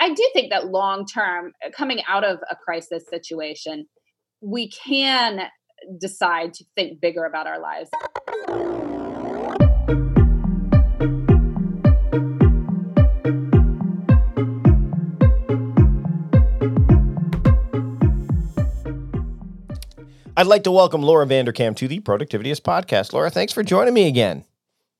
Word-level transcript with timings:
I 0.00 0.14
do 0.14 0.30
think 0.32 0.50
that 0.50 0.68
long 0.68 1.06
term, 1.06 1.52
uh, 1.64 1.70
coming 1.70 2.02
out 2.06 2.22
of 2.22 2.38
a 2.50 2.54
crisis 2.54 3.04
situation, 3.10 3.86
we 4.40 4.70
can 4.70 5.48
decide 6.00 6.54
to 6.54 6.64
think 6.76 7.00
bigger 7.00 7.24
about 7.24 7.48
our 7.48 7.58
lives. 7.58 7.90
I'd 20.36 20.46
like 20.46 20.62
to 20.62 20.70
welcome 20.70 21.02
Laura 21.02 21.26
Vanderkam 21.26 21.74
to 21.74 21.88
the 21.88 21.98
Productivityist 21.98 22.60
podcast. 22.60 23.12
Laura, 23.12 23.30
thanks 23.30 23.52
for 23.52 23.64
joining 23.64 23.94
me 23.94 24.06
again. 24.06 24.44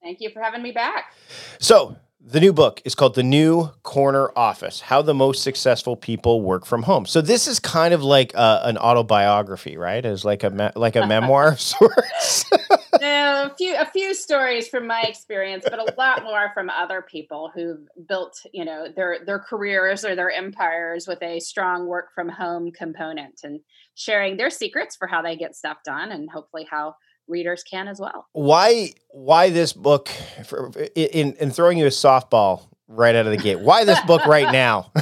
Thank 0.03 0.21
you 0.21 0.30
for 0.30 0.43
having 0.43 0.62
me 0.62 0.73
back. 0.73 1.12
So, 1.61 1.96
the 2.30 2.40
new 2.40 2.52
book 2.52 2.82
is 2.84 2.95
called 2.95 3.14
The 3.14 3.22
New 3.22 3.70
Corner 3.82 4.30
Office 4.36 4.82
How 4.82 5.00
the 5.00 5.14
Most 5.14 5.42
Successful 5.42 5.96
People 5.96 6.42
Work 6.42 6.66
from 6.66 6.82
Home. 6.82 7.06
So, 7.06 7.23
this 7.23 7.46
is 7.46 7.59
kind 7.59 7.95
of 7.95 8.02
like 8.02 8.34
a, 8.34 8.60
an 8.64 8.77
autobiography, 8.77 9.78
right? 9.78 10.05
As 10.05 10.24
like 10.24 10.45
a 10.45 10.50
me- 10.50 10.70
like 10.77 10.96
a 10.96 11.06
memoir 11.06 11.52
of 11.52 11.60
sorts. 11.60 12.45
no, 13.00 13.50
a 13.50 13.55
few 13.56 13.74
a 13.77 13.86
few 13.86 14.14
stories 14.14 14.69
from 14.69 14.86
my 14.86 15.02
experience, 15.02 15.64
but 15.69 15.78
a 15.78 15.95
lot 15.96 16.22
more 16.22 16.50
from 16.52 16.69
other 16.69 17.00
people 17.00 17.50
who've 17.55 17.88
built, 18.06 18.45
you 18.52 18.64
know, 18.64 18.88
their 18.95 19.24
their 19.24 19.38
careers 19.38 20.05
or 20.05 20.14
their 20.14 20.30
empires 20.30 21.08
with 21.08 21.22
a 21.22 21.41
strong 21.41 21.86
work 21.86 22.14
from 22.14 22.28
home 22.28 22.70
component 22.72 23.41
and 23.42 23.60
sharing 23.95 24.36
their 24.36 24.50
secrets 24.50 24.97
for 24.97 25.06
how 25.08 25.22
they 25.22 25.36
get 25.36 25.56
stuff 25.56 25.78
done 25.83 26.12
and 26.12 26.28
hopefully 26.30 26.66
how 26.70 26.95
readers 27.28 27.62
can 27.62 27.88
as 27.88 28.00
well. 28.00 28.27
Why 28.32 28.92
why 29.10 29.50
this 29.50 29.73
book 29.73 30.09
for, 30.45 30.70
in 30.95 31.34
in 31.34 31.50
throwing 31.50 31.78
you 31.78 31.86
a 31.86 31.91
softball 31.91 32.69
right 32.88 33.14
out 33.14 33.27
of 33.27 33.32
the 33.32 33.38
gate? 33.38 33.60
Why 33.60 33.84
this 33.84 34.00
book 34.02 34.27
right 34.27 34.52
now? 34.52 34.92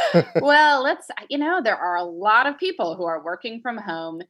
well, 0.40 0.82
let's 0.82 1.08
you 1.28 1.38
know, 1.38 1.60
there 1.62 1.76
are 1.76 1.96
a 1.96 2.04
lot 2.04 2.46
of 2.46 2.58
people 2.58 2.96
who 2.96 3.04
are 3.04 3.22
working 3.22 3.60
from 3.60 3.76
home 3.76 4.20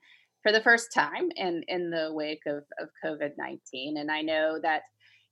for 0.43 0.53
the 0.53 0.61
first 0.61 0.93
time 0.93 1.31
in 1.37 1.62
in 1.69 1.91
the 1.91 2.12
wake 2.12 2.43
of, 2.47 2.65
of 2.81 2.89
COVID-19 3.05 3.99
and 3.99 4.11
I 4.11 4.23
know 4.23 4.59
that 4.62 4.83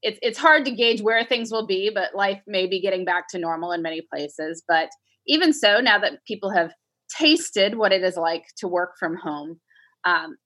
it's 0.04 0.18
it's 0.22 0.38
hard 0.38 0.64
to 0.66 0.70
gauge 0.70 1.00
where 1.00 1.24
things 1.24 1.50
will 1.50 1.66
be, 1.66 1.90
but 1.92 2.14
life 2.14 2.40
may 2.46 2.66
be 2.66 2.80
getting 2.80 3.04
back 3.04 3.28
to 3.28 3.38
normal 3.38 3.72
in 3.72 3.82
many 3.82 4.02
places, 4.02 4.62
but 4.68 4.90
even 5.26 5.52
so 5.52 5.80
now 5.80 5.98
that 5.98 6.24
people 6.26 6.50
have 6.50 6.72
tasted 7.08 7.76
what 7.76 7.92
it 7.92 8.02
is 8.02 8.16
like 8.16 8.44
to 8.58 8.68
work 8.68 8.92
from 8.98 9.16
home, 9.16 9.60
um, 10.04 10.36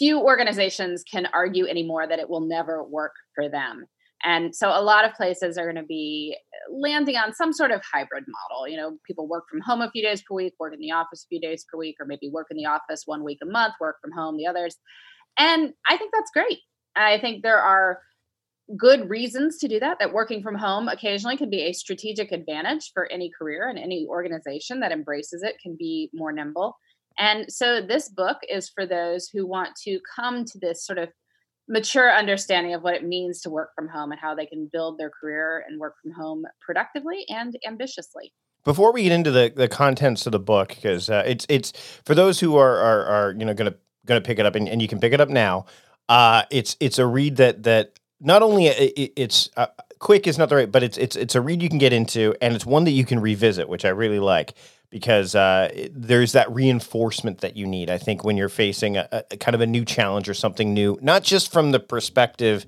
few 0.00 0.18
organizations 0.18 1.04
can 1.04 1.28
argue 1.34 1.66
anymore 1.66 2.08
that 2.08 2.18
it 2.18 2.30
will 2.30 2.40
never 2.40 2.82
work 2.82 3.12
for 3.34 3.50
them. 3.50 3.84
And 4.22 4.54
so 4.54 4.68
a 4.68 4.82
lot 4.82 5.04
of 5.04 5.14
places 5.14 5.56
are 5.56 5.64
going 5.64 5.82
to 5.82 5.86
be 5.86 6.36
landing 6.70 7.16
on 7.16 7.34
some 7.34 7.52
sort 7.52 7.70
of 7.70 7.80
hybrid 7.90 8.24
model. 8.26 8.68
You 8.68 8.76
know, 8.76 8.98
people 9.06 9.28
work 9.28 9.44
from 9.50 9.60
home 9.60 9.80
a 9.80 9.90
few 9.90 10.02
days 10.02 10.22
per 10.22 10.34
week, 10.34 10.54
work 10.58 10.74
in 10.74 10.80
the 10.80 10.92
office 10.92 11.24
a 11.24 11.28
few 11.28 11.40
days 11.40 11.64
per 11.70 11.78
week, 11.78 11.96
or 12.00 12.06
maybe 12.06 12.30
work 12.32 12.48
in 12.50 12.56
the 12.56 12.66
office 12.66 13.02
one 13.06 13.24
week 13.24 13.38
a 13.42 13.46
month, 13.46 13.74
work 13.80 13.96
from 14.02 14.12
home 14.12 14.36
the 14.36 14.46
others. 14.46 14.76
And 15.38 15.72
I 15.88 15.96
think 15.96 16.12
that's 16.12 16.30
great. 16.34 16.58
I 16.96 17.18
think 17.18 17.42
there 17.42 17.60
are 17.60 18.00
good 18.76 19.08
reasons 19.08 19.58
to 19.58 19.68
do 19.68 19.80
that, 19.80 19.98
that 20.00 20.12
working 20.12 20.42
from 20.42 20.54
home 20.54 20.88
occasionally 20.88 21.36
can 21.36 21.50
be 21.50 21.62
a 21.62 21.72
strategic 21.72 22.30
advantage 22.30 22.90
for 22.92 23.10
any 23.10 23.30
career 23.36 23.68
and 23.68 23.78
any 23.78 24.06
organization 24.08 24.80
that 24.80 24.92
embraces 24.92 25.42
it 25.42 25.56
can 25.62 25.76
be 25.78 26.10
more 26.12 26.32
nimble. 26.32 26.76
And 27.20 27.52
so 27.52 27.82
this 27.82 28.08
book 28.08 28.38
is 28.48 28.70
for 28.70 28.86
those 28.86 29.28
who 29.28 29.46
want 29.46 29.76
to 29.84 30.00
come 30.16 30.46
to 30.46 30.58
this 30.58 30.84
sort 30.84 30.98
of 30.98 31.10
mature 31.68 32.10
understanding 32.10 32.72
of 32.72 32.82
what 32.82 32.94
it 32.94 33.04
means 33.04 33.42
to 33.42 33.50
work 33.50 33.70
from 33.76 33.88
home 33.88 34.10
and 34.10 34.18
how 34.18 34.34
they 34.34 34.46
can 34.46 34.70
build 34.72 34.98
their 34.98 35.10
career 35.10 35.62
and 35.68 35.78
work 35.78 35.94
from 36.02 36.12
home 36.12 36.44
productively 36.64 37.26
and 37.28 37.56
ambitiously. 37.66 38.32
Before 38.64 38.92
we 38.92 39.02
get 39.02 39.12
into 39.12 39.30
the, 39.30 39.52
the 39.54 39.68
contents 39.68 40.24
of 40.24 40.32
the 40.32 40.40
book, 40.40 40.70
because 40.70 41.10
uh, 41.10 41.22
it's 41.26 41.46
it's 41.48 41.72
for 42.04 42.14
those 42.14 42.40
who 42.40 42.56
are 42.56 42.76
are, 42.76 43.04
are 43.04 43.32
you 43.32 43.44
know 43.44 43.54
gonna 43.54 43.74
gonna 44.06 44.20
pick 44.20 44.38
it 44.38 44.46
up 44.46 44.54
and, 44.54 44.68
and 44.68 44.80
you 44.82 44.88
can 44.88 44.98
pick 44.98 45.12
it 45.12 45.20
up 45.20 45.28
now. 45.28 45.66
Uh, 46.08 46.42
it's 46.50 46.76
it's 46.80 46.98
a 46.98 47.06
read 47.06 47.36
that 47.36 47.62
that 47.62 47.98
not 48.20 48.42
only 48.42 48.66
it, 48.66 49.12
it's 49.16 49.48
uh, 49.56 49.66
quick 49.98 50.26
is 50.26 50.36
not 50.36 50.48
the 50.48 50.56
right, 50.56 50.72
but 50.72 50.82
it's 50.82 50.98
it's 50.98 51.16
it's 51.16 51.34
a 51.34 51.40
read 51.40 51.62
you 51.62 51.68
can 51.68 51.78
get 51.78 51.92
into, 51.92 52.34
and 52.42 52.54
it's 52.54 52.66
one 52.66 52.84
that 52.84 52.90
you 52.90 53.04
can 53.04 53.20
revisit, 53.20 53.68
which 53.68 53.84
I 53.84 53.90
really 53.90 54.20
like 54.20 54.54
because 54.90 55.34
uh, 55.34 55.70
there's 55.92 56.32
that 56.32 56.52
reinforcement 56.52 57.38
that 57.38 57.56
you 57.56 57.66
need. 57.66 57.88
I 57.88 57.98
think 57.98 58.24
when 58.24 58.36
you're 58.36 58.48
facing 58.48 58.96
a, 58.96 59.08
a, 59.30 59.36
kind 59.36 59.54
of 59.54 59.60
a 59.60 59.66
new 59.66 59.84
challenge 59.84 60.28
or 60.28 60.34
something 60.34 60.74
new, 60.74 60.98
not 61.00 61.22
just 61.22 61.52
from 61.52 61.70
the 61.70 61.80
perspective 61.80 62.66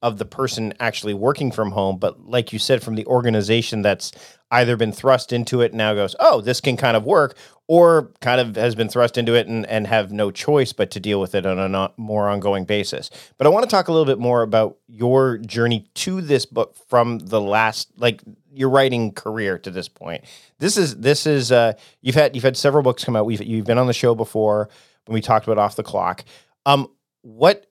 of 0.00 0.18
the 0.18 0.24
person 0.24 0.72
actually 0.80 1.14
working 1.14 1.50
from 1.50 1.72
home, 1.72 1.98
but 1.98 2.28
like 2.28 2.52
you 2.52 2.58
said, 2.58 2.82
from 2.82 2.94
the 2.94 3.06
organization 3.06 3.82
that's 3.82 4.12
either 4.50 4.76
been 4.76 4.92
thrust 4.92 5.32
into 5.32 5.62
it 5.62 5.72
and 5.72 5.78
now 5.78 5.94
goes, 5.94 6.14
oh, 6.20 6.40
this 6.40 6.60
can 6.60 6.76
kind 6.76 6.96
of 6.96 7.04
work, 7.04 7.36
or 7.66 8.12
kind 8.20 8.40
of 8.40 8.56
has 8.56 8.74
been 8.74 8.88
thrust 8.88 9.16
into 9.16 9.34
it 9.34 9.46
and, 9.46 9.64
and 9.66 9.86
have 9.86 10.12
no 10.12 10.30
choice 10.30 10.72
but 10.72 10.90
to 10.90 11.00
deal 11.00 11.20
with 11.20 11.34
it 11.34 11.46
on 11.46 11.74
a 11.74 11.92
more 11.96 12.28
ongoing 12.28 12.64
basis. 12.64 13.10
But 13.38 13.46
I 13.46 13.50
want 13.50 13.64
to 13.64 13.70
talk 13.70 13.88
a 13.88 13.92
little 13.92 14.04
bit 14.04 14.18
more 14.18 14.42
about 14.42 14.76
your 14.86 15.38
journey 15.38 15.86
to 15.94 16.20
this 16.20 16.44
book 16.44 16.76
from 16.88 17.18
the 17.20 17.40
last, 17.40 17.88
like 17.96 18.22
your 18.52 18.68
writing 18.68 19.12
career 19.12 19.58
to 19.58 19.70
this 19.70 19.88
point. 19.88 20.24
This 20.58 20.76
is 20.76 20.96
this 20.96 21.26
is 21.26 21.50
uh, 21.52 21.72
you've 22.02 22.14
had 22.14 22.34
you've 22.34 22.44
had 22.44 22.56
several 22.56 22.82
books 22.82 23.02
come 23.02 23.16
out. 23.16 23.24
We've 23.24 23.42
you've 23.42 23.66
been 23.66 23.78
on 23.78 23.86
the 23.86 23.94
show 23.94 24.14
before 24.14 24.68
when 25.06 25.14
we 25.14 25.20
talked 25.22 25.46
about 25.46 25.58
off 25.58 25.76
the 25.76 25.82
clock. 25.82 26.24
Um, 26.66 26.90
what 27.22 27.66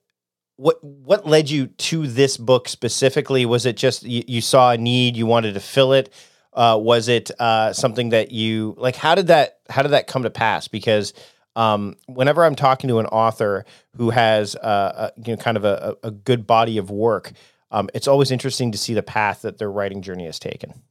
what 0.56 0.84
what 0.84 1.28
led 1.28 1.50
you 1.50 1.68
to 1.68 2.08
this 2.08 2.38
book 2.38 2.68
specifically? 2.68 3.46
Was 3.46 3.66
it 3.66 3.78
just 3.78 4.04
you, 4.04 4.24
you 4.28 4.42
saw 4.42 4.72
a 4.72 4.78
need, 4.78 5.16
you 5.16 5.28
wanted 5.28 5.54
to 5.54 5.60
fill 5.60 5.94
it? 5.94 6.12
Uh, 6.53 6.78
was 6.80 7.08
it 7.08 7.31
uh, 7.40 7.74
something 7.74 8.09
that 8.09 8.31
you 8.31 8.75
like? 8.78 8.96
How 8.96 9.16
did 9.16 9.28
that 9.28 9.59
how 9.69 9.81
did 9.81 9.90
that 9.90 10.08
come 10.08 10.24
to 10.24 10.30
pass? 10.30 10.68
Because 10.68 11.14
um, 11.56 11.96
whenever 12.08 12.44
I'm 12.44 12.56
talking 12.56 12.88
to 12.88 13.00
an 13.00 13.06
author 13.08 13.66
who 13.97 14.09
has 14.09 14.56
uh, 14.56 15.12
a, 15.16 15.22
you 15.22 15.36
know 15.36 15.38
kind 15.38 15.58
of 15.58 15.66
a, 15.66 15.96
a 16.03 16.12
good 16.12 16.46
body 16.46 16.78
of 16.78 16.90
work, 16.90 17.34
um, 17.72 17.90
it's 17.94 18.08
always 18.08 18.31
interesting 18.31 18.72
to 18.72 18.78
see 18.78 18.94
the 18.94 19.03
path 19.03 19.42
that 19.42 19.58
their 19.58 19.72
writing 19.72 20.02
journey 20.02 20.25
has 20.25 20.40
taken. 20.40 20.81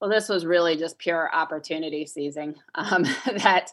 Well, 0.00 0.10
this 0.10 0.28
was 0.28 0.44
really 0.44 0.76
just 0.76 0.98
pure 0.98 1.30
opportunity 1.32 2.06
seizing. 2.06 2.56
Um, 2.74 3.04
that 3.42 3.70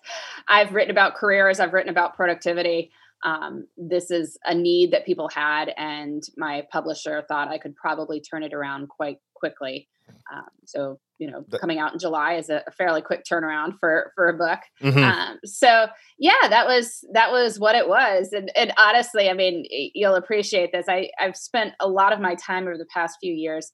I've 0.48 0.74
written 0.74 0.92
about 0.92 1.16
careers, 1.16 1.60
I've 1.60 1.74
written 1.74 1.90
about 1.90 2.16
productivity. 2.16 2.92
Um, 3.24 3.68
this 3.78 4.12
is 4.12 4.38
a 4.46 4.56
need 4.56 4.92
that 4.92 5.06
people 5.06 5.30
had, 5.34 5.72
and 5.78 6.24
my 6.38 6.64
publisher 6.72 7.24
thought 7.28 7.50
I 7.50 7.58
could 7.58 7.76
probably 7.76 8.22
turn 8.22 8.44
it 8.44 8.54
around 8.54 8.90
quite 8.90 9.18
quickly. 9.36 9.88
Um, 10.34 10.48
so 10.66 11.00
you 11.20 11.30
know, 11.30 11.44
coming 11.60 11.80
out 11.80 11.92
in 11.92 12.00
July 12.00 12.36
is 12.36 12.50
a, 12.50 12.64
a 12.66 12.72
fairly 12.72 13.02
quick 13.02 13.24
turnaround 13.30 13.74
for 13.80 14.12
for 14.16 14.30
a 14.30 14.38
book. 14.38 14.60
Mm-hmm. 14.82 15.04
Um, 15.04 15.40
so 15.44 15.88
yeah, 16.18 16.48
that 16.50 16.66
was 16.66 17.04
that 17.14 17.32
was 17.32 17.60
what 17.60 17.76
it 17.76 17.88
was, 17.88 18.30
and, 18.32 18.52
and 18.56 18.74
honestly, 18.78 19.30
I 19.30 19.34
mean, 19.34 19.66
you'll 19.70 20.16
appreciate 20.16 20.72
this. 20.72 20.86
I 20.88 21.10
I've 21.20 21.36
spent 21.36 21.74
a 21.80 21.88
lot 21.88 22.14
of 22.14 22.20
my 22.20 22.36
time 22.36 22.64
over 22.64 22.78
the 22.78 22.88
past 22.94 23.18
few 23.22 23.34
years 23.34 23.72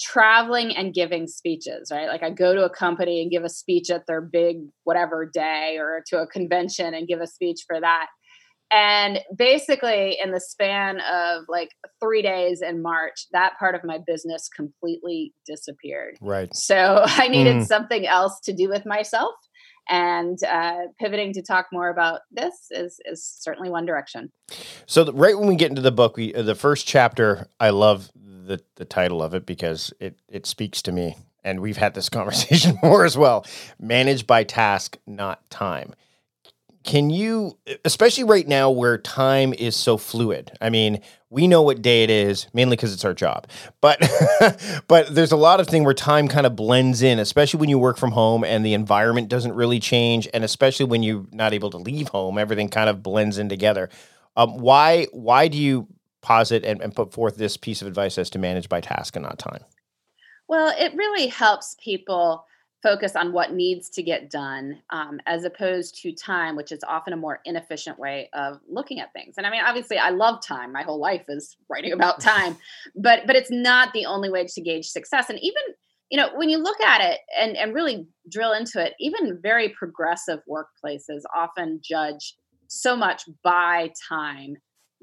traveling 0.00 0.74
and 0.74 0.94
giving 0.94 1.26
speeches, 1.26 1.90
right? 1.92 2.08
Like 2.08 2.22
I 2.22 2.30
go 2.30 2.54
to 2.54 2.64
a 2.64 2.70
company 2.70 3.20
and 3.20 3.30
give 3.30 3.44
a 3.44 3.50
speech 3.50 3.90
at 3.90 4.06
their 4.06 4.20
big 4.20 4.56
whatever 4.84 5.30
day, 5.32 5.76
or 5.78 6.02
to 6.08 6.18
a 6.18 6.26
convention 6.26 6.92
and 6.94 7.06
give 7.06 7.20
a 7.20 7.26
speech 7.26 7.60
for 7.66 7.80
that. 7.80 8.06
And 8.72 9.18
basically, 9.36 10.16
in 10.22 10.30
the 10.30 10.40
span 10.40 11.00
of 11.00 11.44
like 11.48 11.70
three 12.00 12.22
days 12.22 12.62
in 12.62 12.82
March, 12.82 13.26
that 13.32 13.58
part 13.58 13.74
of 13.74 13.82
my 13.82 13.98
business 14.06 14.48
completely 14.48 15.34
disappeared. 15.44 16.18
Right. 16.20 16.54
So 16.54 17.02
I 17.04 17.28
needed 17.28 17.56
mm. 17.56 17.66
something 17.66 18.06
else 18.06 18.38
to 18.44 18.52
do 18.52 18.68
with 18.68 18.86
myself. 18.86 19.34
And 19.88 20.38
uh, 20.44 20.86
pivoting 21.00 21.32
to 21.32 21.42
talk 21.42 21.66
more 21.72 21.88
about 21.88 22.20
this 22.30 22.54
is, 22.70 23.00
is 23.06 23.24
certainly 23.24 23.70
one 23.70 23.86
direction. 23.86 24.30
So, 24.86 25.02
the, 25.02 25.12
right 25.12 25.36
when 25.36 25.48
we 25.48 25.56
get 25.56 25.70
into 25.70 25.82
the 25.82 25.90
book, 25.90 26.16
we, 26.16 26.32
uh, 26.32 26.42
the 26.42 26.54
first 26.54 26.86
chapter, 26.86 27.48
I 27.58 27.70
love 27.70 28.08
the, 28.14 28.60
the 28.76 28.84
title 28.84 29.20
of 29.20 29.34
it 29.34 29.46
because 29.46 29.92
it, 29.98 30.16
it 30.28 30.46
speaks 30.46 30.80
to 30.82 30.92
me. 30.92 31.16
And 31.42 31.58
we've 31.58 31.78
had 31.78 31.94
this 31.94 32.08
conversation 32.10 32.78
more 32.84 33.04
as 33.04 33.18
well. 33.18 33.44
Managed 33.80 34.28
by 34.28 34.44
task, 34.44 34.96
not 35.08 35.48
time 35.50 35.94
can 36.82 37.10
you 37.10 37.56
especially 37.84 38.24
right 38.24 38.48
now 38.48 38.70
where 38.70 38.96
time 38.98 39.52
is 39.54 39.76
so 39.76 39.96
fluid 39.96 40.50
i 40.60 40.70
mean 40.70 41.00
we 41.28 41.46
know 41.46 41.62
what 41.62 41.82
day 41.82 42.02
it 42.02 42.10
is 42.10 42.48
mainly 42.52 42.74
because 42.74 42.92
it's 42.92 43.04
our 43.04 43.14
job 43.14 43.46
but 43.80 44.00
but 44.88 45.14
there's 45.14 45.32
a 45.32 45.36
lot 45.36 45.60
of 45.60 45.66
thing 45.66 45.84
where 45.84 45.94
time 45.94 46.26
kind 46.26 46.46
of 46.46 46.56
blends 46.56 47.02
in 47.02 47.18
especially 47.18 47.60
when 47.60 47.68
you 47.68 47.78
work 47.78 47.98
from 47.98 48.12
home 48.12 48.42
and 48.44 48.64
the 48.64 48.74
environment 48.74 49.28
doesn't 49.28 49.52
really 49.52 49.78
change 49.78 50.26
and 50.32 50.42
especially 50.42 50.86
when 50.86 51.02
you're 51.02 51.26
not 51.32 51.52
able 51.52 51.70
to 51.70 51.76
leave 51.76 52.08
home 52.08 52.38
everything 52.38 52.68
kind 52.68 52.88
of 52.88 53.02
blends 53.02 53.38
in 53.38 53.48
together. 53.48 53.88
Um, 54.36 54.58
why 54.58 55.06
why 55.12 55.48
do 55.48 55.58
you 55.58 55.86
posit 56.22 56.64
and, 56.64 56.80
and 56.82 56.94
put 56.94 57.12
forth 57.12 57.36
this 57.36 57.56
piece 57.56 57.82
of 57.82 57.88
advice 57.88 58.18
as 58.18 58.30
to 58.30 58.38
manage 58.38 58.68
by 58.68 58.80
task 58.80 59.16
and 59.16 59.22
not 59.22 59.38
time? 59.38 59.64
Well 60.48 60.74
it 60.76 60.94
really 60.94 61.28
helps 61.28 61.76
people 61.82 62.44
focus 62.82 63.14
on 63.14 63.32
what 63.32 63.52
needs 63.52 63.90
to 63.90 64.02
get 64.02 64.30
done 64.30 64.80
um, 64.90 65.20
as 65.26 65.44
opposed 65.44 66.00
to 66.02 66.12
time 66.12 66.56
which 66.56 66.72
is 66.72 66.82
often 66.86 67.12
a 67.12 67.16
more 67.16 67.40
inefficient 67.44 67.98
way 67.98 68.28
of 68.32 68.60
looking 68.68 69.00
at 69.00 69.12
things. 69.12 69.34
And 69.36 69.46
i 69.46 69.50
mean 69.50 69.62
obviously 69.64 69.98
i 69.98 70.10
love 70.10 70.42
time. 70.42 70.72
My 70.72 70.82
whole 70.82 71.00
life 71.00 71.24
is 71.28 71.56
writing 71.68 71.92
about 71.92 72.20
time. 72.32 72.56
But 72.94 73.26
but 73.26 73.36
it's 73.36 73.50
not 73.50 73.92
the 73.92 74.06
only 74.06 74.30
way 74.30 74.46
to 74.46 74.60
gauge 74.60 74.86
success. 74.86 75.30
And 75.30 75.38
even 75.40 75.62
you 76.10 76.16
know, 76.16 76.30
when 76.34 76.48
you 76.48 76.58
look 76.58 76.80
at 76.80 77.00
it 77.00 77.20
and, 77.40 77.56
and 77.56 77.72
really 77.72 78.08
drill 78.28 78.52
into 78.52 78.84
it, 78.84 78.94
even 78.98 79.38
very 79.40 79.68
progressive 79.68 80.40
workplaces 80.50 81.20
often 81.36 81.80
judge 81.82 82.34
so 82.66 82.96
much 82.96 83.28
by 83.44 83.90
time 84.08 84.56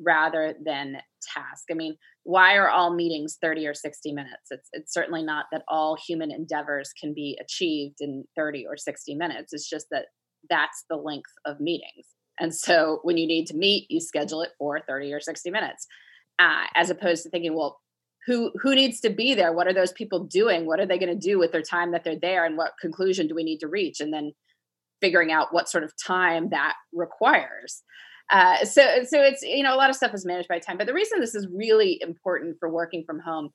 rather 0.03 0.53
than 0.63 0.97
task. 1.33 1.65
I 1.71 1.73
mean, 1.73 1.95
why 2.23 2.55
are 2.55 2.69
all 2.69 2.93
meetings 2.93 3.37
30 3.41 3.67
or 3.67 3.73
60 3.73 4.11
minutes? 4.11 4.51
It's, 4.51 4.69
it's 4.73 4.93
certainly 4.93 5.23
not 5.23 5.45
that 5.51 5.63
all 5.67 5.97
human 6.07 6.31
endeavors 6.31 6.91
can 6.99 7.13
be 7.13 7.37
achieved 7.41 7.97
in 7.99 8.25
30 8.35 8.65
or 8.67 8.77
60 8.77 9.15
minutes. 9.15 9.53
It's 9.53 9.69
just 9.69 9.87
that 9.91 10.05
that's 10.49 10.85
the 10.89 10.97
length 10.97 11.31
of 11.45 11.59
meetings. 11.59 12.05
And 12.39 12.53
so 12.53 12.99
when 13.03 13.17
you 13.17 13.27
need 13.27 13.47
to 13.47 13.55
meet, 13.55 13.87
you 13.89 13.99
schedule 13.99 14.41
it 14.41 14.51
for 14.57 14.79
30 14.87 15.11
or 15.13 15.19
60 15.19 15.49
minutes, 15.49 15.87
uh, 16.39 16.65
as 16.75 16.89
opposed 16.89 17.23
to 17.23 17.29
thinking, 17.29 17.55
well, 17.55 17.79
who 18.27 18.51
who 18.61 18.75
needs 18.75 18.99
to 18.99 19.09
be 19.09 19.33
there? 19.33 19.53
What 19.53 19.67
are 19.67 19.73
those 19.73 19.93
people 19.93 20.25
doing? 20.25 20.65
What 20.65 20.81
are 20.81 20.85
they 20.85 20.99
going 20.99 21.17
to 21.17 21.27
do 21.27 21.39
with 21.39 21.53
their 21.53 21.61
time 21.61 21.93
that 21.93 22.03
they're 22.03 22.19
there? 22.19 22.45
And 22.45 22.57
what 22.57 22.73
conclusion 22.79 23.27
do 23.27 23.33
we 23.33 23.43
need 23.43 23.59
to 23.59 23.67
reach? 23.67 24.01
And 24.01 24.13
then 24.13 24.33
figuring 25.01 25.31
out 25.31 25.53
what 25.53 25.69
sort 25.69 25.83
of 25.83 25.93
time 26.05 26.49
that 26.49 26.73
requires. 26.91 27.83
Uh, 28.31 28.65
so 28.65 28.81
so 29.05 29.21
it's 29.21 29.41
you 29.41 29.63
know 29.63 29.73
a 29.73 29.77
lot 29.77 29.89
of 29.89 29.95
stuff 29.95 30.13
is 30.13 30.25
managed 30.25 30.49
by 30.49 30.59
time. 30.59 30.77
But 30.77 30.87
the 30.87 30.93
reason 30.93 31.19
this 31.19 31.35
is 31.35 31.47
really 31.53 31.99
important 32.01 32.57
for 32.59 32.69
working 32.71 33.03
from 33.05 33.19
home 33.19 33.51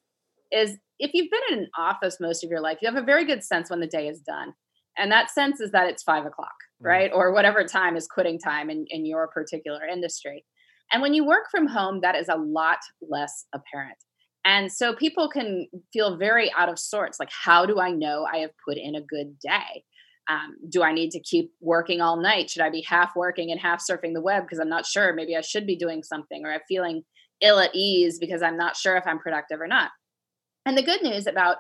is 0.51 0.77
if 0.99 1.13
you've 1.15 1.31
been 1.31 1.59
in 1.59 1.65
an 1.65 1.71
office 1.79 2.19
most 2.21 2.45
of 2.45 2.51
your 2.51 2.61
life, 2.61 2.79
you 2.81 2.89
have 2.89 3.03
a 3.03 3.05
very 3.05 3.25
good 3.25 3.43
sense 3.43 3.71
when 3.71 3.81
the 3.81 3.87
day 3.87 4.09
is 4.09 4.21
done. 4.21 4.53
And 4.97 5.11
that 5.11 5.31
sense 5.31 5.61
is 5.61 5.71
that 5.73 5.89
it's 5.89 6.03
five 6.03 6.27
o'clock, 6.27 6.55
mm-hmm. 6.81 6.87
right? 6.87 7.11
Or 7.13 7.33
whatever 7.33 7.65
time 7.65 7.97
is 7.97 8.07
quitting 8.07 8.39
time 8.39 8.71
in, 8.71 8.85
in 8.89 9.07
your 9.07 9.29
particular 9.29 9.87
industry. 9.87 10.45
And 10.93 11.01
when 11.01 11.15
you 11.15 11.25
work 11.25 11.47
from 11.51 11.67
home, 11.67 12.01
that 12.03 12.15
is 12.15 12.29
a 12.29 12.37
lot 12.37 12.79
less 13.01 13.47
apparent. 13.55 13.97
And 14.45 14.71
so 14.71 14.95
people 14.95 15.31
can 15.31 15.69
feel 15.93 16.19
very 16.19 16.53
out 16.57 16.69
of 16.69 16.79
sorts. 16.79 17.19
Like, 17.21 17.31
how 17.31 17.65
do 17.65 17.81
I 17.81 17.91
know 17.91 18.27
I 18.31 18.39
have 18.39 18.51
put 18.67 18.77
in 18.77 18.95
a 18.95 19.01
good 19.01 19.39
day? 19.39 19.85
Um, 20.29 20.57
do 20.69 20.83
I 20.83 20.93
need 20.93 21.11
to 21.11 21.21
keep 21.21 21.53
working 21.61 22.01
all 22.01 22.17
night? 22.17 22.49
Should 22.49 22.63
I 22.63 22.71
be 22.71 22.83
half 22.83 23.17
working 23.17 23.51
and 23.51 23.61
half 23.61 23.83
surfing 23.85 24.15
the 24.15 24.21
web 24.21 24.45
because 24.45 24.61
I'm 24.61 24.69
not 24.69 24.87
sure? 24.87 25.13
Maybe 25.13 25.37
I 25.37 25.41
should 25.41 25.67
be 25.67 25.77
doing 25.77 26.03
something, 26.03 26.45
or 26.45 26.53
I'm 26.53 26.61
feeling 26.69 27.03
ill 27.41 27.59
at 27.59 27.75
ease 27.75 28.19
because 28.21 28.41
I'm 28.43 28.57
not 28.57 28.77
sure 28.77 28.97
if 28.97 29.07
I'm 29.07 29.19
productive 29.19 29.61
or 29.61 29.67
not. 29.67 29.91
And 30.65 30.79
the 30.79 30.83
good 30.83 31.03
news 31.03 31.27
about 31.27 31.57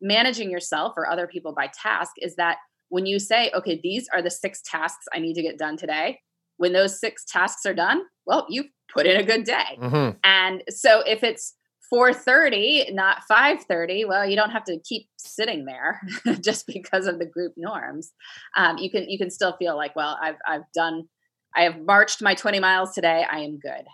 managing 0.00 0.50
yourself 0.50 0.92
or 0.96 1.08
other 1.08 1.26
people 1.26 1.54
by 1.54 1.70
task 1.82 2.12
is 2.18 2.36
that 2.36 2.58
when 2.90 3.06
you 3.06 3.18
say, 3.18 3.50
okay, 3.56 3.80
these 3.82 4.08
are 4.12 4.20
the 4.20 4.30
six 4.30 4.60
tasks 4.62 5.06
I 5.14 5.18
need 5.18 5.34
to 5.34 5.42
get 5.42 5.56
done 5.56 5.78
today, 5.78 6.20
when 6.58 6.74
those 6.74 7.00
six 7.00 7.24
tasks 7.24 7.64
are 7.64 7.74
done, 7.74 8.02
well, 8.26 8.46
you've 8.50 8.66
put 8.92 9.06
in 9.06 9.18
a 9.18 9.24
good 9.24 9.44
day. 9.44 9.78
Mm-hmm. 9.80 10.18
And 10.22 10.62
so 10.68 11.00
if 11.06 11.24
it's 11.24 11.54
4:30 11.92 12.94
not 12.94 13.18
5:30 13.30 14.06
well 14.08 14.26
you 14.26 14.36
don't 14.36 14.50
have 14.50 14.64
to 14.64 14.78
keep 14.78 15.08
sitting 15.18 15.64
there 15.64 16.00
just 16.40 16.66
because 16.66 17.06
of 17.06 17.18
the 17.18 17.26
group 17.26 17.52
norms. 17.56 18.12
Um, 18.56 18.78
you 18.78 18.90
can 18.90 19.08
you 19.08 19.18
can 19.18 19.30
still 19.30 19.56
feel 19.58 19.76
like 19.76 19.94
well 19.94 20.18
I've 20.20 20.36
I've 20.46 20.70
done 20.74 21.08
I 21.54 21.62
have 21.62 21.80
marched 21.80 22.22
my 22.22 22.34
20 22.34 22.60
miles 22.60 22.92
today. 22.92 23.26
I 23.30 23.40
am 23.40 23.58
good. 23.58 23.84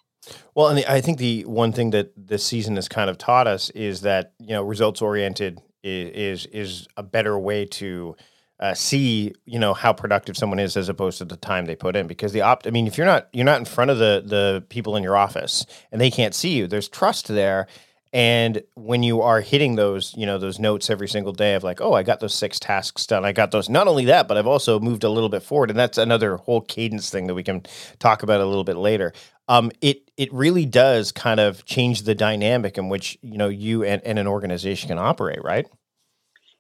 Well 0.54 0.68
and 0.68 0.84
I 0.86 1.00
think 1.00 1.18
the 1.18 1.44
one 1.44 1.72
thing 1.72 1.90
that 1.90 2.12
this 2.16 2.44
season 2.44 2.76
has 2.76 2.88
kind 2.88 3.10
of 3.10 3.18
taught 3.18 3.46
us 3.46 3.70
is 3.70 4.02
that 4.02 4.32
you 4.38 4.50
know 4.50 4.62
results 4.62 5.02
oriented 5.02 5.60
is 5.82 6.46
is, 6.46 6.46
is 6.46 6.88
a 6.96 7.02
better 7.02 7.38
way 7.38 7.64
to 7.64 8.16
uh, 8.60 8.74
see 8.74 9.32
you 9.44 9.58
know 9.58 9.72
how 9.72 9.92
productive 9.92 10.36
someone 10.36 10.58
is 10.58 10.76
as 10.76 10.88
opposed 10.88 11.18
to 11.18 11.24
the 11.24 11.36
time 11.36 11.66
they 11.66 11.76
put 11.76 11.96
in. 11.96 12.06
Because 12.06 12.32
the 12.32 12.42
opt 12.42 12.66
I 12.66 12.70
mean 12.70 12.86
if 12.86 12.98
you're 12.98 13.06
not 13.06 13.28
you're 13.32 13.44
not 13.44 13.58
in 13.58 13.64
front 13.64 13.90
of 13.90 13.98
the 13.98 14.22
the 14.24 14.64
people 14.68 14.96
in 14.96 15.02
your 15.02 15.16
office 15.16 15.64
and 15.92 16.00
they 16.00 16.10
can't 16.10 16.34
see 16.34 16.56
you 16.56 16.66
there's 16.66 16.88
trust 16.88 17.28
there 17.28 17.66
and 18.12 18.62
when 18.74 19.02
you 19.02 19.20
are 19.20 19.40
hitting 19.40 19.76
those, 19.76 20.14
you 20.16 20.24
know, 20.24 20.38
those 20.38 20.58
notes 20.58 20.88
every 20.88 21.08
single 21.08 21.32
day 21.32 21.54
of 21.54 21.62
like, 21.62 21.80
oh, 21.80 21.92
I 21.92 22.02
got 22.02 22.20
those 22.20 22.34
six 22.34 22.58
tasks 22.58 23.06
done. 23.06 23.24
I 23.24 23.32
got 23.32 23.50
those. 23.50 23.68
Not 23.68 23.86
only 23.86 24.06
that, 24.06 24.28
but 24.28 24.36
I've 24.36 24.46
also 24.46 24.80
moved 24.80 25.04
a 25.04 25.10
little 25.10 25.28
bit 25.28 25.42
forward, 25.42 25.70
and 25.70 25.78
that's 25.78 25.98
another 25.98 26.36
whole 26.36 26.60
cadence 26.62 27.10
thing 27.10 27.26
that 27.26 27.34
we 27.34 27.42
can 27.42 27.62
talk 27.98 28.22
about 28.22 28.40
a 28.40 28.46
little 28.46 28.64
bit 28.64 28.76
later. 28.76 29.12
Um, 29.48 29.70
it 29.80 30.10
it 30.16 30.32
really 30.32 30.66
does 30.66 31.12
kind 31.12 31.40
of 31.40 31.64
change 31.64 32.02
the 32.02 32.14
dynamic 32.14 32.78
in 32.78 32.88
which 32.88 33.18
you 33.22 33.38
know 33.38 33.48
you 33.48 33.84
and, 33.84 34.02
and 34.04 34.18
an 34.18 34.26
organization 34.26 34.88
can 34.88 34.98
operate, 34.98 35.42
right? 35.42 35.66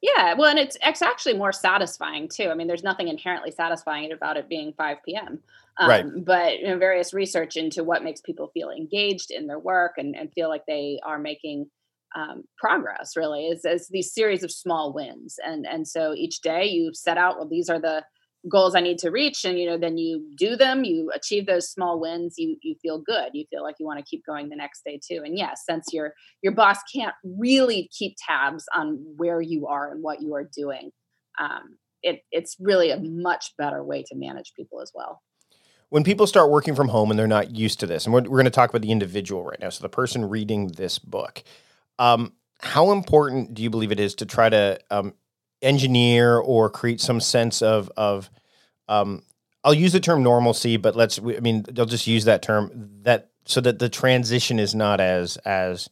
Yeah, 0.00 0.34
well, 0.34 0.48
and 0.48 0.58
it's 0.58 0.76
it's 0.82 1.02
actually 1.02 1.34
more 1.34 1.52
satisfying 1.52 2.28
too. 2.28 2.50
I 2.50 2.54
mean, 2.54 2.68
there's 2.68 2.84
nothing 2.84 3.08
inherently 3.08 3.50
satisfying 3.50 4.12
about 4.12 4.36
it 4.36 4.48
being 4.48 4.72
5 4.74 4.98
p.m. 5.04 5.40
Um, 5.78 5.88
right. 5.88 6.04
But 6.24 6.58
you 6.58 6.68
know, 6.68 6.78
various 6.78 7.14
research 7.14 7.56
into 7.56 7.84
what 7.84 8.02
makes 8.02 8.20
people 8.20 8.50
feel 8.52 8.70
engaged 8.70 9.30
in 9.30 9.46
their 9.46 9.58
work 9.58 9.92
and, 9.96 10.16
and 10.16 10.32
feel 10.32 10.48
like 10.48 10.62
they 10.66 10.98
are 11.06 11.18
making 11.18 11.66
um, 12.16 12.44
progress. 12.58 13.12
Really, 13.16 13.46
is, 13.46 13.88
these 13.90 14.12
series 14.12 14.42
of 14.42 14.50
small 14.50 14.92
wins, 14.92 15.36
and 15.44 15.66
and 15.66 15.86
so 15.86 16.14
each 16.14 16.40
day 16.40 16.66
you 16.66 16.90
set 16.94 17.18
out. 17.18 17.36
Well, 17.36 17.48
these 17.48 17.68
are 17.68 17.80
the 17.80 18.02
goals 18.50 18.74
I 18.74 18.80
need 18.80 18.98
to 18.98 19.10
reach, 19.10 19.44
and 19.44 19.58
you 19.58 19.66
know, 19.66 19.78
then 19.78 19.98
you 19.98 20.28
do 20.36 20.56
them. 20.56 20.84
You 20.84 21.12
achieve 21.14 21.46
those 21.46 21.70
small 21.70 22.00
wins. 22.00 22.34
You 22.38 22.56
you 22.62 22.74
feel 22.82 23.00
good. 23.00 23.30
You 23.34 23.44
feel 23.50 23.62
like 23.62 23.76
you 23.78 23.86
want 23.86 23.98
to 23.98 24.04
keep 24.08 24.24
going 24.26 24.48
the 24.48 24.56
next 24.56 24.82
day 24.84 24.98
too. 25.06 25.22
And 25.24 25.38
yes, 25.38 25.62
since 25.68 25.86
your 25.92 26.12
your 26.42 26.54
boss 26.54 26.78
can't 26.92 27.14
really 27.24 27.88
keep 27.96 28.16
tabs 28.26 28.64
on 28.74 29.04
where 29.16 29.40
you 29.40 29.68
are 29.68 29.92
and 29.92 30.02
what 30.02 30.22
you 30.22 30.34
are 30.34 30.48
doing. 30.56 30.90
Um, 31.40 31.78
it, 32.02 32.20
it's 32.30 32.56
really 32.60 32.90
a 32.90 33.00
much 33.00 33.52
better 33.58 33.82
way 33.82 34.04
to 34.04 34.14
manage 34.16 34.52
people 34.56 34.80
as 34.80 34.92
well 34.94 35.20
when 35.90 36.04
people 36.04 36.26
start 36.26 36.50
working 36.50 36.74
from 36.74 36.88
home 36.88 37.10
and 37.10 37.18
they're 37.18 37.26
not 37.26 37.54
used 37.54 37.80
to 37.80 37.86
this, 37.86 38.04
and 38.04 38.12
we're, 38.12 38.22
we're 38.22 38.28
going 38.28 38.44
to 38.44 38.50
talk 38.50 38.70
about 38.70 38.82
the 38.82 38.92
individual 38.92 39.44
right 39.44 39.60
now, 39.60 39.70
so 39.70 39.82
the 39.82 39.88
person 39.88 40.28
reading 40.28 40.68
this 40.68 40.98
book, 40.98 41.42
um, 41.98 42.32
how 42.60 42.90
important 42.90 43.54
do 43.54 43.62
you 43.62 43.70
believe 43.70 43.92
it 43.92 44.00
is 44.00 44.14
to 44.16 44.26
try 44.26 44.48
to 44.48 44.78
um, 44.90 45.14
engineer 45.62 46.38
or 46.38 46.70
create 46.70 47.00
some 47.00 47.20
sense 47.20 47.62
of 47.62 47.90
of 47.96 48.30
um, 48.88 49.22
I'll 49.64 49.74
use 49.74 49.92
the 49.92 50.00
term 50.00 50.22
normalcy, 50.22 50.76
but 50.76 50.96
let's 50.96 51.18
I 51.18 51.40
mean 51.40 51.64
they'll 51.70 51.86
just 51.86 52.06
use 52.06 52.24
that 52.24 52.42
term 52.42 52.70
that 53.02 53.30
so 53.44 53.60
that 53.60 53.78
the 53.78 53.88
transition 53.88 54.58
is 54.58 54.74
not 54.74 55.00
as 55.00 55.36
as 55.38 55.88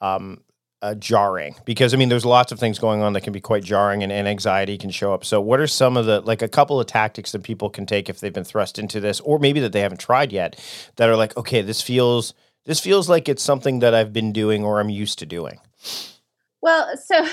um, 0.00 0.42
uh, 0.80 0.94
jarring 0.94 1.56
because 1.64 1.92
I 1.92 1.96
mean, 1.96 2.08
there's 2.08 2.24
lots 2.24 2.52
of 2.52 2.58
things 2.58 2.78
going 2.78 3.02
on 3.02 3.12
that 3.14 3.22
can 3.22 3.32
be 3.32 3.40
quite 3.40 3.64
jarring 3.64 4.02
and, 4.02 4.12
and, 4.12 4.28
anxiety 4.28 4.78
can 4.78 4.90
show 4.90 5.12
up. 5.12 5.24
So, 5.24 5.40
what 5.40 5.60
are 5.60 5.66
some 5.66 5.96
of 5.96 6.06
the 6.06 6.20
like 6.20 6.42
a 6.42 6.48
couple 6.48 6.80
of 6.80 6.86
tactics 6.86 7.32
that 7.32 7.42
people 7.42 7.68
can 7.68 7.86
take 7.86 8.08
if 8.08 8.20
they've 8.20 8.32
been 8.32 8.44
thrust 8.44 8.78
into 8.78 9.00
this, 9.00 9.20
or 9.20 9.38
maybe 9.38 9.60
that 9.60 9.72
they 9.72 9.80
haven't 9.80 9.98
tried 9.98 10.32
yet, 10.32 10.62
that 10.96 11.08
are 11.08 11.16
like, 11.16 11.36
okay, 11.36 11.62
this 11.62 11.82
feels 11.82 12.34
this 12.64 12.80
feels 12.80 13.08
like 13.08 13.28
it's 13.28 13.42
something 13.42 13.80
that 13.80 13.94
I've 13.94 14.12
been 14.12 14.32
doing 14.32 14.64
or 14.64 14.78
I'm 14.80 14.90
used 14.90 15.18
to 15.20 15.26
doing. 15.26 15.58
Well, 16.60 16.96
so 16.96 17.26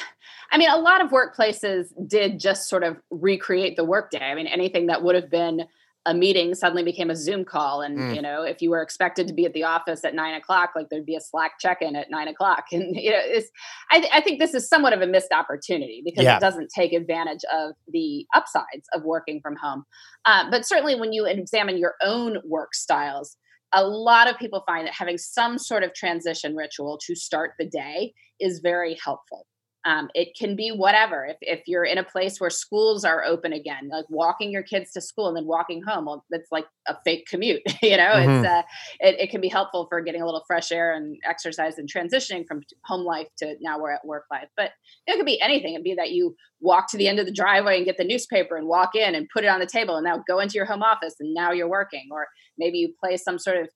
I 0.51 0.57
mean, 0.57 0.69
a 0.69 0.77
lot 0.77 1.03
of 1.03 1.11
workplaces 1.11 1.89
did 2.07 2.39
just 2.39 2.67
sort 2.69 2.83
of 2.83 2.97
recreate 3.09 3.75
the 3.75 3.83
workday. 3.83 4.23
I 4.23 4.35
mean, 4.35 4.47
anything 4.47 4.87
that 4.87 5.03
would 5.03 5.15
have 5.15 5.29
been 5.29 5.65
a 6.05 6.13
meeting 6.13 6.53
suddenly 6.53 6.83
became 6.83 7.09
a 7.09 7.15
Zoom 7.15 7.43
call. 7.43 7.81
And, 7.81 7.97
mm. 7.97 8.15
you 8.15 8.21
know, 8.21 8.43
if 8.43 8.61
you 8.61 8.69
were 8.69 8.81
expected 8.81 9.27
to 9.27 9.33
be 9.33 9.45
at 9.45 9.53
the 9.53 9.63
office 9.63 10.05
at 10.05 10.13
nine 10.13 10.35
o'clock, 10.35 10.71
like 10.75 10.89
there'd 10.89 11.05
be 11.05 11.15
a 11.15 11.21
Slack 11.21 11.53
check 11.59 11.81
in 11.81 11.95
at 11.95 12.11
nine 12.11 12.27
o'clock. 12.27 12.65
And, 12.75 12.95
you 12.95 13.09
know, 13.09 13.19
it's, 13.21 13.49
I, 13.89 13.99
th- 13.99 14.11
I 14.13 14.19
think 14.19 14.39
this 14.39 14.53
is 14.53 14.67
somewhat 14.67 14.91
of 14.91 15.01
a 15.01 15.07
missed 15.07 15.31
opportunity 15.31 16.01
because 16.03 16.25
yeah. 16.25 16.35
it 16.35 16.41
doesn't 16.41 16.69
take 16.75 16.91
advantage 16.91 17.39
of 17.53 17.71
the 17.87 18.25
upsides 18.35 18.85
of 18.93 19.03
working 19.03 19.39
from 19.41 19.55
home. 19.55 19.85
Uh, 20.25 20.49
but 20.51 20.65
certainly 20.65 20.99
when 20.99 21.13
you 21.13 21.25
examine 21.25 21.77
your 21.77 21.93
own 22.03 22.39
work 22.43 22.75
styles, 22.75 23.37
a 23.73 23.87
lot 23.87 24.29
of 24.29 24.37
people 24.37 24.63
find 24.65 24.87
that 24.87 24.93
having 24.93 25.17
some 25.17 25.57
sort 25.57 25.83
of 25.83 25.93
transition 25.93 26.55
ritual 26.55 26.99
to 27.05 27.15
start 27.15 27.51
the 27.57 27.65
day 27.65 28.13
is 28.39 28.59
very 28.59 28.97
helpful. 29.03 29.45
Um, 29.85 30.09
it 30.15 30.29
can 30.37 30.55
be 30.55 30.69
whatever. 30.69 31.25
If, 31.25 31.37
if 31.41 31.61
you're 31.67 31.85
in 31.85 31.99
a 31.99 32.03
place 32.03 32.39
where 32.39 32.49
schools 32.49 33.05
are 33.05 33.23
open 33.23 33.53
again, 33.53 33.89
like 33.91 34.05
walking 34.09 34.51
your 34.51 34.63
kids 34.63 34.91
to 34.93 35.01
school 35.01 35.27
and 35.27 35.37
then 35.37 35.45
walking 35.45 35.83
home, 35.83 36.05
well, 36.05 36.25
that's 36.31 36.51
like 36.51 36.65
a 36.87 36.95
fake 37.05 37.27
commute. 37.29 37.61
you 37.83 37.97
know, 37.97 38.03
mm-hmm. 38.03 38.43
it's 38.43 38.47
uh, 38.47 38.61
it, 38.99 39.19
it 39.19 39.29
can 39.29 39.41
be 39.41 39.47
helpful 39.47 39.85
for 39.87 40.01
getting 40.01 40.21
a 40.21 40.25
little 40.25 40.43
fresh 40.47 40.71
air 40.71 40.93
and 40.93 41.17
exercise 41.23 41.77
and 41.77 41.87
transitioning 41.87 42.45
from 42.47 42.61
home 42.85 43.05
life 43.05 43.27
to 43.37 43.55
now 43.61 43.79
we're 43.79 43.91
at 43.91 44.05
work 44.05 44.25
life. 44.31 44.47
But 44.57 44.71
it 45.05 45.17
could 45.17 45.25
be 45.25 45.39
anything. 45.39 45.75
It'd 45.75 45.83
be 45.83 45.95
that 45.95 46.11
you 46.11 46.35
walk 46.61 46.89
to 46.89 46.97
the 46.97 47.07
end 47.07 47.19
of 47.19 47.27
the 47.27 47.31
driveway 47.31 47.77
and 47.77 47.85
get 47.85 47.97
the 47.97 48.03
newspaper 48.03 48.57
and 48.57 48.67
walk 48.67 48.95
in 48.95 49.13
and 49.13 49.27
put 49.31 49.43
it 49.43 49.47
on 49.47 49.59
the 49.59 49.67
table 49.67 49.95
and 49.95 50.03
now 50.03 50.23
go 50.27 50.39
into 50.39 50.55
your 50.55 50.65
home 50.65 50.81
office 50.81 51.15
and 51.19 51.33
now 51.33 51.51
you're 51.51 51.69
working. 51.69 52.07
Or 52.11 52.27
maybe 52.57 52.79
you 52.79 52.93
play 52.99 53.17
some 53.17 53.37
sort 53.37 53.57
of 53.57 53.69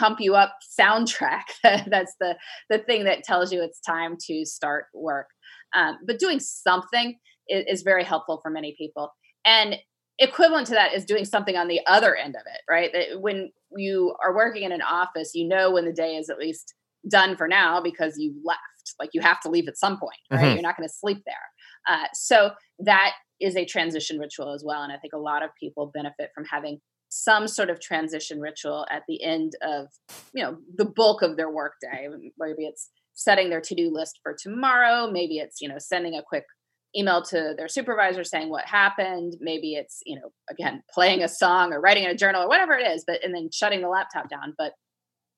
pump 0.00 0.18
you 0.20 0.34
up 0.34 0.56
soundtrack. 0.78 1.42
that's 1.62 2.14
the 2.18 2.36
the 2.70 2.78
thing 2.78 3.04
that 3.04 3.22
tells 3.22 3.52
you 3.52 3.62
it's 3.62 3.80
time 3.80 4.16
to 4.26 4.44
start 4.44 4.86
work. 4.94 5.26
Um, 5.74 5.98
but 6.06 6.18
doing 6.18 6.40
something 6.40 7.16
is, 7.48 7.64
is 7.68 7.82
very 7.82 8.02
helpful 8.02 8.40
for 8.42 8.50
many 8.50 8.74
people. 8.76 9.12
And 9.44 9.76
equivalent 10.18 10.66
to 10.68 10.74
that 10.74 10.94
is 10.94 11.04
doing 11.04 11.24
something 11.24 11.56
on 11.56 11.68
the 11.68 11.80
other 11.86 12.16
end 12.16 12.34
of 12.34 12.42
it, 12.46 12.60
right? 12.68 12.90
That 12.92 13.20
when 13.20 13.52
you 13.76 14.14
are 14.24 14.34
working 14.34 14.64
in 14.64 14.72
an 14.72 14.82
office, 14.82 15.32
you 15.34 15.46
know 15.46 15.70
when 15.70 15.84
the 15.84 15.92
day 15.92 16.16
is 16.16 16.28
at 16.28 16.38
least 16.38 16.74
done 17.08 17.36
for 17.36 17.48
now 17.48 17.80
because 17.80 18.18
you 18.18 18.34
left. 18.44 18.60
Like 18.98 19.10
you 19.12 19.20
have 19.20 19.40
to 19.40 19.50
leave 19.50 19.68
at 19.68 19.78
some 19.78 19.98
point, 19.98 20.18
right? 20.30 20.40
Mm-hmm. 20.40 20.54
You're 20.54 20.62
not 20.62 20.76
going 20.76 20.88
to 20.88 20.94
sleep 20.94 21.22
there. 21.24 21.34
Uh, 21.88 22.06
so 22.12 22.50
that 22.80 23.12
is 23.40 23.56
a 23.56 23.64
transition 23.64 24.18
ritual 24.18 24.52
as 24.52 24.62
well. 24.64 24.82
And 24.82 24.92
I 24.92 24.98
think 24.98 25.14
a 25.14 25.18
lot 25.18 25.42
of 25.42 25.50
people 25.58 25.90
benefit 25.94 26.30
from 26.34 26.44
having 26.44 26.80
some 27.10 27.46
sort 27.46 27.70
of 27.70 27.80
transition 27.80 28.40
ritual 28.40 28.86
at 28.90 29.02
the 29.08 29.22
end 29.22 29.52
of, 29.62 29.88
you 30.32 30.42
know, 30.42 30.56
the 30.76 30.84
bulk 30.84 31.22
of 31.22 31.36
their 31.36 31.50
workday. 31.50 32.08
Maybe 32.38 32.64
it's 32.64 32.90
setting 33.20 33.50
their 33.50 33.60
to-do 33.60 33.90
list 33.92 34.18
for 34.22 34.34
tomorrow 34.40 35.10
maybe 35.10 35.36
it's 35.38 35.60
you 35.60 35.68
know 35.68 35.78
sending 35.78 36.14
a 36.14 36.22
quick 36.22 36.44
email 36.96 37.22
to 37.22 37.54
their 37.56 37.68
supervisor 37.68 38.24
saying 38.24 38.48
what 38.48 38.64
happened 38.64 39.34
maybe 39.40 39.74
it's 39.74 40.00
you 40.06 40.16
know 40.16 40.30
again 40.48 40.82
playing 40.92 41.22
a 41.22 41.28
song 41.28 41.72
or 41.72 41.80
writing 41.80 42.04
in 42.04 42.10
a 42.10 42.16
journal 42.16 42.42
or 42.42 42.48
whatever 42.48 42.72
it 42.72 42.86
is 42.86 43.04
but 43.06 43.22
and 43.22 43.34
then 43.34 43.48
shutting 43.52 43.82
the 43.82 43.88
laptop 43.88 44.28
down 44.28 44.54
but 44.56 44.72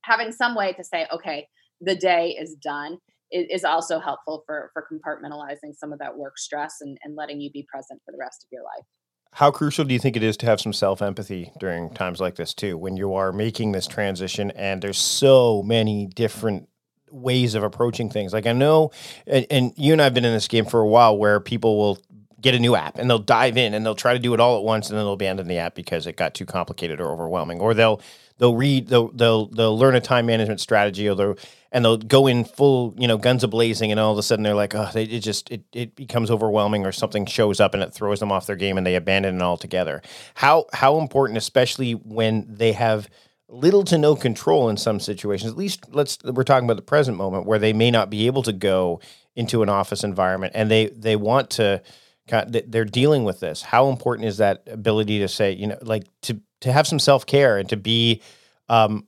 having 0.05 0.33
some 0.33 0.55
way 0.55 0.73
to 0.73 0.85
say 0.85 1.07
okay 1.13 1.47
the 1.81 1.97
day 1.97 2.37
is 2.41 2.57
done 2.63 2.99
is 3.31 3.65
also 3.65 3.99
helpful 3.99 4.45
for 4.47 4.71
for 4.73 4.87
compartmentalizing 4.93 5.75
some 5.75 5.93
of 5.93 5.99
that 5.99 6.17
work 6.17 6.39
stress 6.39 6.77
and, 6.81 6.97
and 7.03 7.17
letting 7.17 7.41
you 7.41 7.51
be 7.51 7.67
present 7.73 8.01
for 8.05 8.13
the 8.13 8.19
rest 8.21 8.45
of 8.45 8.49
your 8.53 8.63
life 8.63 8.87
how 9.33 9.51
crucial 9.51 9.85
do 9.85 9.95
you 9.95 9.99
think 9.99 10.17
it 10.17 10.23
is 10.23 10.37
to 10.39 10.47
have 10.47 10.61
some 10.61 10.73
self 10.73 11.01
empathy 11.01 11.53
during 11.59 11.91
times 11.91 12.21
like 12.21 12.37
this 12.37 12.53
too 12.53 12.77
when 12.77 12.97
you 12.97 13.15
are 13.15 13.33
making 13.33 13.73
this 13.73 13.87
transition 13.87 14.51
and 14.53 14.83
there's 14.83 14.99
so 14.99 15.63
many 15.63 16.07
different 16.07 16.69
ways 17.11 17.55
of 17.55 17.63
approaching 17.63 18.11
things? 18.11 18.33
Like 18.33 18.47
i 18.47 18.53
know 18.53 18.91
and, 19.27 19.47
and 19.51 19.73
you 19.77 19.93
and 19.93 20.03
i've 20.03 20.15
been 20.15 20.25
in 20.25 20.35
this 20.35 20.49
game 20.49 20.67
for 20.67 20.81
a 20.81 20.87
while 20.87 21.17
where 21.17 21.41
people 21.41 21.79
will 21.79 21.99
get 22.43 22.55
a 22.55 22.59
new 22.59 22.75
app 22.75 22.99
and 22.99 23.09
they'll 23.09 23.19
dive 23.19 23.57
in 23.57 23.73
and 23.73 23.87
they'll 23.87 23.95
try 23.95 24.13
to 24.13 24.19
do 24.19 24.35
it 24.35 24.41
all 24.41 24.59
at 24.59 24.65
once 24.65 24.91
and 24.91 24.99
then 24.99 25.05
they'll 25.05 25.15
abandon 25.15 25.47
the 25.47 25.59
app 25.59 25.75
because 25.75 26.07
it 26.07 26.17
got 26.17 26.35
too 26.35 26.45
complicated 26.45 27.01
or 27.01 27.11
overwhelming. 27.11 27.61
Or 27.61 27.73
they'll 27.73 28.01
they'll 28.39 28.57
read 28.57 28.89
they'll 28.89 29.09
they'll, 29.13 29.47
they'll 29.47 29.79
learn 29.79 29.95
a 29.95 30.01
time 30.01 30.27
management 30.27 30.61
strategy 30.61 31.09
or 31.09 31.15
they'll 31.15 31.37
and 31.71 31.85
they'll 31.85 31.97
go 31.97 32.27
in 32.27 32.45
full 32.45 32.95
you 32.99 33.07
know 33.07 33.17
guns 33.17 33.45
a 33.45 33.49
blazing 33.49 33.93
and 33.93 34.01
all 34.01 34.13
of 34.13 34.19
a 34.19 34.23
sudden 34.23 34.43
they're 34.43 34.55
like 34.55 34.75
oh 34.75 34.91
they, 34.93 35.05
it 35.05 35.21
just 35.21 35.51
it, 35.51 35.63
it 35.73 35.95
becomes 35.95 36.31
overwhelming 36.31 36.85
or 36.85 36.93
something 36.93 37.25
shows 37.27 37.61
up 37.61 37.75
and 37.75 37.83
it 37.83 37.95
throws 37.95 38.19
them 38.19 38.33
off 38.33 38.47
their 38.47 38.57
game 38.57 38.77
and 38.77 38.87
they 38.87 38.97
abandon 38.97 39.37
it 39.37 39.43
altogether. 39.43 40.03
How 40.35 40.67
how 40.73 40.99
important 40.99 41.39
especially 41.39 41.93
when 41.93 42.45
they 42.49 42.73
have 42.73 43.09
little 43.49 43.85
to 43.85 43.99
no 43.99 44.17
control 44.17 44.69
in 44.69 44.77
some 44.77 44.99
situations 44.99 45.53
at 45.53 45.59
least 45.59 45.85
let's 45.95 46.19
we're 46.25 46.43
talking 46.43 46.65
about 46.65 46.77
the 46.77 46.83
present 46.83 47.17
moment 47.17 47.47
where 47.47 47.59
they 47.59 47.73
may 47.73 47.91
not 47.91 48.11
be 48.11 48.27
able 48.27 48.43
to 48.43 48.53
go 48.53 48.99
into 49.37 49.63
an 49.63 49.69
office 49.69 50.03
environment 50.03 50.53
and 50.57 50.71
they 50.71 50.87
they 50.87 51.17
want 51.17 51.51
to 51.51 51.81
they're 52.27 52.85
dealing 52.85 53.25
with 53.25 53.41
this. 53.41 53.63
How 53.63 53.89
important 53.89 54.29
is 54.29 54.39
that 54.39 54.63
ability 54.67 55.19
to 55.21 55.29
say, 55.29 55.53
you 55.53 55.67
know, 55.67 55.79
like 55.83 56.05
to 56.23 56.41
to 56.61 56.73
have 56.73 56.87
some 56.87 56.99
self 56.99 57.27
care 57.27 57.59
and 57.59 57.69
to 57.69 57.77
be 57.77 58.23
um, 58.69 59.07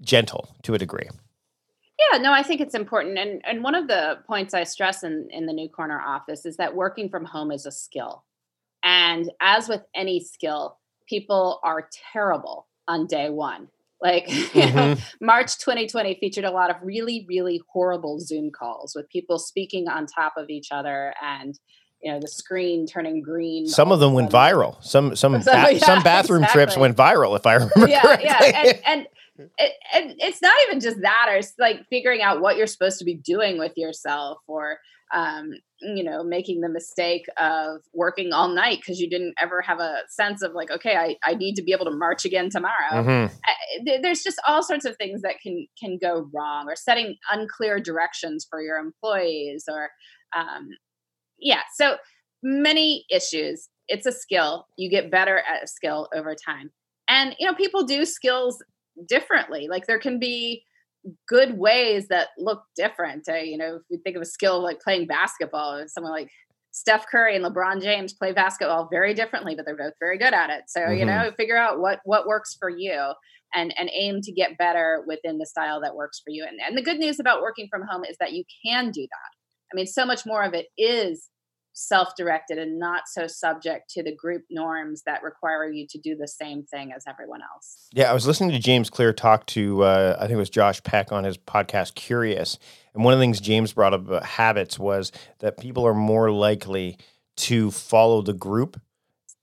gentle 0.00 0.54
to 0.62 0.74
a 0.74 0.78
degree? 0.78 1.08
Yeah, 2.12 2.18
no, 2.18 2.32
I 2.32 2.42
think 2.42 2.60
it's 2.60 2.74
important. 2.74 3.18
And 3.18 3.40
and 3.44 3.62
one 3.62 3.74
of 3.74 3.88
the 3.88 4.18
points 4.26 4.52
I 4.52 4.64
stress 4.64 5.02
in 5.02 5.28
in 5.30 5.46
the 5.46 5.52
New 5.52 5.68
Corner 5.68 6.00
office 6.00 6.44
is 6.44 6.56
that 6.56 6.74
working 6.74 7.08
from 7.08 7.24
home 7.24 7.50
is 7.50 7.66
a 7.66 7.72
skill. 7.72 8.24
And 8.82 9.30
as 9.40 9.68
with 9.68 9.82
any 9.94 10.20
skill, 10.20 10.78
people 11.08 11.60
are 11.62 11.88
terrible 12.12 12.66
on 12.86 13.06
day 13.06 13.30
one. 13.30 13.68
Like 14.00 14.26
mm-hmm. 14.26 14.58
you 14.58 14.66
know, 14.66 14.94
mm-hmm. 14.94 15.24
March 15.24 15.58
2020 15.58 16.18
featured 16.20 16.44
a 16.44 16.50
lot 16.50 16.70
of 16.70 16.76
really, 16.82 17.24
really 17.28 17.62
horrible 17.72 18.20
Zoom 18.20 18.50
calls 18.50 18.94
with 18.94 19.08
people 19.08 19.38
speaking 19.38 19.88
on 19.88 20.06
top 20.06 20.34
of 20.36 20.50
each 20.50 20.68
other 20.70 21.14
and 21.22 21.58
you 22.02 22.12
know 22.12 22.20
the 22.20 22.28
screen 22.28 22.86
turning 22.86 23.22
green. 23.22 23.66
Some 23.66 23.92
of 23.92 24.00
them 24.00 24.12
went 24.12 24.30
viral. 24.30 24.82
Some 24.82 25.16
some 25.16 25.40
so, 25.42 25.52
ba- 25.52 25.72
yeah, 25.72 25.78
some 25.78 26.02
bathroom 26.02 26.42
exactly. 26.42 26.64
trips 26.64 26.76
went 26.76 26.96
viral, 26.96 27.36
if 27.36 27.46
I 27.46 27.54
remember 27.54 27.88
yeah, 27.88 28.00
correctly. 28.00 28.26
Yeah, 28.26 28.38
and, 28.42 28.78
and 28.86 29.06
it, 29.58 29.72
and 29.94 30.14
it's 30.18 30.42
not 30.42 30.54
even 30.66 30.80
just 30.80 31.00
that, 31.02 31.26
or 31.28 31.36
it's 31.36 31.54
like 31.58 31.86
figuring 31.90 32.22
out 32.22 32.40
what 32.40 32.56
you're 32.56 32.66
supposed 32.66 32.98
to 32.98 33.04
be 33.04 33.14
doing 33.14 33.58
with 33.58 33.72
yourself, 33.76 34.38
or 34.46 34.78
um, 35.14 35.52
you 35.80 36.02
know, 36.02 36.24
making 36.24 36.60
the 36.60 36.68
mistake 36.68 37.26
of 37.38 37.82
working 37.92 38.32
all 38.32 38.48
night 38.48 38.78
because 38.78 38.98
you 38.98 39.08
didn't 39.08 39.34
ever 39.40 39.60
have 39.60 39.78
a 39.78 40.00
sense 40.08 40.42
of 40.42 40.52
like, 40.52 40.70
okay, 40.70 40.96
I, 40.96 41.16
I 41.24 41.34
need 41.34 41.54
to 41.56 41.62
be 41.62 41.72
able 41.72 41.84
to 41.84 41.90
march 41.90 42.24
again 42.24 42.48
tomorrow. 42.50 42.92
Mm-hmm. 42.92 43.84
There's 44.02 44.22
just 44.22 44.40
all 44.48 44.62
sorts 44.62 44.84
of 44.84 44.96
things 44.96 45.22
that 45.22 45.36
can 45.42 45.66
can 45.78 45.98
go 46.00 46.28
wrong, 46.34 46.66
or 46.68 46.76
setting 46.76 47.16
unclear 47.30 47.78
directions 47.78 48.46
for 48.48 48.62
your 48.62 48.78
employees, 48.78 49.64
or 49.68 49.90
um, 50.36 50.68
yeah, 51.38 51.62
so 51.74 51.96
many 52.42 53.04
issues. 53.10 53.68
It's 53.88 54.06
a 54.06 54.12
skill. 54.12 54.66
You 54.76 54.90
get 54.90 55.10
better 55.10 55.38
at 55.38 55.64
a 55.64 55.66
skill 55.66 56.08
over 56.14 56.34
time. 56.34 56.70
And, 57.08 57.36
you 57.38 57.46
know, 57.46 57.54
people 57.54 57.84
do 57.84 58.04
skills 58.04 58.62
differently. 59.08 59.68
Like 59.70 59.86
there 59.86 60.00
can 60.00 60.18
be 60.18 60.64
good 61.28 61.56
ways 61.56 62.08
that 62.08 62.28
look 62.38 62.62
different. 62.74 63.28
Uh, 63.28 63.36
you 63.36 63.56
know, 63.56 63.76
if 63.76 63.82
you 63.90 64.00
think 64.02 64.16
of 64.16 64.22
a 64.22 64.26
skill 64.26 64.62
like 64.62 64.80
playing 64.80 65.06
basketball, 65.06 65.84
someone 65.86 66.12
like 66.12 66.28
Steph 66.72 67.06
Curry 67.10 67.36
and 67.36 67.44
LeBron 67.44 67.80
James 67.80 68.12
play 68.12 68.32
basketball 68.32 68.88
very 68.90 69.14
differently, 69.14 69.54
but 69.54 69.64
they're 69.64 69.76
both 69.76 69.94
very 70.00 70.18
good 70.18 70.34
at 70.34 70.50
it. 70.50 70.64
So, 70.68 70.80
mm-hmm. 70.80 70.98
you 70.98 71.04
know, 71.06 71.30
figure 71.36 71.56
out 71.56 71.80
what 71.80 72.00
what 72.04 72.26
works 72.26 72.56
for 72.58 72.68
you 72.68 73.12
and 73.54 73.72
and 73.78 73.90
aim 73.94 74.20
to 74.22 74.32
get 74.32 74.58
better 74.58 75.04
within 75.06 75.38
the 75.38 75.46
style 75.46 75.80
that 75.80 75.94
works 75.94 76.20
for 76.22 76.30
you. 76.30 76.44
And 76.46 76.58
and 76.66 76.76
the 76.76 76.82
good 76.82 76.98
news 76.98 77.18
about 77.20 77.40
working 77.40 77.68
from 77.70 77.82
home 77.88 78.04
is 78.04 78.16
that 78.20 78.32
you 78.32 78.44
can 78.64 78.90
do 78.90 79.02
that. 79.02 79.35
I 79.72 79.76
mean, 79.76 79.86
so 79.86 80.06
much 80.06 80.24
more 80.26 80.42
of 80.42 80.54
it 80.54 80.66
is 80.78 81.28
self-directed 81.78 82.56
and 82.56 82.78
not 82.78 83.02
so 83.06 83.26
subject 83.26 83.90
to 83.90 84.02
the 84.02 84.14
group 84.14 84.42
norms 84.48 85.02
that 85.04 85.22
require 85.22 85.70
you 85.70 85.86
to 85.86 85.98
do 85.98 86.16
the 86.16 86.26
same 86.26 86.64
thing 86.64 86.90
as 86.96 87.04
everyone 87.06 87.40
else. 87.42 87.88
Yeah, 87.92 88.10
I 88.10 88.14
was 88.14 88.26
listening 88.26 88.50
to 88.52 88.58
James 88.58 88.88
Clear 88.88 89.12
talk 89.12 89.44
to 89.46 89.84
uh, 89.84 90.16
I 90.18 90.22
think 90.22 90.32
it 90.32 90.38
was 90.38 90.50
Josh 90.50 90.82
Peck 90.82 91.12
on 91.12 91.24
his 91.24 91.36
podcast 91.36 91.94
Curious, 91.94 92.58
and 92.94 93.04
one 93.04 93.12
of 93.12 93.18
the 93.18 93.22
things 93.22 93.40
James 93.40 93.74
brought 93.74 93.92
up 93.92 94.06
about 94.06 94.24
habits 94.24 94.78
was 94.78 95.12
that 95.40 95.58
people 95.58 95.86
are 95.86 95.94
more 95.94 96.30
likely 96.30 96.96
to 97.36 97.70
follow 97.70 98.22
the 98.22 98.32
group 98.32 98.80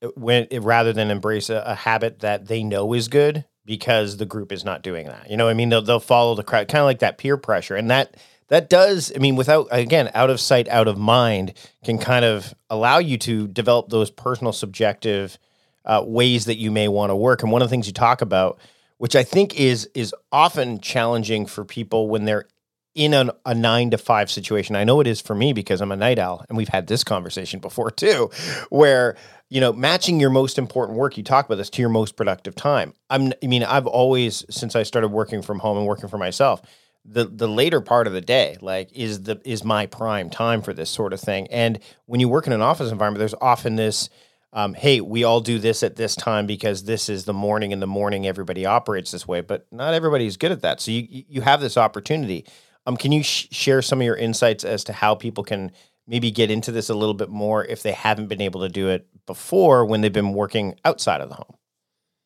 uh, 0.01 0.07
when 0.15 0.47
rather 0.51 0.91
than 0.91 1.11
embrace 1.11 1.51
a, 1.51 1.61
a 1.67 1.75
habit 1.75 2.19
that 2.19 2.47
they 2.47 2.63
know 2.63 2.93
is 2.93 3.07
good 3.07 3.45
because 3.63 4.17
the 4.17 4.25
group 4.25 4.51
is 4.51 4.65
not 4.65 4.81
doing 4.81 5.05
that. 5.05 5.29
You 5.29 5.37
know, 5.37 5.47
I 5.47 5.53
mean, 5.53 5.69
they'll 5.69 5.83
they'll 5.83 5.99
follow 5.99 6.33
the 6.33 6.43
crowd, 6.43 6.67
kind 6.67 6.81
of 6.81 6.85
like 6.85 6.99
that 6.99 7.19
peer 7.19 7.37
pressure, 7.37 7.75
and 7.75 7.91
that 7.91 8.17
that 8.53 8.69
does 8.69 9.11
i 9.15 9.19
mean 9.19 9.35
without 9.35 9.67
again 9.71 10.11
out 10.13 10.29
of 10.29 10.39
sight 10.39 10.67
out 10.67 10.87
of 10.87 10.97
mind 10.97 11.53
can 11.83 11.97
kind 11.97 12.23
of 12.23 12.53
allow 12.69 12.99
you 12.99 13.17
to 13.17 13.47
develop 13.47 13.89
those 13.89 14.11
personal 14.11 14.53
subjective 14.53 15.37
uh, 15.85 16.03
ways 16.05 16.45
that 16.45 16.57
you 16.57 16.71
may 16.71 16.87
want 16.87 17.09
to 17.09 17.15
work. 17.15 17.43
And 17.43 17.51
one 17.51 17.61
of 17.61 17.67
the 17.67 17.71
things 17.71 17.87
you 17.87 17.93
talk 17.93 18.21
about 18.21 18.59
which 18.97 19.15
i 19.15 19.23
think 19.23 19.59
is 19.59 19.89
is 19.95 20.13
often 20.31 20.79
challenging 20.79 21.45
for 21.45 21.65
people 21.65 22.09
when 22.09 22.25
they're 22.25 22.47
in 22.95 23.15
an, 23.15 23.31
a 23.43 23.55
nine 23.55 23.89
to 23.89 23.97
five 23.97 24.29
situation. 24.29 24.75
I 24.75 24.83
know 24.83 24.99
it 24.99 25.07
is 25.07 25.19
for 25.19 25.33
me 25.35 25.51
because 25.51 25.81
i'm 25.81 25.91
a 25.91 25.97
night 25.97 26.19
owl 26.19 26.45
and 26.47 26.57
we've 26.57 26.69
had 26.69 26.87
this 26.87 27.03
conversation 27.03 27.59
before 27.59 27.91
too 28.03 28.29
where 28.69 29.17
you 29.49 29.59
know 29.59 29.73
matching 29.73 30.19
your 30.19 30.29
most 30.29 30.57
important 30.57 30.97
work 30.97 31.17
you 31.17 31.23
talk 31.23 31.47
about 31.47 31.55
this 31.55 31.71
to 31.71 31.81
your 31.81 31.89
most 31.89 32.15
productive 32.15 32.55
time. 32.55 32.93
I'm 33.09 33.33
i 33.43 33.47
mean 33.47 33.63
i've 33.63 33.87
always 33.87 34.45
since 34.49 34.75
i 34.75 34.83
started 34.83 35.09
working 35.09 35.41
from 35.41 35.59
home 35.59 35.77
and 35.77 35.87
working 35.87 36.07
for 36.07 36.17
myself 36.17 36.61
the 37.05 37.25
the 37.25 37.47
later 37.47 37.81
part 37.81 38.07
of 38.07 38.13
the 38.13 38.21
day 38.21 38.57
like 38.61 38.89
is 38.93 39.23
the 39.23 39.41
is 39.43 39.63
my 39.63 39.85
prime 39.85 40.29
time 40.29 40.61
for 40.61 40.73
this 40.73 40.89
sort 40.89 41.13
of 41.13 41.19
thing. 41.19 41.47
And 41.47 41.79
when 42.05 42.19
you 42.19 42.29
work 42.29 42.47
in 42.47 42.53
an 42.53 42.61
office 42.61 42.91
environment 42.91 43.19
there's 43.19 43.35
often 43.41 43.75
this 43.75 44.09
um, 44.53 44.73
hey 44.73 45.01
we 45.01 45.23
all 45.23 45.41
do 45.41 45.59
this 45.59 45.83
at 45.83 45.95
this 45.95 46.15
time 46.15 46.45
because 46.45 46.83
this 46.83 47.09
is 47.09 47.25
the 47.25 47.33
morning 47.33 47.71
in 47.71 47.79
the 47.79 47.87
morning 47.87 48.25
everybody 48.25 48.65
operates 48.65 49.11
this 49.11 49.27
way 49.27 49.41
but 49.41 49.65
not 49.71 49.93
everybody's 49.93 50.37
good 50.37 50.51
at 50.51 50.61
that. 50.61 50.79
So 50.79 50.91
you 50.91 51.07
you 51.09 51.41
have 51.41 51.59
this 51.61 51.77
opportunity. 51.77 52.45
Um, 52.85 52.97
can 52.97 53.11
you 53.11 53.23
sh- 53.23 53.47
share 53.51 53.81
some 53.81 53.99
of 53.99 54.05
your 54.05 54.17
insights 54.17 54.63
as 54.63 54.83
to 54.85 54.93
how 54.93 55.15
people 55.15 55.43
can 55.43 55.71
maybe 56.05 56.31
get 56.31 56.51
into 56.51 56.71
this 56.71 56.89
a 56.89 56.93
little 56.93 57.13
bit 57.13 57.29
more 57.29 57.63
if 57.65 57.81
they 57.81 57.93
haven't 57.93 58.27
been 58.27 58.41
able 58.41 58.61
to 58.61 58.69
do 58.69 58.89
it 58.89 59.07
before 59.25 59.85
when 59.85 60.01
they've 60.01 60.11
been 60.11 60.33
working 60.33 60.75
outside 60.85 61.21
of 61.21 61.29
the 61.29 61.35
home? 61.35 61.55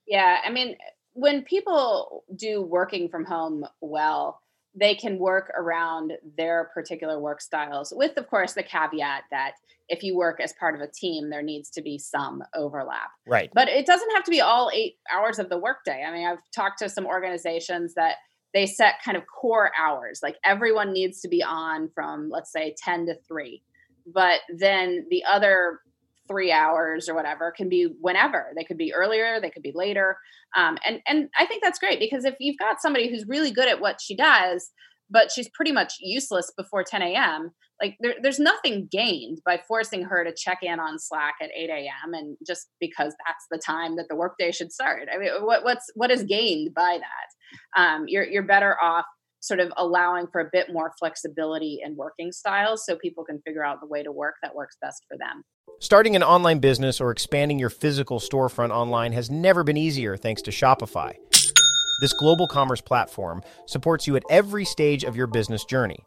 Yeah 0.08 0.40
i 0.46 0.50
mean 0.50 0.76
when 1.14 1.42
people 1.44 2.24
do 2.36 2.62
working 2.62 3.10
from 3.10 3.26
home 3.26 3.66
well 3.82 4.42
they 4.80 4.96
can 4.96 5.18
work 5.18 5.52
around 5.58 6.14
their 6.38 6.70
particular 6.74 7.20
work 7.20 7.42
styles 7.42 7.92
with 7.96 8.16
of 8.18 8.28
course 8.30 8.54
the 8.54 8.64
caveat 8.64 9.24
that 9.32 9.54
if 9.90 10.04
you 10.04 10.16
work 10.16 10.40
as 10.40 10.54
part 10.60 10.76
of 10.76 10.82
a 10.82 10.92
team 10.92 11.30
there 11.30 11.42
needs 11.42 11.70
to 11.70 11.82
be 11.82 11.98
some 11.98 12.44
overlap. 12.56 13.10
Right. 13.26 13.50
But 13.54 13.70
it 13.70 13.86
doesn't 13.86 14.14
have 14.14 14.24
to 14.26 14.32
be 14.32 14.42
all 14.42 14.70
eight 14.74 14.96
hours 15.14 15.40
of 15.40 15.50
the 15.50 15.58
workday. 15.58 16.04
I 16.04 16.12
mean 16.12 16.28
i've 16.28 16.40
talked 16.56 16.80
to 16.80 16.90
some 16.90 17.06
organizations 17.06 17.94
that 17.96 18.16
they 18.54 18.66
set 18.66 18.96
kind 19.04 19.18
of 19.18 19.24
core 19.28 19.72
hours 19.80 20.22
like 20.24 20.38
everyone 20.44 20.94
needs 20.94 21.22
to 21.22 21.28
be 21.28 21.44
on 21.44 21.90
from 21.94 22.30
let's 22.30 22.52
say 22.52 22.76
10 22.84 23.08
to 23.08 23.16
3 23.28 23.62
but 24.14 24.40
then 24.58 25.06
the 25.10 25.24
other 25.26 25.80
three 26.28 26.52
hours 26.52 27.08
or 27.10 27.16
whatever 27.16 27.54
can 27.56 27.70
be 27.70 27.88
whenever. 28.00 28.48
They 28.56 28.64
could 28.64 28.78
be 28.78 28.94
earlier 28.94 29.40
they 29.42 29.50
could 29.50 29.64
be 29.64 29.74
later. 29.74 30.18
Um, 30.56 30.78
and 30.86 31.02
and 31.08 31.30
i 31.38 31.46
think 31.46 31.62
that's 31.62 31.80
great 31.80 32.00
because 32.00 32.24
if 32.24 32.36
you've 32.40 32.58
got 32.58 32.82
somebody 32.82 33.10
who's 33.10 33.26
really 33.28 33.52
good 33.52 33.68
at 33.68 33.82
what 33.82 34.00
she 34.02 34.16
does 34.16 34.72
but 35.10 35.30
she's 35.32 35.50
pretty 35.54 35.72
much 35.72 35.96
useless 36.00 36.52
before 36.58 36.84
10 36.84 37.02
a.m 37.02 37.52
like 37.82 37.96
there, 38.00 38.16
there's 38.22 38.40
nothing 38.40 38.88
gained 38.92 39.40
by 39.46 39.60
forcing 39.68 40.04
her 40.04 40.24
to 40.24 40.34
check 40.34 40.60
in 40.62 40.80
on 40.80 41.00
slack 41.00 41.36
at 41.42 41.50
8 41.56 41.70
a.m 41.70 42.14
and 42.14 42.38
just 42.46 42.70
because 42.80 43.14
that's 43.26 43.46
the 43.52 43.58
time 43.58 43.98
that 43.98 44.06
the 44.10 44.16
workday 44.16 44.52
should 44.52 44.72
start. 44.72 45.08
I 45.14 45.18
mean 45.18 45.30
what, 45.42 45.64
what's 45.64 45.86
what 45.96 46.12
is 46.12 46.24
gained 46.24 46.74
by 46.74 47.00
that? 47.00 47.82
Um, 47.82 48.06
you're, 48.08 48.26
you're 48.26 48.44
better 48.44 48.76
off 48.82 49.06
sort 49.39 49.60
of 49.60 49.72
allowing 49.77 50.27
for 50.32 50.41
a 50.41 50.50
bit 50.51 50.67
more 50.74 50.94
flexibility 51.00 51.79
in 51.84 51.96
working 51.96 52.32
styles 52.32 52.86
so 52.86 52.96
people 52.96 53.24
can 53.24 53.41
figure 53.46 53.63
out 53.63 53.79
the 53.82 53.88
way 53.88 54.03
to 54.03 54.12
work 54.12 54.36
that 54.44 54.56
works 54.56 54.77
best 54.82 55.06
for 55.08 55.17
them. 55.17 55.44
Starting 55.79 56.15
an 56.15 56.24
online 56.24 56.60
business 56.60 57.00
or 57.00 57.12
expanding 57.12 57.60
your 57.60 57.70
physical 57.70 58.20
storefront 58.20 58.72
online 58.72 59.13
has 59.13 59.29
never 59.29 59.63
been 59.63 59.77
easier 59.77 60.17
thanks 60.17 60.41
to 60.41 60.51
Shopify. 60.51 61.13
This 62.01 62.13
global 62.13 62.48
commerce 62.48 62.82
platform 62.82 63.41
supports 63.65 64.08
you 64.08 64.15
at 64.15 64.24
every 64.29 64.65
stage 64.65 65.03
of 65.03 65.15
your 65.15 65.27
business 65.27 65.65
journey 65.65 66.00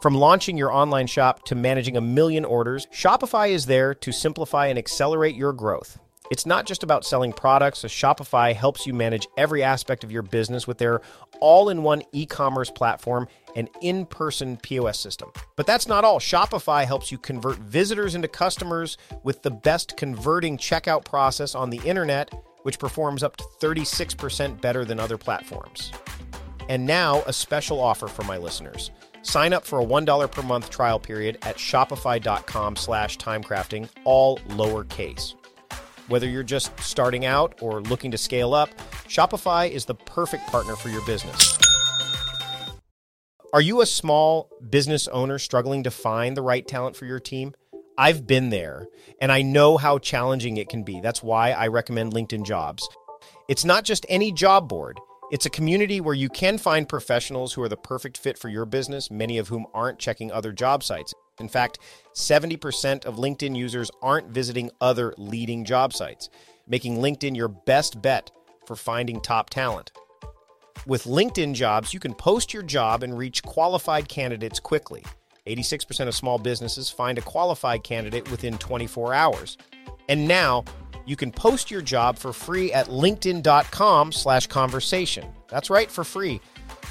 From 0.00 0.14
launching 0.14 0.56
your 0.56 0.72
online 0.72 1.06
shop 1.06 1.44
to 1.44 1.54
managing 1.54 1.98
a 1.98 2.00
million 2.00 2.46
orders, 2.46 2.86
Shopify 2.86 3.50
is 3.50 3.66
there 3.66 3.94
to 3.96 4.12
simplify 4.12 4.68
and 4.68 4.78
accelerate 4.78 5.34
your 5.34 5.52
growth. 5.52 5.98
It's 6.30 6.46
not 6.46 6.64
just 6.64 6.84
about 6.84 7.04
selling 7.04 7.32
products, 7.32 7.80
so 7.80 7.88
Shopify 7.88 8.54
helps 8.54 8.86
you 8.86 8.94
manage 8.94 9.26
every 9.36 9.64
aspect 9.64 10.04
of 10.04 10.12
your 10.12 10.22
business 10.22 10.64
with 10.64 10.78
their 10.78 11.00
all 11.40 11.70
in 11.70 11.82
one 11.82 12.02
e 12.12 12.24
commerce 12.24 12.70
platform 12.70 13.26
and 13.56 13.68
in 13.82 14.06
person 14.06 14.56
POS 14.58 15.00
system. 15.00 15.32
But 15.56 15.66
that's 15.66 15.88
not 15.88 16.04
all. 16.04 16.20
Shopify 16.20 16.84
helps 16.84 17.10
you 17.10 17.18
convert 17.18 17.58
visitors 17.58 18.14
into 18.14 18.28
customers 18.28 18.96
with 19.24 19.42
the 19.42 19.50
best 19.50 19.96
converting 19.96 20.56
checkout 20.56 21.04
process 21.04 21.56
on 21.56 21.70
the 21.70 21.80
internet, 21.84 22.32
which 22.62 22.78
performs 22.78 23.24
up 23.24 23.36
to 23.36 23.44
36% 23.60 24.60
better 24.60 24.84
than 24.84 25.00
other 25.00 25.18
platforms. 25.18 25.90
And 26.68 26.86
now, 26.86 27.22
a 27.26 27.32
special 27.32 27.80
offer 27.80 28.06
for 28.06 28.22
my 28.22 28.36
listeners. 28.36 28.92
Sign 29.22 29.52
up 29.52 29.64
for 29.64 29.80
a 29.80 29.84
$1 29.84 30.30
per 30.30 30.42
month 30.42 30.70
trial 30.70 31.00
period 31.00 31.38
at 31.42 31.56
shopify.com 31.56 32.76
slash 32.76 33.18
timecrafting, 33.18 33.88
all 34.04 34.38
lowercase. 34.50 35.34
Whether 36.10 36.28
you're 36.28 36.42
just 36.42 36.76
starting 36.80 37.24
out 37.24 37.54
or 37.62 37.82
looking 37.82 38.10
to 38.10 38.18
scale 38.18 38.52
up, 38.52 38.68
Shopify 39.06 39.70
is 39.70 39.84
the 39.84 39.94
perfect 39.94 40.44
partner 40.48 40.74
for 40.74 40.88
your 40.88 41.06
business. 41.06 41.56
Are 43.52 43.60
you 43.60 43.80
a 43.80 43.86
small 43.86 44.50
business 44.70 45.06
owner 45.06 45.38
struggling 45.38 45.84
to 45.84 45.90
find 45.92 46.36
the 46.36 46.42
right 46.42 46.66
talent 46.66 46.96
for 46.96 47.04
your 47.04 47.20
team? 47.20 47.54
I've 47.96 48.26
been 48.26 48.50
there 48.50 48.88
and 49.20 49.30
I 49.30 49.42
know 49.42 49.76
how 49.76 49.98
challenging 49.98 50.56
it 50.56 50.68
can 50.68 50.82
be. 50.82 51.00
That's 51.00 51.22
why 51.22 51.52
I 51.52 51.68
recommend 51.68 52.12
LinkedIn 52.12 52.44
Jobs. 52.44 52.88
It's 53.48 53.64
not 53.64 53.84
just 53.84 54.04
any 54.08 54.32
job 54.32 54.68
board. 54.68 54.98
It's 55.30 55.46
a 55.46 55.50
community 55.50 56.00
where 56.00 56.16
you 56.16 56.28
can 56.28 56.58
find 56.58 56.88
professionals 56.88 57.52
who 57.52 57.62
are 57.62 57.68
the 57.68 57.76
perfect 57.76 58.18
fit 58.18 58.36
for 58.36 58.48
your 58.48 58.64
business, 58.66 59.12
many 59.12 59.38
of 59.38 59.46
whom 59.46 59.64
aren't 59.72 60.00
checking 60.00 60.32
other 60.32 60.50
job 60.50 60.82
sites. 60.82 61.14
In 61.40 61.48
fact, 61.48 61.78
70% 62.14 63.04
of 63.04 63.16
LinkedIn 63.16 63.56
users 63.56 63.90
aren't 64.02 64.28
visiting 64.28 64.70
other 64.80 65.14
leading 65.16 65.64
job 65.64 65.92
sites, 65.92 66.28
making 66.66 66.98
LinkedIn 66.98 67.36
your 67.36 67.48
best 67.48 68.00
bet 68.00 68.30
for 68.66 68.76
finding 68.76 69.20
top 69.20 69.50
talent. 69.50 69.92
With 70.86 71.04
LinkedIn 71.04 71.54
jobs, 71.54 71.92
you 71.92 72.00
can 72.00 72.14
post 72.14 72.54
your 72.54 72.62
job 72.62 73.02
and 73.02 73.16
reach 73.16 73.42
qualified 73.42 74.08
candidates 74.08 74.60
quickly. 74.60 75.04
86% 75.46 76.06
of 76.06 76.14
small 76.14 76.38
businesses 76.38 76.90
find 76.90 77.18
a 77.18 77.22
qualified 77.22 77.82
candidate 77.82 78.30
within 78.30 78.56
24 78.58 79.12
hours. 79.14 79.58
And 80.08 80.26
now, 80.26 80.64
you 81.06 81.16
can 81.16 81.32
post 81.32 81.70
your 81.70 81.82
job 81.82 82.18
for 82.18 82.32
free 82.32 82.72
at 82.72 82.86
linkedin.com 82.86 84.12
slash 84.12 84.46
conversation. 84.46 85.26
That's 85.48 85.70
right, 85.70 85.90
for 85.90 86.04
free. 86.04 86.40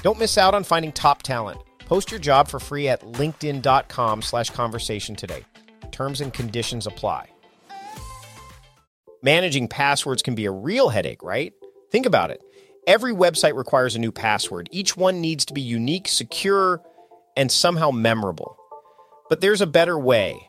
Don't 0.02 0.18
miss 0.18 0.38
out 0.38 0.54
on 0.54 0.64
finding 0.64 0.92
top 0.92 1.22
talent. 1.22 1.60
Post 1.90 2.12
your 2.12 2.20
job 2.20 2.46
for 2.46 2.60
free 2.60 2.86
at 2.86 3.02
linkedin.com 3.02 4.22
slash 4.22 4.48
conversation 4.50 5.16
today. 5.16 5.44
Terms 5.90 6.20
and 6.20 6.32
conditions 6.32 6.86
apply. 6.86 7.28
Managing 9.24 9.66
passwords 9.66 10.22
can 10.22 10.36
be 10.36 10.44
a 10.44 10.52
real 10.52 10.90
headache, 10.90 11.20
right? 11.24 11.52
Think 11.90 12.06
about 12.06 12.30
it. 12.30 12.44
Every 12.86 13.12
website 13.12 13.56
requires 13.56 13.96
a 13.96 13.98
new 13.98 14.12
password. 14.12 14.68
Each 14.70 14.96
one 14.96 15.20
needs 15.20 15.44
to 15.46 15.52
be 15.52 15.62
unique, 15.62 16.06
secure, 16.06 16.80
and 17.36 17.50
somehow 17.50 17.90
memorable. 17.90 18.56
But 19.28 19.40
there's 19.40 19.60
a 19.60 19.66
better 19.66 19.98
way. 19.98 20.48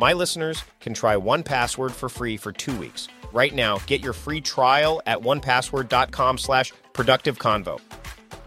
my 0.00 0.14
listeners 0.14 0.64
can 0.80 0.94
try 0.94 1.14
1Password 1.14 1.90
for 1.90 2.08
free 2.08 2.38
for 2.38 2.52
two 2.52 2.74
weeks. 2.78 3.06
Right 3.34 3.54
now, 3.54 3.78
get 3.86 4.02
your 4.02 4.14
free 4.14 4.40
trial 4.40 5.02
at 5.04 5.18
onepassword.com 5.18 6.38
slash 6.38 6.72
productive 6.94 7.38
convo. 7.38 7.78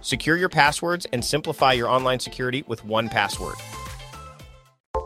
Secure 0.01 0.35
your 0.35 0.49
passwords 0.49 1.05
and 1.13 1.23
simplify 1.23 1.73
your 1.73 1.89
online 1.89 2.19
security 2.19 2.63
with 2.65 2.83
1Password. 2.83 3.72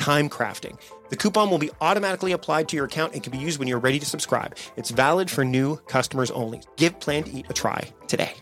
The 0.00 1.16
coupon 1.16 1.50
will 1.50 1.58
be 1.58 1.70
automatically 1.80 2.32
applied 2.32 2.68
to 2.68 2.76
your 2.76 2.86
account 2.86 3.14
and 3.14 3.22
can 3.22 3.32
be 3.32 3.38
used 3.38 3.58
when 3.58 3.68
you're 3.68 3.78
ready 3.78 3.98
to 3.98 4.06
subscribe. 4.06 4.56
It's 4.76 4.90
valid 4.90 5.30
for 5.30 5.44
new 5.44 5.76
customers 5.88 6.30
only. 6.30 6.62
Give 6.76 6.98
Plan 7.00 7.24
to 7.24 7.30
Eat 7.30 7.46
a 7.48 7.52
try 7.52 7.88
today. 8.08 8.34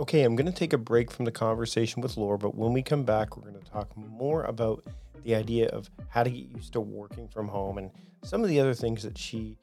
Okay, 0.00 0.22
I'm 0.22 0.36
going 0.36 0.46
to 0.46 0.52
take 0.52 0.72
a 0.72 0.78
break 0.78 1.10
from 1.10 1.24
the 1.24 1.32
conversation 1.32 2.02
with 2.02 2.16
Laura, 2.16 2.38
but 2.38 2.54
when 2.54 2.72
we 2.72 2.82
come 2.82 3.04
back, 3.04 3.36
we're 3.36 3.50
going 3.50 3.62
to 3.62 3.70
talk 3.70 3.96
more 3.96 4.44
about 4.44 4.84
the 5.24 5.34
idea 5.34 5.68
of 5.68 5.90
how 6.08 6.22
to 6.22 6.30
get 6.30 6.46
used 6.54 6.74
to 6.74 6.80
working 6.80 7.26
from 7.26 7.48
home 7.48 7.78
and 7.78 7.90
some 8.22 8.42
of 8.42 8.48
the 8.48 8.60
other 8.60 8.74
things 8.74 9.02
that 9.02 9.18
she 9.18 9.56